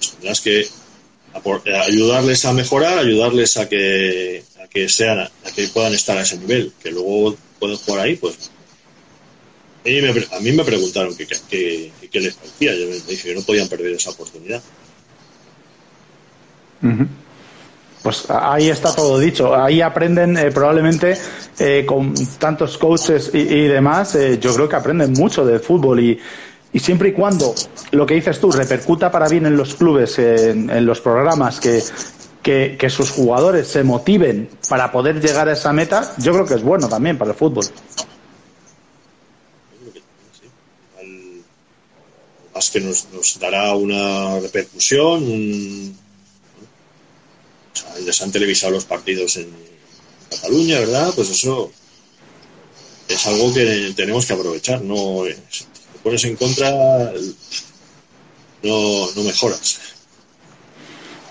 pues 0.02 0.12
tendrás 0.12 0.40
que 0.40 0.60
eh, 0.60 1.76
ayudarles 1.76 2.44
a 2.44 2.52
mejorar, 2.52 2.98
ayudarles 2.98 3.56
a 3.56 3.68
que, 3.68 4.44
a 4.62 4.68
que 4.68 4.88
sean, 4.88 5.20
a 5.20 5.50
que 5.54 5.68
puedan 5.68 5.94
estar 5.94 6.16
a 6.18 6.22
ese 6.22 6.38
nivel, 6.38 6.72
que 6.82 6.90
luego 6.90 7.36
pueden 7.58 7.76
jugar 7.76 8.06
ahí, 8.06 8.16
pues 8.16 8.50
a 9.84 10.40
mí 10.40 10.52
me, 10.52 10.64
preguntaron 10.64 11.14
qué 11.16 11.26
qué 12.10 12.20
les 12.20 12.34
parecía. 12.34 12.74
Yo 12.74 12.86
me 12.86 12.94
dije 12.94 13.28
que 13.28 13.34
no 13.34 13.42
podían 13.42 13.68
perder 13.68 13.92
esa 13.92 14.10
oportunidad. 14.10 14.62
Pues 18.02 18.28
ahí 18.30 18.68
está 18.68 18.94
todo 18.94 19.18
dicho. 19.18 19.54
Ahí 19.54 19.80
aprenden 19.80 20.36
eh, 20.36 20.50
probablemente 20.50 21.16
eh, 21.58 21.84
con 21.86 22.14
tantos 22.38 22.76
coaches 22.76 23.30
y, 23.32 23.68
demás. 23.68 24.14
Eh, 24.16 24.38
yo 24.40 24.54
creo 24.54 24.68
que 24.68 24.76
aprenden 24.76 25.12
mucho 25.12 25.44
del 25.44 25.60
fútbol 25.60 26.00
y, 26.00 26.18
y, 26.72 26.78
siempre 26.80 27.10
y 27.10 27.12
cuando 27.12 27.54
lo 27.92 28.04
que 28.04 28.14
dices 28.14 28.40
tú 28.40 28.50
repercuta 28.50 29.10
para 29.10 29.28
bien 29.28 29.46
en 29.46 29.56
los 29.56 29.74
clubes, 29.74 30.18
en, 30.18 30.84
los 30.84 31.00
programas, 31.00 31.60
que, 31.60 31.80
que, 32.42 32.90
sus 32.90 33.10
jugadores 33.10 33.68
se 33.68 33.84
motiven 33.84 34.48
para 34.68 34.90
poder 34.90 35.20
llegar 35.20 35.48
a 35.48 35.52
esa 35.52 35.72
meta, 35.72 36.14
yo 36.18 36.32
creo 36.32 36.44
que 36.44 36.54
es 36.54 36.62
bueno 36.62 36.88
también 36.88 37.16
para 37.18 37.30
el 37.30 37.36
fútbol. 37.36 37.64
Que 42.70 42.80
nos, 42.80 43.06
dará 43.38 43.74
una 43.74 44.40
repercusión, 44.40 45.22
un, 45.22 45.98
o 47.74 48.24
han 48.24 48.32
televisado 48.32 48.72
los 48.72 48.84
partidos 48.84 49.36
en 49.36 49.48
Cataluña, 50.30 50.80
¿verdad? 50.80 51.12
Pues 51.14 51.30
eso 51.30 51.70
es 53.08 53.26
algo 53.26 53.52
que 53.52 53.92
tenemos 53.94 54.26
que 54.26 54.32
aprovechar. 54.32 54.82
No 54.82 55.24
si 55.50 55.64
te 55.64 55.98
pones 56.02 56.24
en 56.24 56.36
contra, 56.36 56.70
no, 58.62 59.10
no 59.14 59.22
mejoras. 59.22 59.92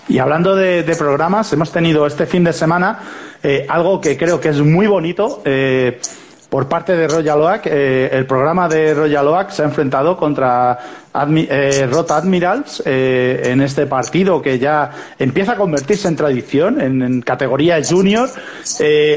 Y 0.08 0.18
hablando 0.18 0.56
de, 0.56 0.94
programas, 0.98 1.52
hemos 1.52 1.70
tenido 1.72 2.06
este 2.06 2.26
fin 2.26 2.44
de 2.44 2.52
semana 2.52 2.98
eh, 3.42 3.66
algo 3.68 4.00
que 4.00 4.16
creo 4.16 4.40
que 4.40 4.50
es 4.50 4.60
muy 4.60 4.86
bonito. 4.86 5.42
Eh, 5.44 6.00
por 6.48 6.68
parte 6.68 6.94
de 6.94 7.08
Royal 7.08 7.40
Oak, 7.40 7.62
eh, 7.64 8.10
el 8.12 8.26
programa 8.26 8.68
de 8.68 8.92
Royal 8.92 9.26
Oak 9.26 9.50
se 9.52 9.62
ha 9.62 9.64
enfrentado 9.64 10.18
contra 10.18 10.78
eh, 11.14 11.88
Rota 11.90 12.16
Admirals 12.16 12.82
eh, 12.84 13.42
en 13.44 13.60
este 13.60 13.86
partido 13.86 14.40
que 14.40 14.58
ya 14.58 14.90
empieza 15.18 15.52
a 15.52 15.56
convertirse 15.56 16.08
en 16.08 16.16
tradición 16.16 16.80
en, 16.80 17.22
categoría 17.22 17.80
junior, 17.82 18.28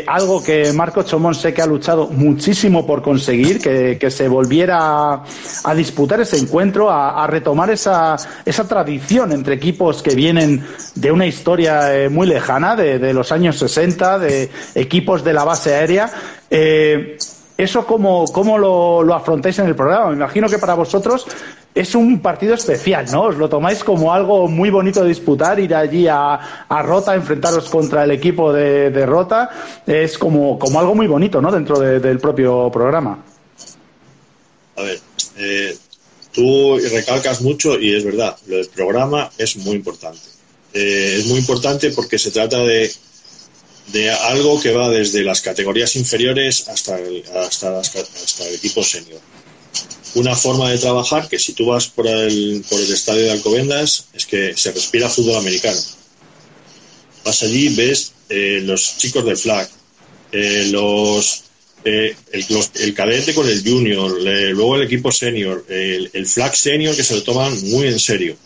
algo 0.07 0.43
que 0.43 0.73
Marco 0.73 1.03
Chomón 1.03 1.33
sé 1.35 1.53
que 1.53 1.61
ha 1.61 1.65
luchado 1.65 2.07
muchísimo 2.07 2.85
por 2.85 3.01
conseguir, 3.01 3.59
que, 3.59 4.11
se 4.11 4.27
volviera 4.27 5.23
a, 5.63 5.75
disputar 5.75 6.21
ese 6.21 6.37
encuentro, 6.37 6.91
a, 6.91 7.25
retomar 7.27 7.69
esa, 7.71 8.15
esa 8.45 8.67
tradición 8.67 9.31
entre 9.31 9.55
equipos 9.55 10.03
que 10.03 10.15
vienen 10.15 10.63
de 10.95 11.11
una 11.11 11.25
historia 11.25 11.89
muy 12.09 12.27
lejana, 12.27 12.75
de, 12.75 12.99
de 12.99 13.13
los 13.13 13.31
años 13.31 13.57
60, 13.57 14.19
de 14.19 14.49
equipos 14.75 15.23
de 15.23 15.33
la 15.33 15.43
base 15.43 15.73
aérea 15.73 16.11
eh, 16.49 17.17
¿Eso 17.57 17.85
cómo, 17.85 18.25
cómo 18.33 18.57
lo, 18.57 19.01
lo, 19.01 19.13
afrontáis 19.13 19.59
en 19.59 19.67
el 19.67 19.75
programa? 19.75 20.07
Me 20.09 20.15
imagino 20.15 20.49
que 20.49 20.57
para 20.57 20.73
vosotros 20.73 21.25
es 21.75 21.93
un 21.93 22.21
partido 22.21 22.55
especial, 22.55 23.05
¿no? 23.11 23.23
Os 23.23 23.35
lo 23.35 23.49
tomáis 23.49 23.83
como 23.83 24.13
algo 24.13 24.47
muy 24.47 24.69
bonito 24.69 25.03
de 25.03 25.09
disputar, 25.09 25.59
ir 25.59 25.75
allí 25.75 26.07
a, 26.07 26.65
a 26.69 26.81
Rota, 26.81 27.13
enfrentaros 27.13 27.69
contra 27.69 28.05
el 28.05 28.11
equipo 28.11 28.53
de, 28.53 28.89
de 28.91 29.05
Rota. 29.05 29.81
Es 29.85 30.17
como, 30.17 30.57
como, 30.57 30.79
algo 30.79 30.95
muy 30.95 31.07
bonito, 31.07 31.41
¿no? 31.41 31.51
Dentro 31.51 31.77
del 31.77 32.17
propio 32.19 32.71
programa. 32.71 33.23
A 34.77 34.81
ver, 34.81 34.99
eh, 35.37 35.77
tú 36.31 36.79
recalcas 36.79 37.41
mucho 37.41 37.77
y 37.77 37.93
es 37.93 38.05
verdad, 38.05 38.37
lo 38.47 38.55
del 38.55 38.67
programa 38.69 39.29
es 39.37 39.57
muy 39.57 39.75
importante. 39.75 40.21
Eh, 40.73 41.17
es 41.19 41.27
muy 41.27 41.39
importante 41.39 41.91
porque 41.91 42.17
se 42.17 42.31
trata 42.31 42.59
de 42.59 42.89
de 43.87 44.09
algo 44.09 44.59
que 44.59 44.71
va 44.71 44.89
desde 44.89 45.23
las 45.23 45.41
categorías 45.41 45.95
inferiores 45.95 46.67
hasta 46.67 46.99
el, 46.99 47.23
hasta, 47.35 47.79
hasta 47.79 48.47
el 48.47 48.55
equipo 48.55 48.83
senior. 48.83 49.19
Una 50.15 50.35
forma 50.35 50.71
de 50.71 50.77
trabajar 50.77 51.27
que 51.27 51.37
si 51.37 51.53
tú 51.53 51.65
vas 51.67 51.87
por 51.87 52.07
el, 52.07 52.63
por 52.69 52.79
el 52.79 52.91
estadio 52.91 53.23
de 53.23 53.31
Alcobendas 53.31 54.05
es 54.13 54.25
que 54.25 54.55
se 54.55 54.71
respira 54.71 55.09
fútbol 55.09 55.35
americano. 55.35 55.79
Vas 57.23 57.43
allí, 57.43 57.69
ves 57.75 58.13
eh, 58.29 58.61
los 58.63 58.97
chicos 58.97 59.25
del 59.25 59.37
flag, 59.37 59.69
eh, 60.31 60.69
los, 60.71 61.43
eh, 61.83 62.15
el, 62.31 62.45
el, 62.75 62.93
cadete 62.93 63.33
con 63.33 63.47
el 63.49 63.61
junior, 63.61 64.21
luego 64.21 64.77
el 64.77 64.83
equipo 64.83 65.11
senior, 65.11 65.65
el, 65.67 66.09
el 66.13 66.25
flag 66.25 66.55
senior 66.55 66.95
que 66.95 67.03
se 67.03 67.15
lo 67.15 67.23
toman 67.23 67.53
muy 67.69 67.87
en 67.87 67.99
serio. 67.99 68.37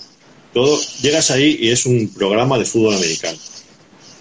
Todo, 0.54 0.82
llegas 1.02 1.30
ahí 1.30 1.60
y 1.62 1.70
es 1.70 1.86
un 1.86 2.12
programa 2.14 2.58
de 2.58 2.66
fútbol 2.66 2.96
americano 2.96 3.38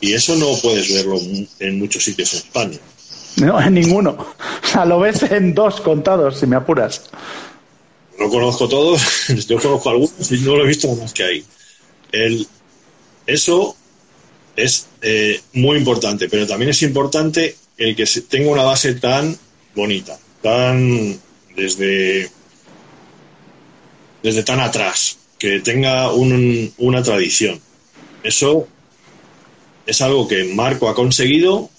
y 0.01 0.13
eso 0.13 0.37
no 0.37 0.57
puedes 0.59 0.93
verlo 0.93 1.21
en 1.59 1.79
muchos 1.79 2.05
sitios 2.05 2.33
en 2.35 2.39
España. 2.39 2.79
No, 3.37 3.61
en 3.61 3.75
ninguno. 3.81 4.11
O 4.11 4.67
sea, 4.67 4.85
lo 4.85 5.01
ves 5.01 5.23
en 5.23 5.55
dos 5.55 5.81
contados, 5.81 6.39
si 6.39 6.47
me 6.47 6.57
apuras. 6.57 7.11
No 8.19 8.29
conozco 8.29 8.69
todos, 8.69 9.01
yo 9.49 9.61
conozco 9.61 9.91
algunos 9.91 10.33
y 10.33 10.39
no 10.41 10.57
lo 10.57 10.65
he 10.65 10.69
visto 10.69 10.93
más 10.97 11.13
que 11.13 11.23
ahí. 11.23 11.45
El, 12.11 12.47
eso 13.27 13.77
es 14.57 14.89
eh, 15.03 15.41
muy 15.53 15.79
importante, 15.79 16.29
pero 16.29 16.47
también 16.47 16.71
es 16.71 16.83
importante 16.83 17.57
el 17.77 17.95
que 17.95 18.07
tenga 18.29 18.51
una 18.51 18.65
base 18.65 18.95
tan 18.95 19.37
bonita, 19.75 20.19
tan 20.43 21.17
desde, 21.55 22.29
desde 24.23 24.43
tan 24.43 24.59
atrás, 24.59 25.19
que 25.39 25.61
tenga 25.61 26.13
un, 26.13 26.73
una 26.79 27.03
tradición. 27.03 27.61
Eso 28.25 28.67
es 29.87 30.01
algo 30.01 30.27
que 30.27 30.45
Marco 30.45 30.89
ha 30.89 30.95
conseguido 30.95 31.71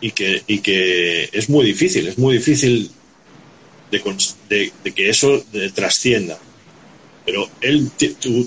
y 0.00 0.12
que, 0.12 0.42
y 0.46 0.60
que 0.60 1.28
es 1.32 1.48
muy 1.48 1.64
difícil, 1.64 2.08
es 2.08 2.18
muy 2.18 2.38
difícil 2.38 2.90
de, 3.90 4.72
que 4.94 5.08
eso 5.08 5.42
trascienda. 5.74 6.38
Pero 7.24 7.46
él 7.60 7.90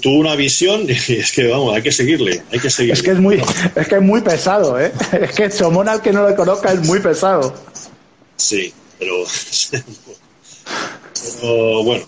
tuvo 0.01 0.17
una 0.17 0.35
visión 0.35 0.87
y 0.87 1.13
es 1.13 1.31
que 1.31 1.47
vamos, 1.47 1.75
hay 1.75 1.83
que 1.83 1.91
seguirle, 1.91 2.41
hay 2.51 2.59
que 2.59 2.69
seguirle. 2.69 2.99
Es 2.99 3.03
que 3.03 3.11
es 3.11 3.19
muy, 3.19 3.35
es 3.75 3.87
que 3.87 3.95
es 3.95 4.01
muy 4.01 4.21
pesado, 4.21 4.79
¿eh? 4.79 4.91
Es 5.21 5.31
que 5.31 5.51
Somón 5.51 5.87
al 5.87 6.01
que 6.01 6.11
no 6.11 6.27
lo 6.27 6.35
conozca 6.35 6.71
es 6.71 6.85
muy 6.87 6.99
pesado. 6.99 7.53
Sí, 8.37 8.73
pero, 8.97 9.23
pero 11.13 11.83
bueno, 11.83 12.05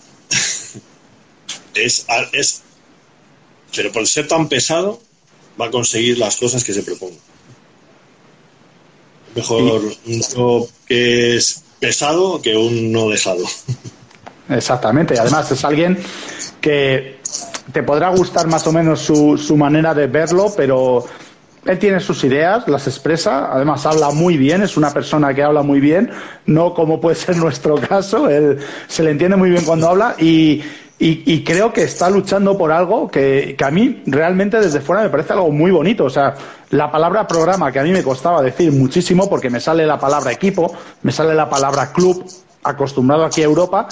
es, 1.74 2.06
es, 2.32 2.62
pero 3.74 3.92
por 3.92 4.06
ser 4.06 4.26
tan 4.26 4.48
pesado, 4.48 5.00
va 5.60 5.66
a 5.66 5.70
conseguir 5.70 6.18
las 6.18 6.36
cosas 6.36 6.64
que 6.64 6.72
se 6.72 6.82
proponga. 6.82 7.16
Mejor 9.34 9.82
un 10.06 10.66
que 10.86 11.36
es 11.36 11.62
pesado 11.80 12.40
que 12.40 12.56
un 12.56 12.92
no 12.92 13.08
dejado. 13.08 13.44
Exactamente. 14.48 15.18
Además, 15.18 15.50
es 15.50 15.64
alguien 15.64 15.98
que 16.60 17.18
te 17.72 17.82
podrá 17.82 18.10
gustar 18.10 18.46
más 18.46 18.66
o 18.66 18.72
menos 18.72 19.00
su, 19.00 19.38
su 19.38 19.56
manera 19.56 19.94
de 19.94 20.06
verlo, 20.06 20.52
pero 20.56 21.04
él 21.64 21.78
tiene 21.78 22.00
sus 22.00 22.22
ideas, 22.24 22.68
las 22.68 22.86
expresa, 22.86 23.50
además 23.50 23.86
habla 23.86 24.10
muy 24.10 24.36
bien, 24.36 24.62
es 24.62 24.76
una 24.76 24.90
persona 24.92 25.32
que 25.32 25.42
habla 25.42 25.62
muy 25.62 25.80
bien, 25.80 26.10
no 26.46 26.74
como 26.74 27.00
puede 27.00 27.16
ser 27.16 27.36
nuestro 27.36 27.76
caso, 27.76 28.28
él 28.28 28.58
se 28.86 29.02
le 29.02 29.10
entiende 29.10 29.36
muy 29.36 29.50
bien 29.50 29.64
cuando 29.64 29.88
habla 29.88 30.14
y, 30.18 30.62
y, 30.98 31.42
creo 31.42 31.72
que 31.72 31.82
está 31.82 32.08
luchando 32.08 32.56
por 32.56 32.70
algo 32.70 33.08
que, 33.10 33.56
a 33.62 33.70
mí 33.70 34.02
realmente 34.06 34.60
desde 34.60 34.80
fuera 34.80 35.02
me 35.02 35.10
parece 35.10 35.32
algo 35.32 35.50
muy 35.50 35.70
bonito. 35.70 36.04
O 36.04 36.10
sea, 36.10 36.34
la 36.70 36.90
palabra 36.90 37.26
programa 37.26 37.72
que 37.72 37.80
a 37.80 37.82
mí 37.82 37.90
me 37.90 38.02
costaba 38.02 38.40
decir 38.42 38.72
muchísimo 38.72 39.28
porque 39.28 39.50
me 39.50 39.60
sale 39.60 39.84
la 39.86 39.98
palabra 39.98 40.32
equipo, 40.32 40.72
me 41.02 41.10
sale 41.12 41.34
la 41.34 41.50
palabra 41.50 41.92
club, 41.92 42.24
acostumbrado 42.62 43.24
aquí 43.24 43.42
a 43.42 43.44
Europa, 43.44 43.88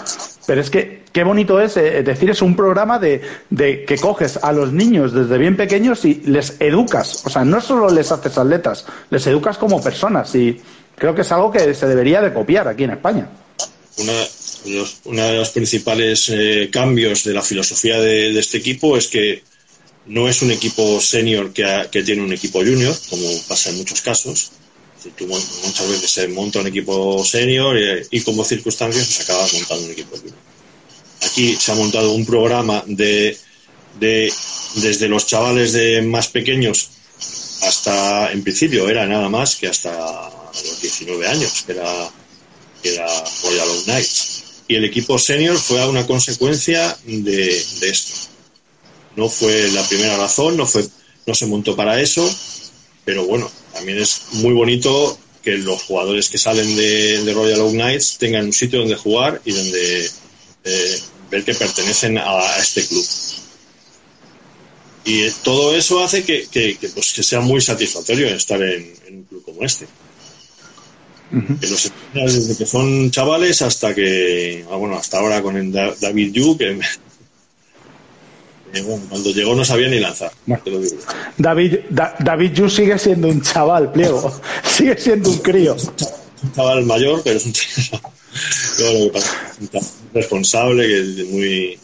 pero 0.46 0.60
es 0.60 0.70
que 0.70 1.02
qué 1.12 1.24
bonito 1.24 1.60
es 1.60 1.76
eh, 1.76 2.02
decir 2.02 2.30
es 2.30 2.40
un 2.40 2.56
programa 2.56 2.98
de, 2.98 3.20
de, 3.50 3.84
que 3.84 3.98
coges 3.98 4.38
a 4.42 4.52
los 4.52 4.72
niños 4.72 5.12
desde 5.12 5.36
bien 5.38 5.56
pequeños 5.56 6.04
y 6.04 6.14
les 6.24 6.58
educas. 6.60 7.26
O 7.26 7.30
sea, 7.30 7.44
no 7.44 7.60
solo 7.60 7.90
les 7.90 8.10
haces 8.12 8.38
atletas, 8.38 8.86
les 9.10 9.26
educas 9.26 9.58
como 9.58 9.82
personas 9.82 10.34
y 10.34 10.58
creo 10.96 11.14
que 11.14 11.22
es 11.22 11.32
algo 11.32 11.50
que 11.50 11.74
se 11.74 11.86
debería 11.86 12.22
de 12.22 12.32
copiar 12.32 12.68
aquí 12.68 12.84
en 12.84 12.90
España. 12.92 13.26
Uno 15.04 15.26
de 15.26 15.34
los 15.34 15.50
principales 15.50 16.28
eh, 16.28 16.68
cambios 16.70 17.24
de 17.24 17.34
la 17.34 17.42
filosofía 17.42 18.00
de, 18.00 18.38
este 18.38 18.58
equipo 18.58 18.96
es 18.96 19.08
que 19.08 19.42
no 20.06 20.28
es 20.28 20.42
un 20.42 20.50
equipo 20.50 21.00
senior 21.00 21.52
que, 21.52 22.02
tiene 22.04 22.22
un 22.22 22.32
equipo 22.32 22.58
junior, 22.60 22.96
como 23.08 23.26
pasa 23.48 23.70
en 23.70 23.78
muchos 23.78 24.00
casos. 24.00 24.52
muchas 25.26 25.88
veces 25.88 26.10
se 26.10 26.28
monta 26.28 26.60
un 26.60 26.66
equipo 26.66 27.24
senior 27.24 27.76
y, 28.10 28.20
como 28.22 28.44
circunstancias 28.44 29.06
se 29.06 29.24
pues 29.24 29.30
acaba 29.30 29.46
montando 29.52 29.84
un 29.84 29.92
equipo 29.92 30.16
junior. 30.16 30.36
Aquí 31.22 31.56
se 31.56 31.72
ha 31.72 31.74
montado 31.76 32.12
un 32.12 32.26
programa 32.26 32.82
de, 32.86 33.36
de 34.00 34.32
desde 34.76 35.08
los 35.08 35.26
chavales 35.26 35.72
de 35.72 36.02
más 36.02 36.28
pequeños 36.28 36.90
hasta, 37.62 38.32
en 38.32 38.42
principio, 38.42 38.88
era 38.88 39.06
nada 39.06 39.28
más 39.28 39.56
que 39.56 39.68
hasta 39.68 39.92
los 40.52 40.80
19 40.80 41.28
años, 41.28 41.62
que 41.64 41.72
era, 41.72 42.10
que 42.82 42.94
era 42.94 43.06
Royal 43.44 43.68
Knights 43.84 44.31
y 44.68 44.76
el 44.76 44.84
equipo 44.84 45.18
senior 45.18 45.56
fue 45.58 45.86
una 45.86 46.06
consecuencia 46.06 46.96
de, 47.04 47.56
esto. 47.82 48.28
No 49.16 49.28
fue 49.28 49.70
la 49.72 49.86
primera 49.86 50.16
razón, 50.16 50.56
no, 50.56 50.66
fue, 50.66 50.86
no 51.26 51.34
se 51.34 51.46
montó 51.46 51.76
para 51.76 52.00
eso, 52.00 52.28
pero 53.04 53.26
bueno, 53.26 53.50
también 53.72 53.98
es 53.98 54.22
muy 54.32 54.52
bonito 54.52 55.18
que 55.42 55.58
los 55.58 55.82
jugadores 55.82 56.28
que 56.28 56.38
salen 56.38 56.76
de, 56.76 57.32
Royal 57.34 57.60
Oak 57.60 57.72
Knights 57.72 58.18
tengan 58.18 58.46
un 58.46 58.52
sitio 58.52 58.78
donde 58.78 58.96
jugar 58.96 59.42
y 59.44 59.52
donde 59.52 60.10
eh, 60.64 61.00
ver 61.30 61.44
que 61.44 61.54
pertenecen 61.54 62.18
a, 62.18 62.58
este 62.58 62.86
club. 62.86 63.04
Y 65.04 65.28
todo 65.42 65.76
eso 65.76 66.02
hace 66.02 66.22
que, 66.22 66.46
que, 66.46 66.78
pues, 66.94 67.12
que 67.12 67.24
sea 67.24 67.40
muy 67.40 67.60
satisfactorio 67.60 68.28
estar 68.28 68.62
en, 68.62 68.94
un 69.10 69.24
club 69.24 69.44
como 69.44 69.64
este. 69.64 69.86
Que 71.60 71.66
los 71.66 71.90
desde 72.12 72.56
que 72.56 72.66
son 72.66 73.10
chavales 73.10 73.62
hasta 73.62 73.94
que, 73.94 74.64
ah, 74.70 74.76
bueno, 74.76 74.96
hasta 74.96 75.18
ahora 75.18 75.40
con 75.40 75.56
el 75.56 75.72
David 75.72 76.32
Yu, 76.32 76.58
que 76.58 76.78
cuando 79.08 79.30
llegó 79.30 79.54
no 79.54 79.64
sabía 79.64 79.88
ni 79.88 79.98
lanzar. 79.98 80.32
David, 81.38 81.78
David 81.90 82.52
Yu 82.52 82.68
sigue 82.68 82.98
siendo 82.98 83.28
un 83.28 83.40
chaval, 83.40 83.92
pliego. 83.92 84.32
Sigue 84.64 84.96
siendo 84.98 85.30
un 85.30 85.38
crío. 85.38 85.76
Un 86.42 86.52
chaval 86.52 86.84
mayor, 86.84 87.22
pero 87.24 87.36
es 87.36 87.46
un 87.46 87.52
chaval 88.78 89.12
responsable, 90.12 90.86
que 90.86 91.00
es 91.00 91.28
muy. 91.28 91.78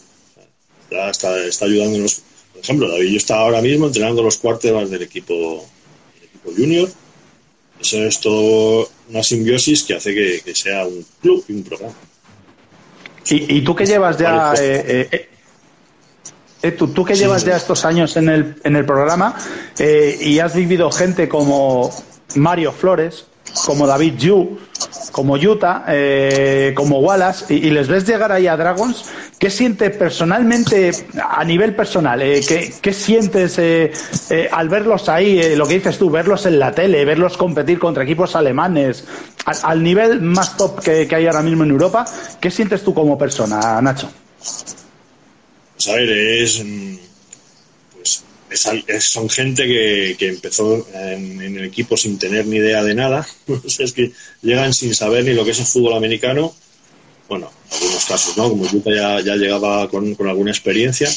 Está, 0.90 1.38
está 1.44 1.64
ayudándonos 1.64 2.22
por 2.59 2.64
ejemplo, 2.64 2.90
David 2.90 3.11
yo 3.11 3.16
está 3.18 3.36
ahora 3.36 3.62
mismo 3.62 3.86
entrenando 3.86 4.20
los 4.20 4.36
cuartos 4.36 4.90
del 4.90 5.03
equipo, 5.03 5.64
equipo 6.20 6.51
junior. 6.57 6.88
Eso 7.81 7.99
es 7.99 8.20
todo 8.20 8.89
una 9.11 9.22
simbiosis 9.22 9.85
que 9.85 9.95
hace 9.95 10.14
que, 10.14 10.55
sea 10.55 10.87
un 10.87 11.05
club 11.20 11.45
y 11.49 11.53
un 11.53 11.62
programa. 11.62 11.95
¿Y, 13.31 13.61
tú 13.61 13.74
que 13.74 13.87
llevas 13.87 14.18
ya... 14.18 14.55
Eh, 14.55 15.09
eh, 15.11 15.29
eh, 16.62 16.72
tú, 16.72 16.89
tú, 16.89 17.05
que 17.05 17.14
llevas 17.14 17.45
ya 17.45 17.57
estos 17.57 17.85
años 17.85 18.16
en 18.16 18.29
el, 18.29 18.57
en 18.64 18.74
el 18.74 18.85
programa 18.85 19.37
y 19.79 20.39
has 20.41 20.55
vivido 20.57 20.91
gente 20.91 21.29
como 21.29 21.91
Mario 22.35 22.72
Flores, 22.72 23.28
como 23.64 23.86
David 23.86 24.14
Yu, 24.16 24.59
como 25.12 25.34
Utah, 25.34 25.84
eh, 25.88 26.72
como 26.74 27.01
Wallace, 27.01 27.53
y, 27.55 27.70
les 27.70 27.88
ves 27.88 28.07
llegar 28.07 28.30
ahí 28.30 28.46
a 28.46 28.57
Dragons, 28.57 29.05
¿qué 29.38 29.51
sientes 29.51 29.96
personalmente, 29.96 30.92
a 31.20 31.44
nivel 31.44 31.74
personal? 31.74 32.22
Eh, 32.22 32.40
¿qué, 32.80 32.92
sientes 32.92 33.59
eh, 33.59 33.92
al 34.53 34.68
verlos 34.68 35.09
ahí, 35.09 35.57
lo 35.57 35.66
que 35.66 35.74
dices 35.74 35.99
tú, 35.99 36.11
verlos 36.11 36.46
en 36.46 36.59
la 36.59 36.72
tele, 36.72 37.05
verlos 37.05 37.36
competir 37.36 37.78
contra 37.78 38.05
equipos 38.05 38.36
alemanes, 38.36 39.05
al, 39.44 39.82
nivel 39.82 40.20
más 40.20 40.57
top 40.57 40.80
que, 40.80 41.09
hay 41.11 41.26
ahora 41.26 41.42
mismo 41.42 41.64
en 41.64 41.70
Europa? 41.70 42.05
¿Qué 42.40 42.51
sientes 42.51 42.82
tú 42.82 42.94
como 42.94 43.18
persona, 43.18 43.80
Nacho? 43.80 44.11
Pues 45.74 45.88
a 45.88 45.92
ver, 45.94 46.11
es 46.11 46.64
son 48.57 49.28
gente 49.28 49.66
que, 49.66 50.28
empezó 50.28 50.86
en, 50.94 51.40
el 51.40 51.64
equipo 51.64 51.96
sin 51.96 52.18
tener 52.18 52.46
ni 52.46 52.57
idea 52.57 52.82
de 52.82 52.94
nada. 52.94 53.26
es 53.78 53.92
que 53.92 54.12
llegan 54.42 54.72
sin 54.72 54.94
saber 54.94 55.24
ni 55.24 55.34
lo 55.34 55.44
que 55.44 55.51
es 55.51 55.61
el 55.61 55.66
fútbol 55.66 55.94
americano. 55.94 56.55
Bueno, 57.28 57.51
en 57.70 57.74
algunos 57.76 58.05
casos, 58.07 58.36
¿no? 58.36 58.49
Como 58.49 58.70
Yuta 58.70 58.90
ya, 58.94 59.20
ya 59.20 59.36
llegaba 59.36 59.88
con, 59.90 60.16
alguna 60.26 60.51
experiencia, 60.51 61.11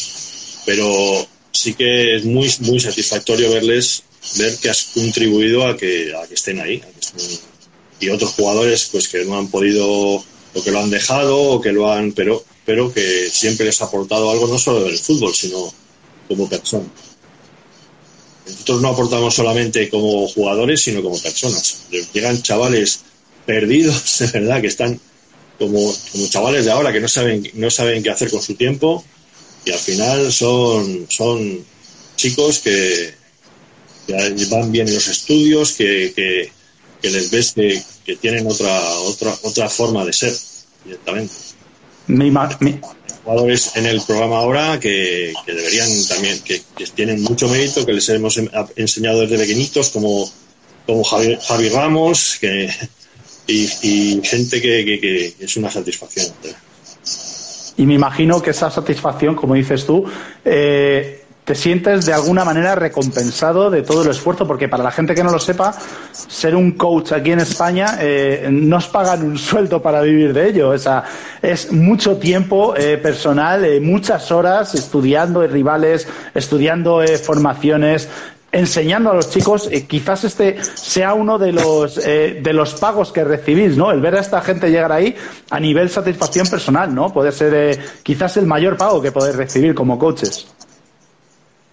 pero 0.66 1.26
sí 1.52 1.74
que 1.74 2.18
es 2.18 2.26
muy, 2.26 2.52
muy 2.60 2.80
satisfactorio 2.80 3.50
verles, 3.50 4.04
ver 4.38 4.58
que 4.58 4.70
has 4.70 4.84
contribuido 4.94 5.66
a 5.66 5.78
que, 5.78 6.14
a 6.14 6.28
que 6.28 6.34
estén 6.34 6.60
ahí. 6.60 6.82
y 8.02 8.10
otros 8.10 8.32
jugadores, 8.32 8.90
pues 8.92 9.08
que 9.08 9.24
no 9.24 9.38
han 9.38 9.48
podido, 9.48 9.88
o 9.88 10.64
que 10.64 10.72
lo 10.72 10.82
han 10.82 10.90
dejado, 10.90 11.38
o 11.38 11.62
que 11.62 11.72
lo 11.72 11.92
han, 11.92 12.12
pero, 12.12 12.44
pero 12.66 12.94
que 12.94 13.30
siempre 13.32 13.66
les 13.66 13.82
ha 13.82 13.86
aportado 13.86 14.30
algo, 14.32 14.48
no 14.48 14.60
solo 14.60 14.84
del 14.84 14.98
fútbol, 14.98 15.34
sino 15.34 15.74
como 16.28 16.50
persona. 16.50 16.86
Nosotros 18.46 18.82
no 18.82 18.90
aportamos 18.90 19.34
solamente 19.34 19.90
como 19.90 20.28
jugadores, 20.28 20.82
sino 20.82 21.02
como 21.02 21.20
personas. 21.20 21.86
Llegan 22.14 22.42
chavales 22.42 23.02
perdidos, 23.46 24.20
de 24.20 24.28
verdad, 24.28 24.62
que 24.62 24.68
están 24.68 25.00
como, 25.60 25.94
como 26.12 26.28
chavales 26.28 26.66
de 26.66 26.72
ahora 26.72 26.92
que 26.92 27.00
no 27.00 27.08
saben, 27.08 27.50
no 27.54 27.70
saben 27.70 28.02
qué 28.02 28.10
hacer 28.10 28.32
con 28.32 28.42
su 28.42 28.56
tiempo 28.56 29.04
y 29.64 29.72
al 29.72 29.80
final 29.80 30.32
son, 30.32 31.06
son 31.08 31.64
chicos 32.16 32.60
que, 32.60 33.14
van 34.50 34.72
bien 34.72 34.88
en 34.88 34.96
los 34.96 35.08
estudios, 35.08 35.74
que, 35.74 36.14
que, 36.16 37.10
les 37.10 37.30
ves 37.32 37.54
que, 37.54 37.82
que, 38.06 38.16
tienen 38.16 38.48
otra, 38.48 38.82
otra, 39.00 39.38
otra 39.44 39.70
forma 39.70 40.04
de 40.04 40.14
ser 40.14 40.34
directamente 40.84 41.34
jugadores 43.24 43.76
en 43.76 43.86
el 43.86 44.02
programa 44.02 44.38
ahora 44.38 44.80
que, 44.80 45.34
deberían 45.46 45.90
también, 46.08 46.40
que, 46.42 46.62
tienen 46.96 47.22
mucho 47.22 47.48
mérito, 47.48 47.86
que 47.86 47.94
les 47.94 48.10
hemos 48.10 48.40
enseñado 48.76 49.22
desde 49.22 49.38
pequeñitos, 49.38 49.90
como, 49.90 50.30
como 50.86 51.04
Javi, 51.04 51.70
Ramos, 51.70 52.38
que, 52.40 52.70
y, 53.48 54.22
gente 54.24 54.62
que, 54.62 55.36
es 55.40 55.58
una 55.58 55.70
satisfacción. 55.70 56.28
Y 57.78 57.86
me 57.86 57.94
imagino 57.96 58.42
que 58.42 58.52
esa 58.52 58.70
satisfacción, 58.70 59.36
como 59.36 59.56
dices 59.56 59.86
tú, 59.86 60.04
eh, 60.44 61.21
te 61.46 61.56
sientes 61.56 62.06
de 62.06 62.14
alguna 62.14 62.46
manera 62.46 62.76
recompensado 62.76 63.72
de 63.72 63.82
todo 63.82 64.04
el 64.04 64.10
esfuerzo, 64.10 64.46
porque 64.48 64.70
para 64.70 64.84
la 64.84 64.92
gente 64.92 65.16
que 65.16 65.24
no 65.24 65.32
lo 65.32 65.40
sepa, 65.40 65.74
ser 66.12 66.56
un 66.56 66.74
coach 66.74 67.14
aquí 67.14 67.32
en 67.32 67.40
España 67.40 67.98
eh, 68.00 68.48
no 68.52 68.78
os 68.78 68.88
pagan 68.88 69.24
un 69.24 69.38
sueldo 69.38 69.82
para 69.82 70.02
vivir 70.02 70.34
de 70.34 70.50
ello. 70.50 70.70
O 70.70 70.78
sea, 70.78 71.04
es 71.42 71.72
mucho 71.72 72.18
tiempo 72.18 72.76
eh, 72.78 72.98
personal, 72.98 73.66
eh, 73.66 73.80
muchas 73.82 74.32
horas 74.32 74.76
estudiando 74.76 75.46
rivales, 75.48 76.08
estudiando 76.36 77.04
formaciones, 77.24 78.08
enseñando 78.52 79.10
a 79.10 79.16
los 79.16 79.30
chicos, 79.32 79.70
quizás 79.88 80.26
este 80.26 80.58
sea 80.76 81.14
uno 81.14 81.40
de 81.40 81.54
los, 81.54 81.96
de 81.96 82.54
los 82.54 82.76
pagos 82.76 83.12
que 83.12 83.24
recibís, 83.24 83.78
¿no? 83.78 83.92
El 83.92 84.02
ver 84.02 84.16
a 84.16 84.20
esta 84.20 84.42
gente 84.42 84.70
llegar 84.70 84.92
ahí 84.92 85.16
a 85.50 85.60
nivel 85.60 85.90
satisfacción 85.90 86.46
personal, 86.48 86.94
¿no? 86.94 87.14
Puede 87.14 87.32
ser 87.32 87.80
quizás 88.04 88.36
el 88.36 88.46
mayor 88.46 88.76
pago 88.76 89.02
que 89.02 89.14
podéis 89.14 89.38
recibir 89.38 89.74
como 89.74 89.98
coaches. 89.98 90.48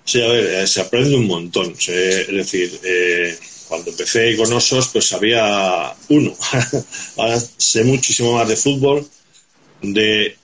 Sí, 0.09 0.23
a 0.23 0.27
ver, 0.27 0.45
eh, 0.47 0.67
se 0.67 0.81
aprende 0.81 1.15
un 1.15 1.27
montón. 1.27 1.71
es 1.73 2.29
decir, 2.29 2.81
eh, 2.83 3.37
cuando 3.69 3.91
empecé 3.91 4.35
con 4.39 4.51
Osos, 4.51 4.89
pues 4.89 5.13
había 5.13 5.93
uno. 6.09 6.35
Ahora 7.19 7.39
sé 7.59 7.85
muchísimo 7.85 8.33
más 8.33 8.49
de 8.49 8.57
fútbol. 8.57 9.07
De, 9.83 10.35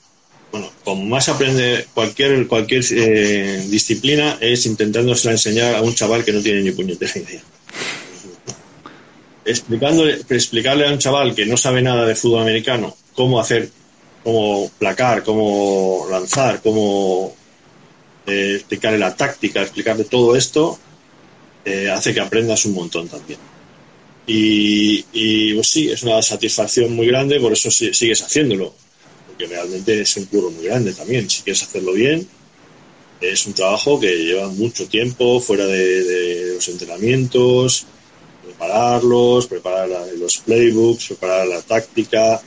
bueno, 0.52 0.70
como 0.84 1.06
más 1.06 1.30
aprende 1.30 1.86
cualquier, 1.94 2.46
cualquier 2.46 2.84
eh, 2.90 3.64
disciplina, 3.70 4.36
es 4.38 4.66
intentándose 4.66 5.30
enseñar 5.30 5.76
a 5.76 5.80
un 5.80 5.94
chaval 5.94 6.26
que 6.26 6.32
no 6.34 6.42
tiene 6.42 6.60
ni 6.60 6.72
puñetera 6.72 7.18
idea. 7.18 7.42
Explicándole, 9.46 10.20
explicarle 10.28 10.86
a 10.86 10.92
un 10.92 10.98
chaval 10.98 11.34
que 11.34 11.46
no 11.46 11.56
sabe 11.56 11.80
nada 11.80 12.04
de 12.04 12.14
fútbol 12.14 12.42
americano 12.42 12.94
cómo 13.14 13.40
hacer, 13.40 13.70
cómo 14.22 14.70
placar, 14.78 15.22
cómo 15.22 16.06
lanzar, 16.10 16.60
cómo 16.62 17.34
eh, 18.26 18.54
explicarle 18.56 18.98
la 18.98 19.14
táctica, 19.14 19.60
explicarle 19.62 20.04
todo 20.04 20.34
esto, 20.34 20.78
eh, 21.64 21.90
hace 21.90 22.14
que 22.14 22.20
aprendas 22.20 22.64
un 22.64 22.72
montón 22.72 23.08
también. 23.08 23.38
Y, 24.26 25.52
pues 25.54 25.68
sí, 25.68 25.90
es 25.90 26.02
una 26.02 26.22
satisfacción 26.22 26.94
muy 26.94 27.06
grande, 27.06 27.38
por 27.38 27.52
eso 27.52 27.70
sigues 27.70 28.22
haciéndolo, 28.22 28.74
porque 29.26 29.46
realmente 29.46 30.00
es 30.00 30.16
un 30.16 30.24
curro 30.24 30.50
muy 30.50 30.64
grande 30.64 30.94
también. 30.94 31.28
Si 31.28 31.42
quieres 31.42 31.62
hacerlo 31.62 31.92
bien, 31.92 32.26
es 33.20 33.46
un 33.46 33.52
trabajo 33.52 34.00
que 34.00 34.16
lleva 34.16 34.48
mucho 34.48 34.86
tiempo 34.88 35.40
fuera 35.40 35.66
de, 35.66 36.54
los 36.54 36.66
entrenamientos, 36.68 37.86
prepararlos, 38.42 39.46
preparar 39.46 39.90
los 40.16 40.38
playbooks, 40.38 41.08
preparar 41.08 41.46
la 41.46 41.60
táctica, 41.60 42.40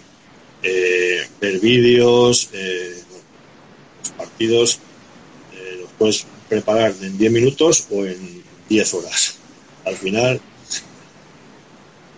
eh, 0.64 1.28
ver 1.40 1.60
vídeos, 1.60 2.50
los 4.02 4.12
partidos 4.18 4.80
puedes 5.98 6.26
preparar 6.50 6.94
en 7.02 7.18
10 7.18 7.32
minutos 7.32 7.88
o 7.92 8.06
en 8.06 8.44
10 8.70 8.94
horas. 8.94 9.36
Al 9.86 9.96
final, 9.96 10.42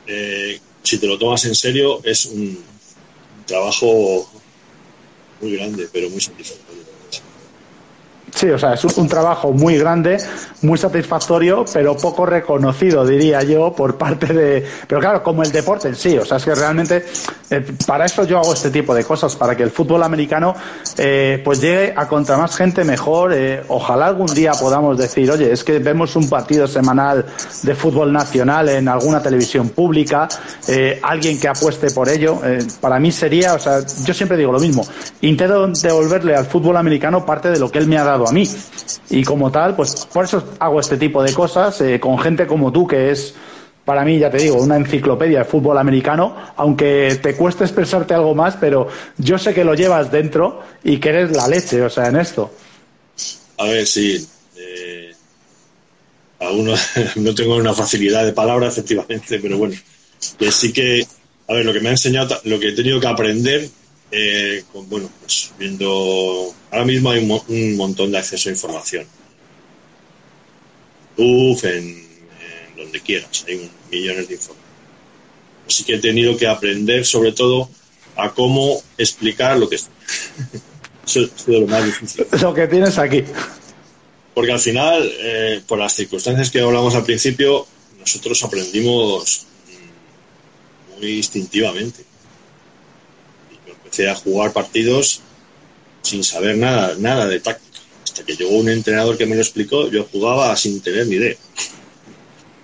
eh, 0.08 0.60
si 0.84 0.98
te 0.98 1.08
lo 1.08 1.18
tomas 1.18 1.46
en 1.46 1.56
serio, 1.56 2.02
es 2.04 2.26
un 2.26 2.64
trabajo 3.46 4.30
muy 5.42 5.56
grande, 5.56 5.88
pero 5.92 6.10
muy 6.10 6.22
satisfactorio. 6.22 6.89
Sí, 8.40 8.50
o 8.50 8.58
sea, 8.58 8.74
es 8.74 8.86
un, 8.86 9.10
trabajo 9.10 9.52
muy 9.52 9.78
grande, 9.78 10.18
muy 10.62 10.78
satisfactorio, 10.78 11.66
pero 11.74 11.98
poco 11.98 12.26
reconocido, 12.26 13.06
diría 13.06 13.44
yo, 13.44 13.74
por 13.74 13.98
parte 13.98 14.28
de. 14.28 14.66
Pero 14.88 15.02
claro, 15.02 15.22
como 15.22 15.44
el 15.44 15.52
deporte 15.52 15.90
en 15.90 15.96
sí, 15.98 16.18
o 16.18 16.24
sea, 16.24 16.38
es 16.38 16.46
que 16.46 16.56
realmente 16.56 17.06
eh, 17.50 17.66
para 17.86 18.06
eso 18.06 18.24
yo 18.24 18.38
hago 18.38 18.54
este 18.54 18.70
tipo 18.70 18.96
de 18.96 19.04
cosas, 19.04 19.36
para 19.36 19.58
que 19.58 19.64
el 19.64 19.72
fútbol 19.72 20.04
americano 20.04 20.56
eh, 20.98 21.42
pues 21.44 21.60
llegue 21.60 21.94
a 21.94 22.08
contra 22.08 22.38
más 22.38 22.56
gente 22.56 22.86
mejor. 22.86 23.34
Eh, 23.34 23.62
ojalá 23.68 24.06
algún 24.06 24.34
día 24.34 24.54
podamos 24.54 24.98
decir, 24.98 25.30
oye, 25.30 25.52
es 25.52 25.66
que 25.66 25.80
vemos 25.80 26.16
un 26.16 26.30
partido 26.30 26.66
semanal 26.66 27.26
de 27.64 27.76
fútbol 27.76 28.14
nacional 28.14 28.70
en 28.70 28.88
alguna 28.88 29.22
televisión 29.22 29.68
pública, 29.68 30.30
alguien 31.02 31.38
que 31.38 31.50
apueste 31.50 31.92
por 31.92 32.08
ello. 32.08 32.40
para 32.80 33.00
mí 33.00 33.12
sería, 33.12 33.56
o 33.56 33.60
sea, 33.60 33.82
yo 34.06 34.14
siempre 34.14 34.38
digo 34.38 34.54
lo 34.54 34.60
mismo, 34.60 34.86
intento 35.20 35.68
devolverle 35.68 36.38
al 36.38 36.46
fútbol 36.46 36.78
americano 36.78 37.26
parte 37.26 37.50
de 37.50 37.60
lo 37.60 37.70
que 37.70 37.80
él 37.80 37.88
me 37.88 37.98
ha 37.98 38.06
dado 38.06 38.29
a 38.30 38.32
mí. 38.32 38.48
Y 39.10 39.24
como 39.24 39.52
tal, 39.52 39.76
pues 39.76 40.08
por 40.12 40.26
eso 40.26 40.44
hago 40.60 40.80
este 40.80 40.98
tipo 40.98 41.22
de 41.24 41.34
cosas 41.34 41.80
eh, 41.82 42.00
con 42.00 42.18
gente 42.20 42.48
como 42.48 42.72
tú, 42.72 42.88
que 42.88 43.12
es, 43.12 43.34
para 43.86 44.06
mí, 44.06 44.20
ya 44.20 44.30
te 44.30 44.38
digo, 44.38 44.58
una 44.58 44.78
enciclopedia 44.78 45.40
de 45.40 45.46
fútbol 45.46 45.78
americano, 45.78 46.36
aunque 46.56 47.20
te 47.22 47.36
cueste 47.36 47.64
expresarte 47.64 48.14
algo 48.14 48.36
más, 48.36 48.56
pero 48.60 48.88
yo 49.18 49.38
sé 49.38 49.54
que 49.54 49.64
lo 49.64 49.74
llevas 49.74 50.12
dentro 50.12 50.62
y 50.84 51.00
que 51.00 51.10
eres 51.10 51.32
la 51.36 51.48
leche, 51.48 51.82
o 51.82 51.90
sea, 51.90 52.08
en 52.08 52.18
esto. 52.18 52.52
A 53.58 53.66
ver, 53.66 53.86
sí. 53.86 54.28
Eh, 54.58 55.14
no 57.16 57.36
tengo 57.36 57.56
una 57.56 57.74
facilidad 57.74 58.26
de 58.26 58.34
palabra, 58.34 58.68
efectivamente, 58.68 59.40
pero 59.40 59.58
bueno, 59.58 59.76
que 60.38 60.52
sí 60.52 60.72
que, 60.72 61.06
a 61.48 61.54
ver, 61.54 61.66
lo 61.66 61.74
que 61.74 61.80
me 61.80 61.90
ha 61.90 61.94
enseñado, 61.94 62.40
lo 62.46 62.60
que 62.60 62.70
he 62.70 62.74
tenido 62.74 63.00
que 63.00 63.08
aprender, 63.08 63.70
eh, 64.12 64.64
con, 64.72 64.90
bueno, 64.90 65.10
pues 65.20 65.52
viendo, 65.58 66.54
ahora 66.72 66.86
mismo 66.86 67.12
hay 67.12 67.20
un, 67.48 67.76
montón 67.76 68.12
de 68.12 68.18
acceso 68.18 68.50
a 68.50 68.52
información. 68.52 69.06
Uf, 71.18 71.64
en, 71.66 72.08
donde 72.76 73.02
quieras, 73.02 73.46
hay 73.48 73.70
millones 73.92 74.28
de 74.28 74.36
información. 74.36 74.70
Así 75.68 75.84
que 75.84 75.96
he 75.96 76.00
tenido 76.00 76.36
que 76.38 76.48
aprender, 76.48 77.06
sobre 77.06 77.32
todo, 77.32 77.70
a 78.16 78.34
cómo 78.34 78.82
explicar 78.98 79.58
lo 79.58 79.70
que 79.70 79.76
es. 79.76 79.90
Eso 81.06 81.22
es 81.22 81.48
lo 81.48 81.66
más 81.68 81.86
difícil. 81.86 82.28
Lo 82.42 82.54
que 82.54 82.68
tienes 82.68 83.00
aquí. 83.00 83.24
Porque 84.36 84.52
al 84.52 84.60
final, 84.60 85.12
eh, 85.20 85.60
por 85.68 85.80
las 85.80 85.94
circunstancias 85.94 86.52
que 86.52 86.62
hablamos 86.62 86.94
al 86.94 87.04
principio, 87.04 87.66
nosotros 88.00 88.44
aprendimos 88.44 89.48
muy 91.00 91.18
instintivamente. 91.18 92.06
A 94.08 94.16
jugar 94.16 94.54
partidos 94.54 95.22
sin 96.02 96.24
saber 96.24 96.58
nada, 96.58 96.96
nada 96.98 97.28
de 97.28 97.40
táctica. 97.40 97.80
Hasta 98.04 98.24
que 98.24 98.36
llegó 98.36 98.52
un 98.52 98.70
entrenador 98.70 99.18
que 99.18 99.26
me 99.26 99.36
lo 99.36 99.42
explicó, 99.42 99.90
yo 99.90 100.08
jugaba 100.12 100.56
sin 100.56 100.80
tener 100.82 101.08
ni 101.08 101.16
idea. 101.16 101.36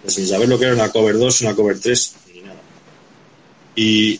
Sin 0.07 0.27
saber 0.27 0.47
lo 0.47 0.57
que 0.57 0.65
era 0.65 0.73
una 0.73 0.91
cover 0.91 1.17
2, 1.17 1.41
una 1.41 1.55
cover 1.55 1.79
3, 1.79 2.15
ni 2.33 2.41
nada. 2.41 2.61
Y, 3.75 4.19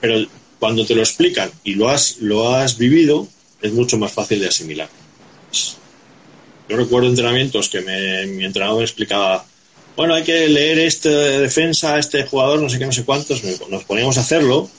pero 0.00 0.26
cuando 0.58 0.84
te 0.84 0.94
lo 0.94 1.00
explican 1.00 1.50
y 1.64 1.74
lo 1.74 1.88
has, 1.88 2.18
lo 2.18 2.54
has 2.54 2.76
vivido, 2.76 3.26
es 3.62 3.72
mucho 3.72 3.96
más 3.96 4.12
fácil 4.12 4.40
de 4.40 4.48
asimilar. 4.48 4.88
Yo 6.68 6.76
recuerdo 6.76 7.08
entrenamientos 7.08 7.68
que 7.68 7.80
mi 7.80 8.44
entrenador 8.44 8.78
me 8.78 8.84
explicaba, 8.84 9.44
bueno, 9.96 10.14
hay 10.14 10.22
que 10.22 10.48
leer 10.48 10.78
esta 10.78 11.08
defensa, 11.08 11.98
este 11.98 12.24
jugador, 12.24 12.60
no 12.60 12.68
sé 12.68 12.78
qué, 12.78 12.86
no 12.86 12.92
sé 12.92 13.04
cuántos, 13.04 13.42
nos 13.68 13.84
poníamos 13.84 14.18
a 14.18 14.20
hacerlo 14.20 14.70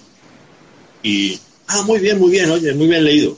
y, 1.04 1.40
ah, 1.72 1.84
muy 1.84 2.00
bien, 2.00 2.20
muy 2.20 2.32
bien, 2.32 2.50
oye, 2.50 2.74
muy 2.74 2.88
bien 2.88 3.04
leído. 3.04 3.38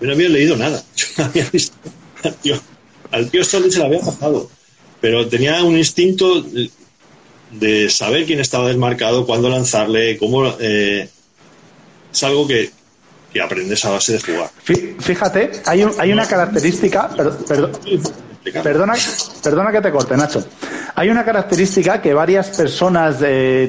Yo 0.00 0.06
no 0.06 0.12
había 0.12 0.28
leído 0.28 0.56
nada. 0.56 0.82
Yo 0.96 1.06
no 1.18 1.24
había 1.24 1.48
visto 1.50 1.76
al 2.22 2.34
tío, 2.36 2.60
al 3.10 3.30
tío 3.30 3.44
se 3.44 3.60
le 3.60 3.84
había 3.84 4.00
pasado, 4.00 4.50
pero 5.00 5.28
tenía 5.28 5.62
un 5.62 5.76
instinto 5.76 6.42
de, 7.50 7.90
saber 7.90 8.24
quién 8.24 8.40
estaba 8.40 8.68
desmarcado, 8.68 9.26
cuándo 9.26 9.48
lanzarle, 9.48 10.16
cómo... 10.16 10.46
Eh, 10.58 11.08
es 12.12 12.22
algo 12.22 12.46
que, 12.46 12.70
y 13.34 13.40
aprendes 13.40 13.84
a 13.84 13.90
base 13.90 14.12
de 14.12 14.20
jugar. 14.20 14.50
Fíjate, 15.00 15.50
hay, 15.66 15.84
hay 15.98 16.12
una 16.12 16.26
característica, 16.26 17.10
perdona, 18.52 18.94
perdona 19.42 19.72
que 19.72 19.80
te 19.80 19.90
corte, 19.90 20.16
Nacho. 20.16 20.44
Hay 20.96 21.08
una 21.08 21.24
característica 21.24 22.00
que 22.00 22.14
varias 22.14 22.50
personas, 22.50 23.16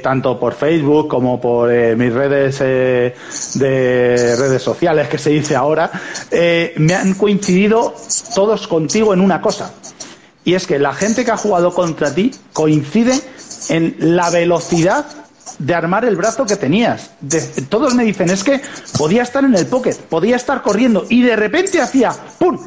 tanto 0.04 0.40
por 0.40 0.54
Facebook 0.54 1.08
como 1.08 1.42
por 1.42 1.72
eh, 1.72 1.96
mis 1.96 2.14
redes 2.14 2.58
eh, 2.62 3.16
de 3.56 4.36
redes 4.38 4.62
sociales, 4.62 5.08
que 5.08 5.18
se 5.18 5.32
dice 5.32 5.56
ahora, 5.56 5.90
eh, 6.30 6.74
me 6.78 6.94
han 6.94 7.16
coincidido 7.16 7.96
todos 8.36 8.68
contigo 8.68 9.14
en 9.14 9.22
una 9.22 9.42
cosa. 9.42 9.74
Y 10.44 10.54
es 10.54 10.68
que 10.68 10.78
la 10.78 10.94
gente 10.94 11.26
que 11.26 11.32
ha 11.32 11.38
jugado 11.38 11.74
contra 11.74 12.14
ti 12.14 12.32
coincide 12.54 13.20
en 13.70 13.96
la 14.00 14.30
velocidad 14.30 15.06
de 15.58 15.74
armar 15.74 16.06
el 16.06 16.16
brazo 16.16 16.46
que 16.46 16.58
tenías. 16.58 17.12
todos 17.70 17.96
me 17.96 18.04
dicen, 18.04 18.30
es 18.30 18.44
que 18.44 18.62
podía 18.98 19.24
estar 19.24 19.44
en 19.44 19.56
el 19.56 19.66
pocket, 19.66 19.96
podía 19.96 20.36
estar 20.36 20.62
corriendo 20.62 21.06
y 21.10 21.24
de 21.24 21.36
repente 21.36 21.82
hacía 21.82 22.12
¡pum! 22.38 22.60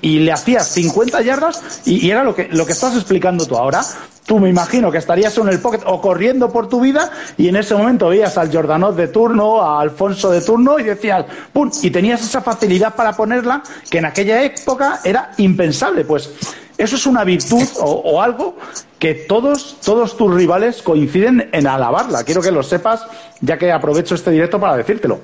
Y, 0.00 0.20
le 0.20 0.32
hacías 0.32 0.68
50 0.68 1.22
yardas 1.22 1.82
y, 1.84 2.10
era 2.10 2.24
lo 2.24 2.34
que, 2.34 2.48
lo 2.50 2.66
que 2.66 2.72
estás 2.72 2.94
explicando 2.94 3.46
tú 3.46 3.56
ahora. 3.56 3.82
Tú 4.26 4.38
me 4.38 4.48
imagino 4.48 4.92
que 4.92 4.98
estarías 4.98 5.36
en 5.38 5.48
el 5.48 5.58
pocket 5.58 5.80
o 5.84 6.00
corriendo 6.00 6.50
por 6.50 6.68
tu 6.68 6.80
vida 6.80 7.10
y 7.36 7.48
en 7.48 7.56
ese 7.56 7.74
momento 7.74 8.08
veías 8.08 8.38
al 8.38 8.52
Jordanot 8.52 8.94
de 8.94 9.08
turno, 9.08 9.60
a 9.60 9.80
Alfonso 9.80 10.30
de 10.30 10.40
turno 10.40 10.78
y 10.78 10.84
decías 10.84 11.26
¡pum! 11.52 11.70
Y 11.82 11.90
tenías 11.90 12.22
esa 12.22 12.40
facilidad 12.40 12.94
para 12.94 13.14
ponerla 13.14 13.62
que 13.90 13.98
en 13.98 14.04
aquella 14.04 14.42
época 14.42 15.00
era 15.02 15.32
impensable. 15.38 16.04
Pues 16.04 16.30
eso 16.78 16.96
es 16.96 17.06
una 17.06 17.24
virtud 17.24 17.62
o, 17.80 18.22
algo 18.22 18.56
que 18.98 19.14
todos, 19.14 19.76
todos 19.84 20.16
tus 20.16 20.34
rivales 20.34 20.82
coinciden 20.82 21.50
en 21.52 21.66
alabarla. 21.66 22.24
Quiero 22.24 22.42
que 22.42 22.50
lo 22.50 22.62
sepas, 22.62 23.04
ya 23.40 23.58
que 23.58 23.72
aprovecho 23.72 24.14
este 24.14 24.30
directo 24.30 24.58
para 24.58 24.76
decírtelo. 24.76 25.20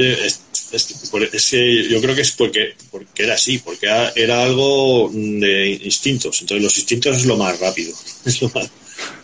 Es, 0.00 1.50
que 1.50 1.88
yo 1.88 2.00
creo 2.00 2.14
que 2.14 2.20
es 2.20 2.32
porque, 2.32 2.74
porque 2.90 3.24
era 3.24 3.34
así, 3.34 3.58
porque 3.58 3.88
era 4.14 4.42
algo 4.42 5.10
de 5.12 5.80
instintos. 5.82 6.40
Entonces, 6.40 6.62
los 6.62 6.78
instintos 6.78 7.16
es 7.16 7.26
lo 7.26 7.36
más 7.36 7.58
rápido. 7.58 7.94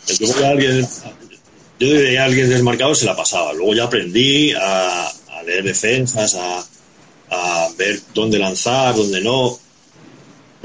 Es 0.08 0.20
lo 0.20 0.36
yo, 0.38 0.46
alguien, 0.46 0.88
yo 1.78 1.90
de 1.90 2.18
alguien 2.18 2.48
desmarcado 2.48 2.94
se 2.94 3.04
la 3.04 3.14
pasaba. 3.14 3.52
Luego 3.52 3.74
ya 3.74 3.84
aprendí 3.84 4.52
a, 4.52 5.12
leer 5.44 5.64
defensas, 5.64 6.34
a, 6.34 6.66
a 7.30 7.68
ver 7.76 8.00
dónde 8.14 8.38
lanzar, 8.38 8.94
dónde 8.94 9.20
no 9.20 9.58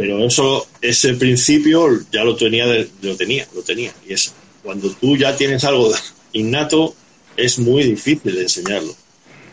pero 0.01 0.25
eso, 0.25 0.65
ese 0.81 1.13
principio 1.13 1.87
ya 2.11 2.23
lo 2.23 2.35
tenía, 2.35 2.65
lo 3.01 3.15
tenía, 3.15 3.47
lo 3.53 3.61
tenía. 3.61 3.93
Y 4.07 4.13
es 4.13 4.33
cuando 4.63 4.89
tú 4.91 5.17
ya 5.17 5.35
tienes 5.35 5.63
algo 5.63 5.93
innato, 6.33 6.95
es 7.37 7.59
muy 7.59 7.83
difícil 7.83 8.33
de 8.33 8.41
enseñarlo. 8.41 8.95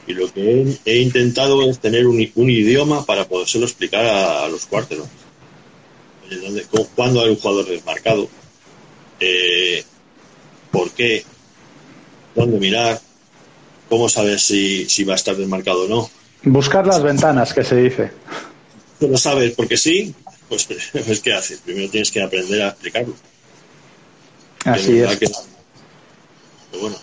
Y 0.08 0.14
lo 0.14 0.32
que 0.32 0.78
he, 0.86 0.98
intentado 1.00 1.62
es 1.68 1.80
tener 1.80 2.06
un, 2.06 2.18
idioma 2.18 3.04
para 3.04 3.28
podérselo 3.28 3.66
explicar 3.66 4.06
a, 4.06 4.48
los 4.48 4.64
cuarteros. 4.64 5.06
¿Cuándo 6.94 7.22
hay 7.22 7.28
un 7.28 7.36
jugador 7.36 7.66
desmarcado? 7.66 8.26
Eh, 9.20 9.84
¿Por 10.70 10.90
qué? 10.92 11.24
¿Dónde 12.34 12.58
mirar? 12.58 12.98
¿Cómo 13.90 14.08
saber 14.08 14.40
si, 14.40 14.88
si 14.88 15.04
va 15.04 15.12
a 15.12 15.16
estar 15.16 15.36
desmarcado 15.36 15.84
o 15.84 15.88
no? 15.88 16.10
Buscar 16.42 16.86
las 16.86 17.02
ventanas, 17.02 17.52
que 17.52 17.62
se 17.62 17.76
dice. 17.76 18.10
Tú 18.98 19.08
lo 19.08 19.18
sabes 19.18 19.52
porque 19.52 19.76
sí, 19.76 20.14
pues, 20.48 20.66
pues 21.04 21.20
¿qué 21.20 21.34
haces? 21.34 21.60
Primero 21.60 21.90
tienes 21.90 22.10
que 22.10 22.22
aprender 22.22 22.62
a 22.62 22.68
explicarlo. 22.68 23.14
Así 24.64 25.00
es. 25.00 25.18
Pero 26.78 26.90
bueno, 26.90 26.96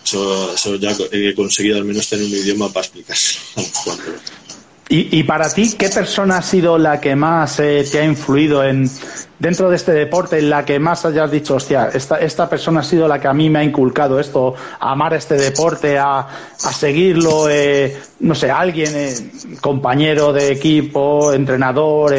eso, 0.54 0.76
ya 0.76 0.92
he 1.12 1.34
conseguido 1.34 1.78
al 1.78 1.84
menos 1.84 2.08
tener 2.08 2.24
un 2.24 2.32
idioma 2.32 2.68
para 2.68 2.86
explicar. 2.86 3.16
¿Y, 4.88 5.18
y 5.18 5.24
para 5.24 5.52
ti, 5.52 5.74
qué 5.76 5.88
persona 5.88 6.38
ha 6.38 6.42
sido 6.42 6.78
la 6.78 7.00
que 7.00 7.16
más 7.16 7.58
eh, 7.58 7.84
te 7.90 7.98
ha 7.98 8.04
influido 8.04 8.62
en 8.62 8.88
dentro 9.38 9.68
de 9.68 9.76
este 9.76 9.92
deporte, 9.92 10.38
en 10.38 10.48
la 10.48 10.64
que 10.64 10.78
más 10.78 11.04
hayas 11.04 11.30
dicho, 11.30 11.56
hostia, 11.56 11.90
esta, 11.92 12.20
esta 12.20 12.48
persona 12.48 12.80
ha 12.80 12.84
sido 12.84 13.08
la 13.08 13.20
que 13.20 13.26
a 13.26 13.34
mí 13.34 13.50
me 13.50 13.58
ha 13.58 13.64
inculcado 13.64 14.20
esto, 14.20 14.54
a 14.78 14.92
amar 14.92 15.12
este 15.14 15.34
deporte, 15.34 15.98
a, 15.98 16.20
a 16.20 16.72
seguirlo, 16.72 17.50
eh, 17.50 17.98
no 18.20 18.34
sé, 18.36 18.50
alguien, 18.50 18.92
eh, 18.94 19.32
compañero 19.60 20.32
de 20.32 20.52
equipo, 20.52 21.32
entrenador, 21.32 22.14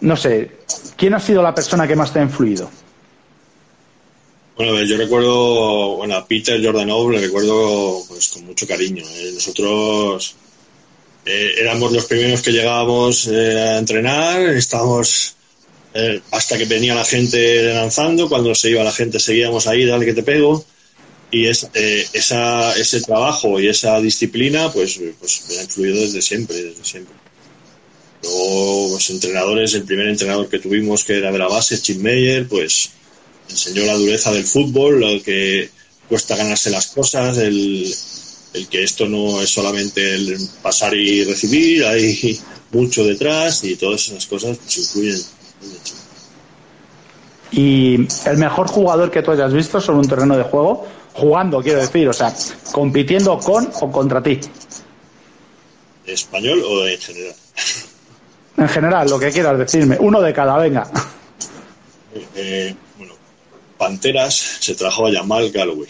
no 0.00 0.16
sé, 0.16 0.58
¿quién 0.96 1.12
ha 1.12 1.20
sido 1.20 1.42
la 1.42 1.54
persona 1.54 1.88
que 1.88 1.96
más 1.96 2.12
te 2.12 2.20
ha 2.20 2.22
influido? 2.22 2.70
Bueno, 4.56 4.82
yo 4.84 4.96
recuerdo, 4.96 5.96
bueno, 5.96 6.16
a 6.16 6.26
Peter 6.26 6.64
Jordanov 6.64 7.10
le 7.10 7.20
recuerdo 7.20 8.02
pues 8.08 8.28
con 8.28 8.46
mucho 8.46 8.66
cariño. 8.66 9.04
¿eh? 9.06 9.30
Nosotros 9.34 10.34
eh, 11.26 11.56
éramos 11.58 11.92
los 11.92 12.06
primeros 12.06 12.40
que 12.40 12.52
llegábamos 12.52 13.26
eh, 13.26 13.60
a 13.60 13.78
entrenar, 13.78 14.40
estábamos 14.50 15.34
hasta 16.30 16.58
que 16.58 16.66
venía 16.66 16.94
la 16.94 17.06
gente 17.06 17.72
lanzando, 17.72 18.28
cuando 18.28 18.54
se 18.54 18.68
iba 18.68 18.84
la 18.84 18.92
gente 18.92 19.18
seguíamos 19.18 19.66
ahí, 19.66 19.86
dale 19.86 20.04
que 20.04 20.12
te 20.12 20.22
pego. 20.22 20.64
Y 21.30 21.46
es, 21.46 21.68
esa, 21.72 22.76
ese 22.76 23.00
trabajo 23.00 23.58
y 23.58 23.68
esa 23.68 23.98
disciplina, 24.00 24.70
pues, 24.72 25.00
pues 25.18 25.44
me 25.48 25.58
ha 25.58 25.62
influido 25.62 26.00
desde 26.00 26.20
siempre, 26.20 26.62
desde 26.62 26.84
siempre. 26.84 27.14
Luego, 28.22 28.90
los 28.92 29.10
entrenadores, 29.10 29.74
el 29.74 29.84
primer 29.84 30.08
entrenador 30.08 30.50
que 30.50 30.58
tuvimos, 30.58 31.02
que 31.02 31.16
era 31.16 31.32
de 31.32 31.38
la 31.38 31.48
base, 31.48 31.80
Chip 31.80 31.98
Meyer, 31.98 32.46
pues 32.46 32.90
enseñó 33.48 33.84
la 33.84 33.94
dureza 33.94 34.32
del 34.32 34.44
fútbol, 34.44 35.00
lo 35.00 35.22
que 35.22 35.70
cuesta 36.08 36.36
ganarse 36.36 36.70
las 36.70 36.88
cosas, 36.88 37.36
el, 37.38 37.94
que 38.70 38.82
esto 38.82 39.06
no 39.06 39.40
es 39.40 39.50
solamente 39.50 40.14
el 40.14 40.38
pasar 40.62 40.94
y 40.94 41.24
recibir, 41.24 41.84
hay 41.84 42.40
mucho 42.72 43.04
detrás 43.04 43.64
y 43.64 43.76
todas 43.76 44.08
esas 44.08 44.26
cosas 44.26 44.58
pues 44.58 44.78
influyen. 44.78 45.20
¿Y 47.52 48.06
el 48.28 48.38
mejor 48.38 48.66
jugador 48.68 49.10
que 49.10 49.22
tú 49.22 49.30
hayas 49.30 49.52
visto 49.52 49.80
sobre 49.80 50.00
un 50.00 50.08
terreno 50.08 50.36
de 50.36 50.44
juego? 50.44 50.86
Jugando, 51.14 51.62
quiero 51.62 51.80
decir, 51.80 52.08
o 52.08 52.12
sea, 52.12 52.34
compitiendo 52.72 53.38
con 53.38 53.70
o 53.80 53.90
contra 53.90 54.22
ti. 54.22 54.40
¿Español 56.06 56.62
o 56.64 56.86
en 56.86 56.98
general? 56.98 57.34
En 58.58 58.68
general, 58.68 59.10
lo 59.10 59.18
que 59.18 59.30
quieras 59.30 59.58
decirme. 59.58 59.96
Uno 60.00 60.20
de 60.20 60.32
cada, 60.32 60.56
venga. 60.58 60.90
Eh, 62.34 62.74
Panteras 63.78 64.34
se 64.60 64.74
trajo 64.74 65.06
a 65.06 65.12
Jamal 65.12 65.50
Galloway. 65.50 65.88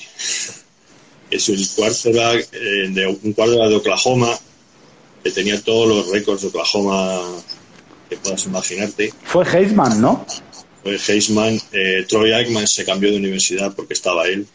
Es 1.30 1.48
un 1.48 1.64
quarterback 1.74 2.48
eh, 2.52 2.88
de 2.90 3.06
un 3.06 3.32
quarterback 3.32 3.68
de 3.68 3.76
Oklahoma 3.76 4.38
que 5.22 5.30
tenía 5.30 5.60
todos 5.60 5.88
los 5.88 6.08
récords 6.10 6.42
de 6.42 6.48
Oklahoma 6.48 7.20
que 8.08 8.16
puedas 8.16 8.46
imaginarte. 8.46 9.12
Fue 9.24 9.44
Heisman, 9.44 10.00
¿no? 10.00 10.24
pues 10.86 11.08
Heisman, 11.08 11.60
eh, 11.72 12.06
Troy 12.08 12.32
Aikman 12.32 12.64
se 12.68 12.84
cambió 12.84 13.10
de 13.10 13.16
universidad 13.16 13.74
porque 13.74 13.94
estaba 13.94 14.28
él. 14.28 14.46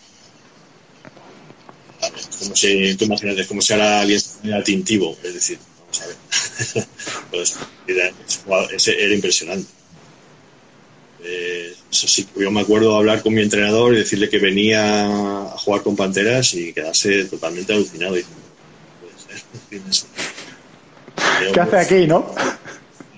Como 2.39 2.55
si, 2.55 2.95
tú 2.95 3.03
imagínate, 3.03 3.45
como 3.45 3.61
si 3.61 3.73
ahora 3.73 3.99
alguien 3.99 4.21
era 4.41 4.63
tintivo, 4.63 5.17
es 5.21 5.33
decir, 5.33 5.59
vamos 5.77 6.01
a 6.01 6.07
ver. 6.07 6.87
pues, 7.31 7.55
era, 7.85 8.13
era 8.97 9.13
impresionante. 9.13 9.67
Eh, 11.23 11.73
eso 11.91 12.07
sí, 12.07 12.27
yo 12.35 12.51
me 12.51 12.61
acuerdo 12.61 12.95
hablar 12.95 13.21
con 13.21 13.33
mi 13.33 13.41
entrenador 13.41 13.93
y 13.93 13.99
decirle 13.99 14.29
que 14.29 14.39
venía 14.39 15.05
a 15.05 15.57
jugar 15.57 15.83
con 15.83 15.95
Panteras 15.95 16.53
y 16.53 16.73
quedarse 16.73 17.25
totalmente 17.25 17.73
alucinado. 17.73 18.17
Y, 18.17 18.25
¿Qué 21.53 21.59
hace 21.59 21.77
aquí, 21.77 22.07
no? 22.07 22.33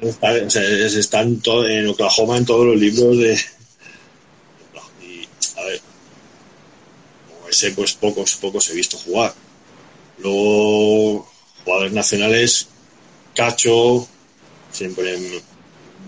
Está, 0.01 1.21
en, 1.21 1.87
Oklahoma 1.87 2.37
en 2.37 2.45
todos 2.45 2.65
los 2.65 2.77
libros 2.77 3.17
de. 3.17 3.39
Y, 5.01 5.27
a 5.57 5.63
ver, 5.63 5.81
como 7.29 7.49
ese, 7.49 7.71
pues 7.71 7.93
pocos, 7.93 8.35
pocos 8.35 8.69
he 8.69 8.73
visto 8.73 8.97
jugar. 8.97 9.33
Luego, 10.17 11.29
jugadores 11.63 11.93
nacionales, 11.93 12.67
Cacho, 13.33 14.07
siempre 14.71 15.17
me, 15.17 15.41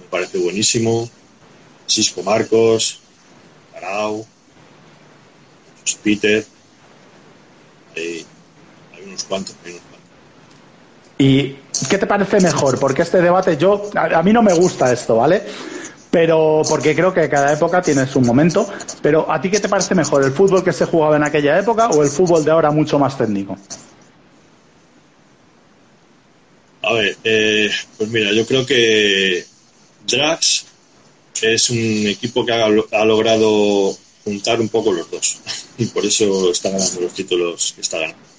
parece 0.10 0.40
buenísimo. 0.40 1.10
Cisco 1.88 2.24
Marcos, 2.24 3.00
Arau, 3.76 4.26
Peter. 6.04 6.46
Hay, 7.96 8.26
hay 8.94 9.04
unos 9.04 9.24
cuantos, 9.24 9.56
hay 9.64 9.72
unos 9.72 9.82
cuantos. 9.82 9.96
¿Y 11.18 11.56
qué 11.90 11.98
te 11.98 12.08
parece 12.08 12.40
mejor? 12.40 12.80
Porque 12.80 13.04
este 13.04 13.22
debate 13.22 13.58
yo, 13.58 13.90
a, 13.96 14.22
mí 14.22 14.34
no 14.34 14.42
me 14.42 14.54
gusta 14.54 14.92
esto, 14.92 15.16
¿vale? 15.16 15.44
Pero 16.12 16.62
porque 16.68 16.96
creo 16.96 17.14
que 17.14 17.30
cada 17.30 17.54
época 17.54 17.82
tiene 17.82 18.06
su 18.08 18.22
momento. 18.22 18.68
Pero 19.02 19.32
¿a 19.32 19.40
ti 19.40 19.50
qué 19.50 19.60
te 19.60 19.70
parece 19.70 19.96
mejor? 19.96 20.24
¿El 20.24 20.32
fútbol 20.32 20.64
que 20.64 20.74
se 20.74 20.86
jugaba 20.86 21.16
en 21.16 21.24
aquella 21.24 21.58
época 21.58 21.90
o 21.90 22.04
el 22.04 22.10
fútbol 22.10 22.44
de 22.44 22.52
ahora 22.52 22.72
mucho 22.72 23.00
más 23.00 23.18
técnico? 23.18 23.58
A 26.82 26.94
ver, 26.94 27.18
eh, 27.24 27.72
pues 27.98 28.10
mira, 28.10 28.32
yo 28.32 28.46
creo 28.46 28.66
que 28.66 29.46
Drax 30.08 30.66
es 31.42 31.70
un 31.70 32.08
equipo 32.08 32.46
que 32.46 32.54
ha, 32.54 32.66
ha, 32.66 33.06
logrado 33.06 33.98
juntar 34.24 34.60
un 34.62 34.70
poco 34.70 34.92
los 34.92 35.10
dos. 35.10 35.38
Y 35.78 35.86
por 35.88 36.06
eso 36.06 36.52
está 36.52 36.70
ganando 36.70 37.02
los 37.02 37.14
títulos 37.14 37.74
que 37.76 37.82
está 37.82 38.00
ganando 38.00 38.36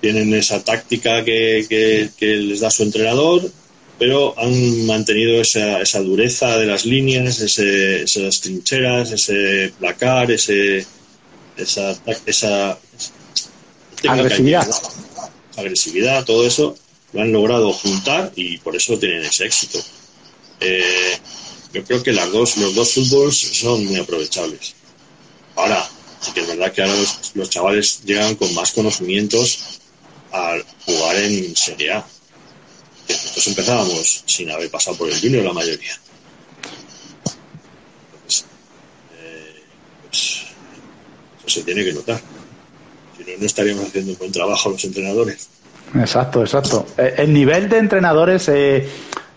tienen 0.00 0.32
esa 0.34 0.62
táctica 0.62 1.24
que, 1.24 2.10
les 2.20 2.60
da 2.60 2.70
su 2.70 2.82
entrenador, 2.82 3.50
pero 3.98 4.38
han 4.38 4.86
mantenido 4.86 5.40
esa, 5.40 5.80
esa 5.80 6.00
dureza 6.00 6.56
de 6.56 6.66
las 6.66 6.84
líneas, 6.84 7.40
ese, 7.40 8.02
esas 8.02 8.40
trincheras, 8.40 9.10
ese 9.10 9.72
placar, 9.78 10.30
ese, 10.30 10.86
esa, 11.56 11.96
esa, 12.26 12.78
agresividad. 14.06 14.68
agresividad, 15.56 16.24
todo 16.24 16.46
eso 16.46 16.76
lo 17.12 17.22
han 17.22 17.32
logrado 17.32 17.72
juntar 17.72 18.32
y 18.36 18.58
por 18.58 18.76
eso 18.76 18.98
tienen 18.98 19.24
ese 19.24 19.46
éxito. 19.46 19.80
Eh, 20.60 21.16
yo 21.72 21.84
creo 21.84 22.02
que 22.02 22.12
las 22.12 22.30
dos, 22.32 22.56
los 22.56 22.74
dos 22.74 22.92
fútbols 22.92 23.36
son 23.36 23.84
muy 23.86 23.98
aprovechables. 23.98 24.74
Ahora, 25.56 25.86
sí 26.20 26.32
que 26.32 26.40
es 26.40 26.46
verdad 26.48 26.72
que 26.72 26.82
ahora 26.82 26.96
los, 26.96 27.32
los 27.34 27.50
chavales 27.50 28.02
llegan 28.04 28.34
con 28.36 28.52
más 28.54 28.72
conocimientos 28.72 29.80
a 30.32 30.56
jugar 30.86 31.16
en 31.16 31.54
Serie 31.56 31.92
A. 31.92 32.04
Nosotros 33.08 33.46
empezábamos 33.48 34.24
sin 34.26 34.50
haber 34.50 34.70
pasado 34.70 34.96
por 34.96 35.08
el 35.08 35.18
Junior 35.18 35.44
la 35.44 35.52
mayoría. 35.52 35.98
Entonces, 38.14 38.44
eh, 39.18 39.62
pues, 40.02 40.42
eso 41.38 41.48
se 41.48 41.62
tiene 41.62 41.84
que 41.84 41.92
notar. 41.92 42.20
Si 43.16 43.24
no, 43.24 43.38
no 43.38 43.46
estaríamos 43.46 43.86
haciendo 43.86 44.12
un 44.12 44.18
buen 44.18 44.32
trabajo 44.32 44.70
los 44.70 44.84
entrenadores. 44.84 45.48
Exacto, 45.94 46.42
exacto. 46.42 46.86
Eh, 46.98 47.14
el 47.18 47.32
nivel 47.32 47.68
de 47.68 47.78
entrenadores 47.78 48.48
eh, 48.48 48.86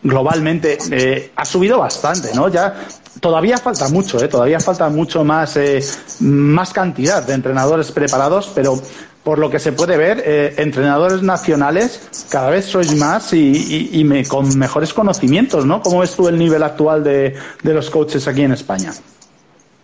globalmente 0.04 0.78
eh, 0.92 1.32
ha 1.36 1.46
subido 1.46 1.80
bastante, 1.80 2.34
¿no? 2.34 2.50
Ya 2.50 2.88
todavía 3.20 3.58
falta 3.58 3.88
mucho, 3.90 4.24
¿eh? 4.24 4.28
Todavía 4.28 4.60
falta 4.60 4.90
mucho 4.90 5.24
más, 5.24 5.58
eh, 5.58 5.84
más 6.20 6.74
cantidad 6.74 7.24
de 7.24 7.34
entrenadores 7.34 7.92
preparados, 7.92 8.52
pero 8.54 8.82
por 9.24 9.38
lo 9.38 9.50
que 9.50 9.60
se 9.60 9.72
puede 9.72 9.98
ver, 9.98 10.24
eh, 10.26 10.56
entrenadores 10.58 11.22
nacionales 11.22 12.00
cada 12.30 12.50
vez 12.50 12.66
sois 12.66 12.96
más 12.96 13.34
y, 13.34 14.02
me, 14.04 14.26
con 14.26 14.58
mejores 14.58 14.94
conocimientos, 14.94 15.66
¿no? 15.66 15.82
¿Cómo 15.82 16.00
ves 16.00 16.16
tú 16.16 16.28
el 16.28 16.40
nivel 16.40 16.64
actual 16.64 17.04
de, 17.04 17.36
los 17.64 17.90
coaches 17.90 18.28
aquí 18.28 18.42
en 18.42 18.54
España? 18.54 18.94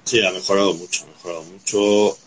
Sí, 0.03 0.25
ha 0.25 0.31
mejorado 0.31 0.73
mucho, 0.73 1.03
ha 1.03 1.17
mejorado 1.17 1.43
mucho. 1.43 2.17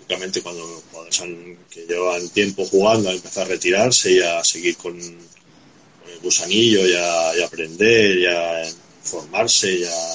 Lógicamente, 0.00 0.42
cuando 0.42 0.62
jugadores 0.90 1.22
que 1.70 1.86
llevan 1.86 2.28
tiempo 2.28 2.64
jugando 2.66 3.08
han 3.08 3.16
empezado 3.16 3.46
a 3.46 3.48
retirarse 3.48 4.12
y 4.12 4.20
a 4.20 4.44
seguir 4.44 4.76
con, 4.76 4.96
gusanillo 6.22 6.86
y 6.86 6.94
a, 6.94 7.44
aprender 7.44 8.18
y 8.18 8.26
a 8.26 8.62
formarse 9.02 9.72
y 9.72 9.84
a, 9.84 10.14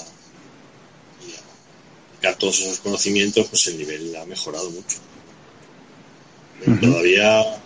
aplicar 2.10 2.36
todos 2.38 2.60
esos 2.60 2.80
conocimientos, 2.80 3.48
pues 3.48 3.68
el 3.68 3.78
nivel 3.78 4.16
ha 4.16 4.26
mejorado 4.26 4.70
mucho 4.72 4.98
todavía 6.82 7.62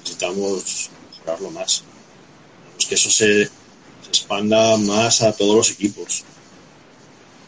necesitamos 0.00 0.90
mejorarlo 1.10 1.50
más. 1.50 1.84
que 2.88 2.94
eso 2.94 3.10
se, 3.10 3.48
expanda 4.08 4.76
más 4.76 5.22
a 5.22 5.32
todos 5.32 5.56
los 5.56 5.70
equipos. 5.70 6.24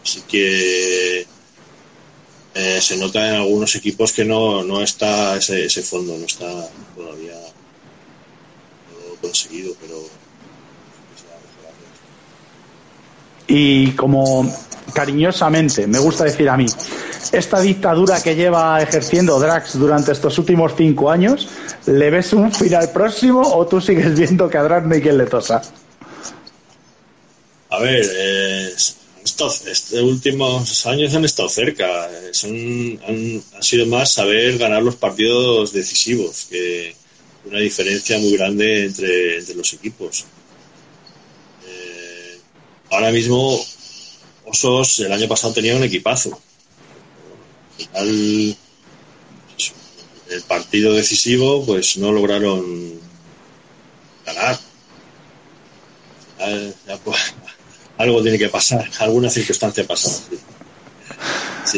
Así 0.02 0.22
que 0.22 1.26
eh, 2.54 2.80
se 2.80 2.96
nota 2.96 3.28
en 3.28 3.34
algunos 3.34 3.74
equipos 3.74 4.12
que 4.12 4.24
no, 4.24 4.62
no 4.62 4.82
está 4.82 5.36
ese, 5.36 5.66
ese 5.66 5.82
fondo, 5.82 6.16
no 6.16 6.24
está 6.24 6.70
todavía 6.94 7.38
conseguido, 9.34 9.74
pero 9.80 9.96
y 13.46 13.90
como 13.92 14.50
cariñosamente 14.94 15.86
me 15.86 15.98
gusta 15.98 16.24
decir 16.24 16.48
a 16.48 16.56
mí, 16.56 16.66
esta 17.32 17.60
dictadura 17.60 18.22
que 18.22 18.36
lleva 18.36 18.80
ejerciendo 18.80 19.38
Drax 19.40 19.78
durante 19.78 20.12
estos 20.12 20.38
últimos 20.38 20.72
cinco 20.76 21.10
años, 21.10 21.48
¿le 21.86 22.10
ves 22.10 22.32
un 22.32 22.52
final 22.52 22.90
próximo 22.90 23.40
o 23.40 23.66
tú 23.66 23.80
sigues 23.80 24.16
viendo 24.16 24.48
que 24.48 24.56
a 24.56 24.62
Drax 24.62 24.86
no 24.86 24.94
hay 24.94 25.02
quien 25.02 25.18
le 25.18 25.26
tosa? 25.26 25.62
A 27.70 27.80
ver, 27.80 28.06
eh, 28.08 28.72
estos, 29.24 29.64
últimos 29.94 30.86
años 30.86 31.12
han 31.12 31.24
estado 31.24 31.48
cerca. 31.48 32.08
Son, 32.32 32.52
han, 33.08 33.42
sido 33.60 33.86
más 33.86 34.12
saber 34.12 34.58
ganar 34.58 34.82
los 34.82 34.94
partidos 34.94 35.72
decisivos, 35.72 36.46
que 36.48 36.94
una 37.44 37.60
diferencia 37.60 38.18
muy 38.18 38.36
grande 38.36 38.86
entre, 38.86 39.54
los 39.54 39.72
equipos. 39.72 40.24
Eh, 41.66 42.38
ahora 42.90 43.10
mismo, 43.10 43.64
Osos 44.46 45.00
el 45.00 45.12
año 45.12 45.26
pasado 45.26 45.54
tenía 45.54 45.74
un 45.74 45.82
equipazo 45.82 46.38
al 47.94 48.56
el 50.30 50.42
partido 50.42 50.92
decisivo, 50.94 51.64
pues 51.64 51.96
no 51.96 52.12
lograron 52.12 53.00
ganar. 54.26 54.58
Pues, 57.04 57.34
algo 57.98 58.22
tiene 58.22 58.38
que 58.38 58.48
pasar, 58.48 58.88
alguna 58.98 59.30
circunstancia 59.30 59.86
pasa. 59.86 60.22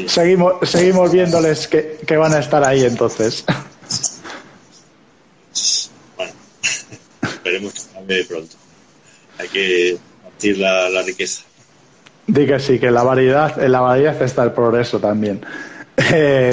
Seguimos, 0.07 0.69
seguimos 0.69 1.13
viéndoles 1.13 1.69
que, 1.69 2.17
van 2.17 2.35
a 2.35 2.39
estar 2.39 2.65
ahí 2.65 2.85
entonces. 2.85 3.45
Bueno, 6.17 6.33
esperemos 7.57 7.73
que 7.73 7.95
cambie 7.95 8.25
pronto. 8.25 8.57
Hay 9.39 9.49
que 9.49 9.99
partir 10.23 10.59
la, 10.59 11.03
riqueza. 11.03 11.43
Diga 12.27 12.59
sí, 12.59 12.79
que 12.79 12.91
la 12.91 13.03
variedad, 13.03 13.63
en 13.63 13.73
la 13.73 13.81
variedad 13.81 14.21
está 14.23 14.45
el 14.45 14.53
progreso 14.53 14.99
también. 14.99 15.45
Eh, 16.13 16.53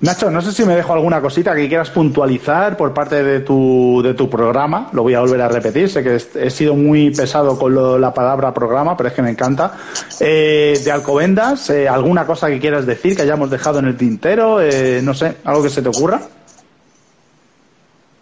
Nacho, 0.00 0.28
no 0.28 0.42
sé 0.42 0.50
si 0.50 0.64
me 0.64 0.74
dejo 0.74 0.92
alguna 0.92 1.20
cosita 1.20 1.54
que 1.54 1.68
quieras 1.68 1.90
puntualizar 1.90 2.76
por 2.76 2.92
parte 2.92 3.22
de 3.22 3.40
tu, 3.40 4.02
de 4.02 4.12
tu 4.12 4.28
programa. 4.28 4.90
Lo 4.92 5.04
voy 5.04 5.14
a 5.14 5.20
volver 5.20 5.40
a 5.40 5.48
repetir. 5.48 5.88
Sé 5.88 6.02
que 6.02 6.20
he 6.34 6.50
sido 6.50 6.74
muy 6.74 7.12
pesado 7.12 7.56
con 7.56 8.00
la 8.00 8.12
palabra 8.12 8.52
programa, 8.52 8.96
pero 8.96 9.08
es 9.08 9.14
que 9.14 9.22
me 9.22 9.30
encanta. 9.30 9.74
Eh, 10.18 10.80
de 10.84 10.90
Alcobendas, 10.90 11.70
eh, 11.70 11.88
¿alguna 11.88 12.26
cosa 12.26 12.48
que 12.48 12.58
quieras 12.58 12.84
decir 12.84 13.14
que 13.14 13.22
hayamos 13.22 13.48
dejado 13.48 13.78
en 13.78 13.84
el 13.84 13.96
tintero? 13.96 14.58
no 15.02 15.14
sé, 15.14 15.36
algo 15.44 15.62
que 15.62 15.70
se 15.70 15.80
te 15.80 15.88
ocurra. 15.88 16.20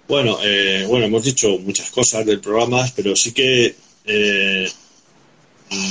Bueno, 0.06 0.38
bueno, 0.88 1.06
hemos 1.06 1.24
dicho 1.24 1.58
muchas 1.58 1.90
cosas 1.90 2.26
del 2.26 2.40
programa, 2.40 2.86
pero 2.94 3.16
sí 3.16 3.32
que 3.32 3.74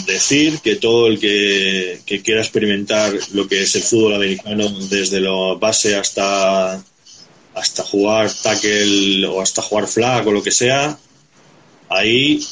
decir 0.06 0.60
que 0.60 0.76
todo 0.76 1.08
el 1.08 1.20
que, 1.20 2.02
quiera 2.24 2.42
experimentar 2.42 3.14
lo 3.34 3.48
que 3.48 3.64
es 3.64 3.76
el 3.76 3.84
fútbol 3.84 4.16
americano 4.16 4.70
desde 4.90 5.20
la 5.20 5.56
base 5.60 5.96
hasta 5.96 6.84
hasta 7.56 7.84
jugar 7.84 8.32
tackle 8.34 9.26
o 9.28 9.40
hasta 9.42 9.62
jugar 9.62 9.88
flag 9.88 10.28
o 10.28 10.32
lo 10.32 10.42
que 10.42 10.52
sea, 10.52 10.98
ahí 11.90 12.44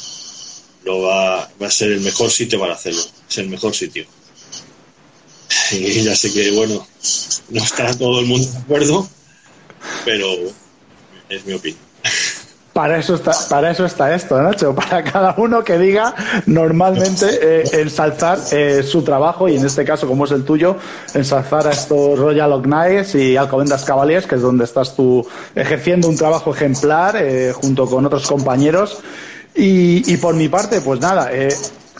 lo 0.83 1.01
va, 1.01 1.49
va 1.59 1.67
a 1.67 1.71
ser 1.71 1.91
el 1.91 2.01
mejor 2.01 2.29
sitio 2.29 2.59
para 2.59 2.73
hacerlo. 2.73 3.01
Es 3.27 3.37
el 3.37 3.49
mejor 3.49 3.73
sitio. 3.73 4.05
Y 5.71 6.03
ya 6.03 6.15
sé 6.15 6.31
que, 6.31 6.51
bueno, 6.51 6.85
no 7.49 7.63
está 7.63 7.97
todo 7.97 8.19
el 8.19 8.25
mundo 8.25 8.47
de 8.51 8.57
acuerdo, 8.57 9.09
pero 10.05 10.27
es 11.31 11.45
mi 11.45 11.53
opinión. 11.53 11.79
Para 12.73 12.97
eso 12.97 13.15
está, 13.15 13.33
para 13.49 13.71
eso 13.71 13.85
está 13.85 14.15
esto, 14.15 14.41
Nacho, 14.41 14.73
para 14.73 15.03
cada 15.03 15.35
uno 15.37 15.61
que 15.61 15.77
diga 15.77 16.15
normalmente 16.45 17.27
eh, 17.41 17.63
ensalzar 17.73 18.39
eh, 18.53 18.81
su 18.81 19.01
trabajo 19.03 19.49
y 19.49 19.57
en 19.57 19.65
este 19.65 19.83
caso, 19.83 20.07
como 20.07 20.23
es 20.23 20.31
el 20.31 20.45
tuyo, 20.45 20.77
ensalzar 21.13 21.67
a 21.67 21.71
estos 21.71 22.17
Royal 22.17 22.61
Knights 22.61 23.15
y 23.15 23.35
Alcobendas 23.35 23.83
Cavaliers, 23.83 24.25
que 24.25 24.35
es 24.35 24.41
donde 24.41 24.63
estás 24.63 24.95
tú 24.95 25.27
ejerciendo 25.53 26.07
un 26.07 26.15
trabajo 26.15 26.55
ejemplar 26.55 27.17
eh, 27.17 27.51
junto 27.53 27.87
con 27.87 28.05
otros 28.05 28.25
compañeros. 28.25 28.99
Y, 29.53 30.09
y, 30.09 30.15
por 30.15 30.33
mi 30.35 30.47
parte, 30.47 30.79
pues 30.79 31.01
nada, 31.01 31.29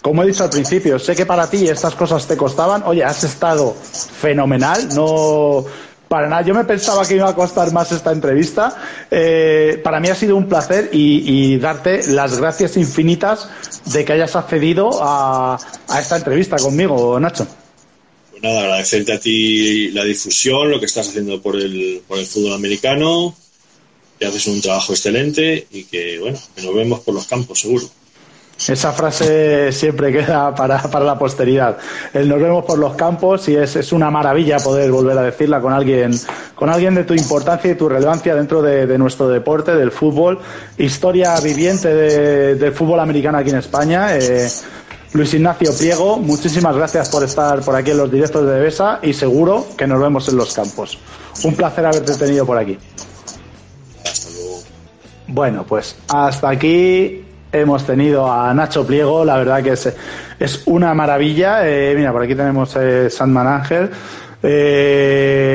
como 0.01 0.23
he 0.23 0.27
dicho 0.27 0.45
al 0.45 0.49
principio, 0.49 0.97
sé 0.99 1.17
que 1.17 1.25
para 1.25 1.49
ti 1.49 1.67
estas 1.67 1.95
cosas 1.95 2.25
te 2.25 2.37
costaban. 2.37 2.83
Oye, 2.85 3.03
has 3.03 3.25
estado 3.25 3.73
fenomenal, 3.73 4.87
no 4.95 5.65
para 6.11 6.27
nada. 6.27 6.41
Yo 6.41 6.53
me 6.53 6.65
pensaba 6.65 7.07
que 7.07 7.15
iba 7.15 7.29
a 7.29 7.33
costar 7.33 7.71
más 7.71 7.89
esta 7.93 8.11
entrevista. 8.11 8.75
Eh, 9.09 9.79
para 9.81 10.01
mí 10.01 10.09
ha 10.09 10.15
sido 10.15 10.35
un 10.35 10.45
placer 10.45 10.89
y, 10.91 11.55
darte 11.55 12.05
las 12.07 12.37
gracias 12.37 12.75
infinitas 12.75 13.47
de 13.85 14.03
que 14.03 14.11
hayas 14.11 14.35
accedido 14.35 14.89
a, 15.01 15.57
esta 15.97 16.17
entrevista 16.17 16.57
conmigo, 16.57 17.17
Nacho. 17.17 17.47
Pues 18.29 18.43
nada, 18.43 18.59
agradecerte 18.59 19.13
a 19.13 19.19
ti 19.21 19.91
la 19.91 20.03
difusión, 20.03 20.69
lo 20.69 20.81
que 20.81 20.87
estás 20.87 21.07
haciendo 21.07 21.41
por 21.41 21.55
el, 21.55 22.01
fútbol 22.05 22.55
americano, 22.55 23.33
que 24.19 24.25
haces 24.25 24.47
un 24.47 24.59
trabajo 24.59 24.91
excelente 24.91 25.65
y 25.71 25.85
que, 25.85 26.19
bueno, 26.19 26.37
que 26.53 26.61
nos 26.61 26.75
vemos 26.75 26.99
por 26.99 27.13
los 27.13 27.25
campos, 27.25 27.61
seguro. 27.61 27.89
Esa 28.67 28.91
frase 28.91 29.71
siempre 29.71 30.11
queda 30.11 30.53
para, 30.53 30.79
para, 30.83 31.03
la 31.03 31.17
posteridad. 31.17 31.77
El 32.13 32.29
nos 32.29 32.39
vemos 32.39 32.65
por 32.65 32.77
los 32.77 32.95
campos 32.95 33.47
y 33.49 33.55
es, 33.55 33.75
es, 33.75 33.91
una 33.91 34.11
maravilla 34.11 34.57
poder 34.59 34.91
volver 34.91 35.17
a 35.17 35.23
decirla 35.23 35.59
con 35.59 35.73
alguien, 35.73 36.11
con 36.53 36.69
alguien 36.69 36.93
de 36.93 37.03
tu 37.03 37.13
importancia 37.13 37.71
y 37.71 37.75
tu 37.75 37.89
relevancia 37.89 38.35
dentro 38.35 38.61
de, 38.61 38.85
de 38.85 38.97
nuestro 38.97 39.29
deporte, 39.29 39.73
del 39.75 39.91
fútbol. 39.91 40.39
Historia 40.77 41.39
viviente 41.39 41.93
de, 41.93 42.55
del 42.55 42.71
fútbol 42.73 42.99
americano 42.99 43.39
aquí 43.39 43.49
en 43.49 43.57
España. 43.57 44.15
Eh, 44.15 44.47
Luis 45.13 45.33
Ignacio 45.33 45.75
Pliego, 45.77 46.19
muchísimas 46.19 46.75
gracias 46.75 47.09
por 47.09 47.23
estar 47.23 47.59
por 47.61 47.75
aquí 47.75 47.91
en 47.91 47.97
los 47.97 48.09
directos 48.11 48.47
de 48.47 48.59
Besa 48.59 48.99
y 49.01 49.13
seguro 49.13 49.67
que 49.77 49.85
nos 49.85 49.99
vemos 49.99 50.29
en 50.29 50.37
los 50.37 50.53
campos. 50.53 50.97
Un 51.43 51.55
placer 51.55 51.85
haberte 51.85 52.15
tenido 52.15 52.45
por 52.45 52.57
aquí. 52.57 52.77
Bueno, 55.27 55.65
pues 55.65 55.95
hasta 56.07 56.49
aquí 56.49 57.20
hemos 57.51 57.85
tenido 57.85 58.31
a 58.31 58.53
Nacho 58.53 58.85
Pliego, 58.85 59.25
la 59.25 59.37
verdad 59.37 59.63
que 59.63 59.71
es, 59.71 59.93
es 60.39 60.63
una 60.65 60.93
maravilla. 60.93 61.67
Eh, 61.67 61.93
mira, 61.95 62.11
por 62.11 62.23
aquí 62.23 62.35
tenemos 62.35 62.75
eh, 62.75 63.09
Sandman 63.09 63.47
Ángel. 63.47 63.89
Eh, 64.43 65.51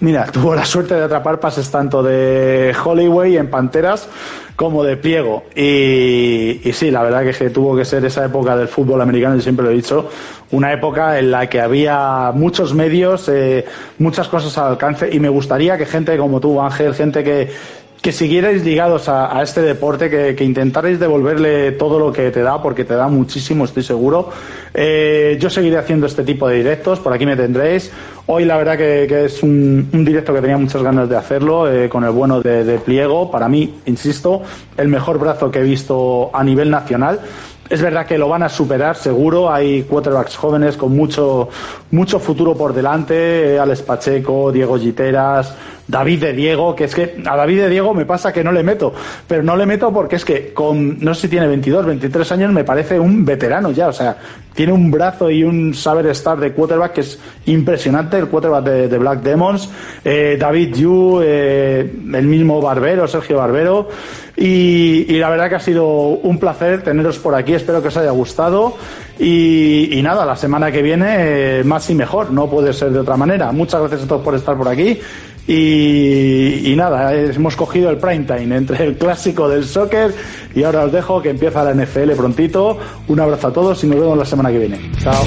mira, 0.00 0.26
tuvo 0.26 0.54
la 0.54 0.64
suerte 0.64 0.94
de 0.94 1.04
atrapar 1.04 1.38
pases 1.40 1.70
tanto 1.70 2.02
de 2.02 2.74
Hollyway 2.84 3.36
en 3.36 3.50
Panteras 3.50 4.08
como 4.56 4.82
de 4.82 4.96
Pliego. 4.96 5.44
Y, 5.54 6.60
y 6.64 6.72
sí, 6.72 6.90
la 6.90 7.04
verdad 7.04 7.22
que, 7.22 7.30
que, 7.30 7.50
tuvo 7.50 7.76
que 7.76 7.84
ser 7.84 8.04
esa 8.04 8.24
época 8.24 8.56
del 8.56 8.66
fútbol 8.66 9.00
americano, 9.00 9.36
yo 9.36 9.42
siempre 9.42 9.64
lo 9.64 9.70
he 9.70 9.74
dicho, 9.74 10.10
una 10.50 10.72
época 10.72 11.16
en 11.18 11.30
la 11.30 11.48
que 11.48 11.60
había 11.60 12.32
muchos 12.34 12.74
medios, 12.74 13.28
eh, 13.28 13.64
muchas 13.98 14.26
cosas 14.26 14.58
al 14.58 14.72
alcance 14.72 15.08
y 15.12 15.20
me 15.20 15.28
gustaría 15.28 15.78
que 15.78 15.86
gente 15.86 16.16
como 16.16 16.40
tú, 16.40 16.60
Ángel, 16.60 16.92
gente 16.94 17.22
que 17.22 17.50
que 18.00 18.12
siguierais 18.12 18.64
ligados 18.64 19.08
a, 19.08 19.42
este 19.42 19.60
deporte, 19.60 20.08
que, 20.08 20.36
que, 20.36 20.44
intentarais 20.44 21.00
devolverle 21.00 21.72
todo 21.72 21.98
lo 21.98 22.12
que 22.12 22.30
te 22.30 22.42
da, 22.42 22.62
porque 22.62 22.84
te 22.84 22.94
da 22.94 23.08
muchísimo, 23.08 23.64
estoy 23.64 23.82
seguro. 23.82 24.30
Eh, 24.72 25.36
yo 25.40 25.50
seguiré 25.50 25.76
haciendo 25.78 26.06
este 26.06 26.22
tipo 26.22 26.48
de 26.48 26.56
directos, 26.56 27.00
por 27.00 27.12
aquí 27.12 27.26
me 27.26 27.36
tendréis. 27.36 27.90
Hoy 28.26 28.44
la 28.44 28.56
verdad 28.56 28.76
que, 28.76 29.24
es 29.24 29.42
un, 29.42 29.88
directo 29.92 30.32
que 30.32 30.40
tenía 30.40 30.56
muchas 30.56 30.82
ganas 30.82 31.08
de 31.08 31.16
hacerlo, 31.16 31.70
eh, 31.70 31.88
con 31.88 32.04
el 32.04 32.10
bueno 32.10 32.40
de, 32.40 32.78
Pliego. 32.78 33.30
Para 33.30 33.48
mí, 33.48 33.80
insisto, 33.86 34.42
el 34.76 34.88
mejor 34.88 35.18
brazo 35.18 35.50
que 35.50 35.58
he 35.58 35.62
visto 35.62 36.30
a 36.32 36.44
nivel 36.44 36.70
nacional. 36.70 37.20
Es 37.68 37.82
verdad 37.82 38.06
que 38.06 38.16
lo 38.16 38.28
van 38.28 38.42
a 38.42 38.48
superar, 38.48 38.96
seguro. 38.96 39.52
Hay 39.52 39.82
quarterbacks 39.82 40.36
jóvenes 40.36 40.76
con 40.76 40.96
mucho, 40.96 41.48
mucho 41.90 42.18
futuro 42.18 42.54
por 42.54 42.72
delante. 42.72 43.54
Eh, 43.54 43.58
Alex 43.58 43.82
Pacheco, 43.82 44.52
Diego 44.52 44.78
Giteras, 44.78 45.54
David 45.88 46.20
de 46.20 46.32
Diego, 46.34 46.76
que 46.76 46.84
es 46.84 46.94
que 46.94 47.16
a 47.24 47.34
David 47.34 47.62
de 47.62 47.68
Diego 47.70 47.94
me 47.94 48.04
pasa 48.04 48.32
que 48.32 48.44
no 48.44 48.52
le 48.52 48.62
meto, 48.62 48.92
pero 49.26 49.42
no 49.42 49.56
le 49.56 49.64
meto 49.64 49.90
porque 49.92 50.16
es 50.16 50.24
que 50.24 50.52
con, 50.52 51.00
no 51.00 51.14
sé 51.14 51.22
si 51.22 51.28
tiene 51.28 51.48
22, 51.48 51.86
23 51.86 52.32
años, 52.32 52.52
me 52.52 52.62
parece 52.62 53.00
un 53.00 53.24
veterano 53.24 53.70
ya, 53.70 53.88
o 53.88 53.92
sea, 53.92 54.18
tiene 54.54 54.72
un 54.72 54.90
brazo 54.90 55.30
y 55.30 55.44
un 55.44 55.72
saber 55.72 56.06
estar 56.06 56.38
de 56.38 56.52
quarterback 56.52 56.92
que 56.92 57.00
es 57.00 57.18
impresionante, 57.46 58.18
el 58.18 58.28
quarterback 58.28 58.64
de, 58.64 58.98
Black 58.98 59.22
Demons, 59.22 59.70
eh, 60.04 60.36
David 60.38 60.76
Yu, 60.76 61.20
eh, 61.22 61.90
el 62.12 62.26
mismo 62.26 62.60
Barbero, 62.60 63.08
Sergio 63.08 63.38
Barbero, 63.38 63.88
y, 64.40 65.18
la 65.18 65.30
verdad 65.30 65.48
que 65.48 65.56
ha 65.56 65.60
sido 65.60 65.84
un 65.86 66.38
placer 66.38 66.82
teneros 66.82 67.18
por 67.18 67.34
aquí, 67.34 67.54
espero 67.54 67.82
que 67.82 67.88
os 67.88 67.96
haya 67.96 68.12
gustado. 68.12 68.76
Y, 69.18 69.98
nada, 70.00 70.24
la 70.24 70.36
semana 70.36 70.70
que 70.70 70.80
viene 70.80 71.06
eh, 71.58 71.64
más 71.64 71.90
y 71.90 71.94
mejor, 71.96 72.30
no 72.30 72.48
puede 72.48 72.72
ser 72.72 72.90
de 72.90 73.00
otra 73.00 73.16
manera. 73.16 73.50
Muchas 73.50 73.80
gracias 73.80 74.04
a 74.04 74.06
todos 74.06 74.22
por 74.22 74.36
estar 74.36 74.56
por 74.56 74.68
aquí 74.68 75.00
y, 75.50 76.74
nada, 76.76 77.14
hemos 77.14 77.56
cogido 77.56 77.88
el 77.88 77.96
prime 77.96 78.24
time 78.24 78.54
entre 78.54 78.84
el 78.84 78.96
clásico 78.96 79.48
del 79.48 79.64
soccer 79.64 80.12
y 80.54 80.62
ahora 80.62 80.84
os 80.84 80.92
dejo 80.92 81.22
que 81.22 81.30
empieza 81.30 81.64
la 81.64 81.72
NFL 81.72 82.12
prontito. 82.12 82.78
Un 83.08 83.18
abrazo 83.18 83.48
a 83.48 83.52
todos 83.52 83.82
y 83.82 83.86
nos 83.86 83.98
vemos 83.98 84.18
la 84.18 84.26
semana 84.26 84.50
que 84.50 84.58
viene. 84.58 84.78
Chao. 84.98 85.24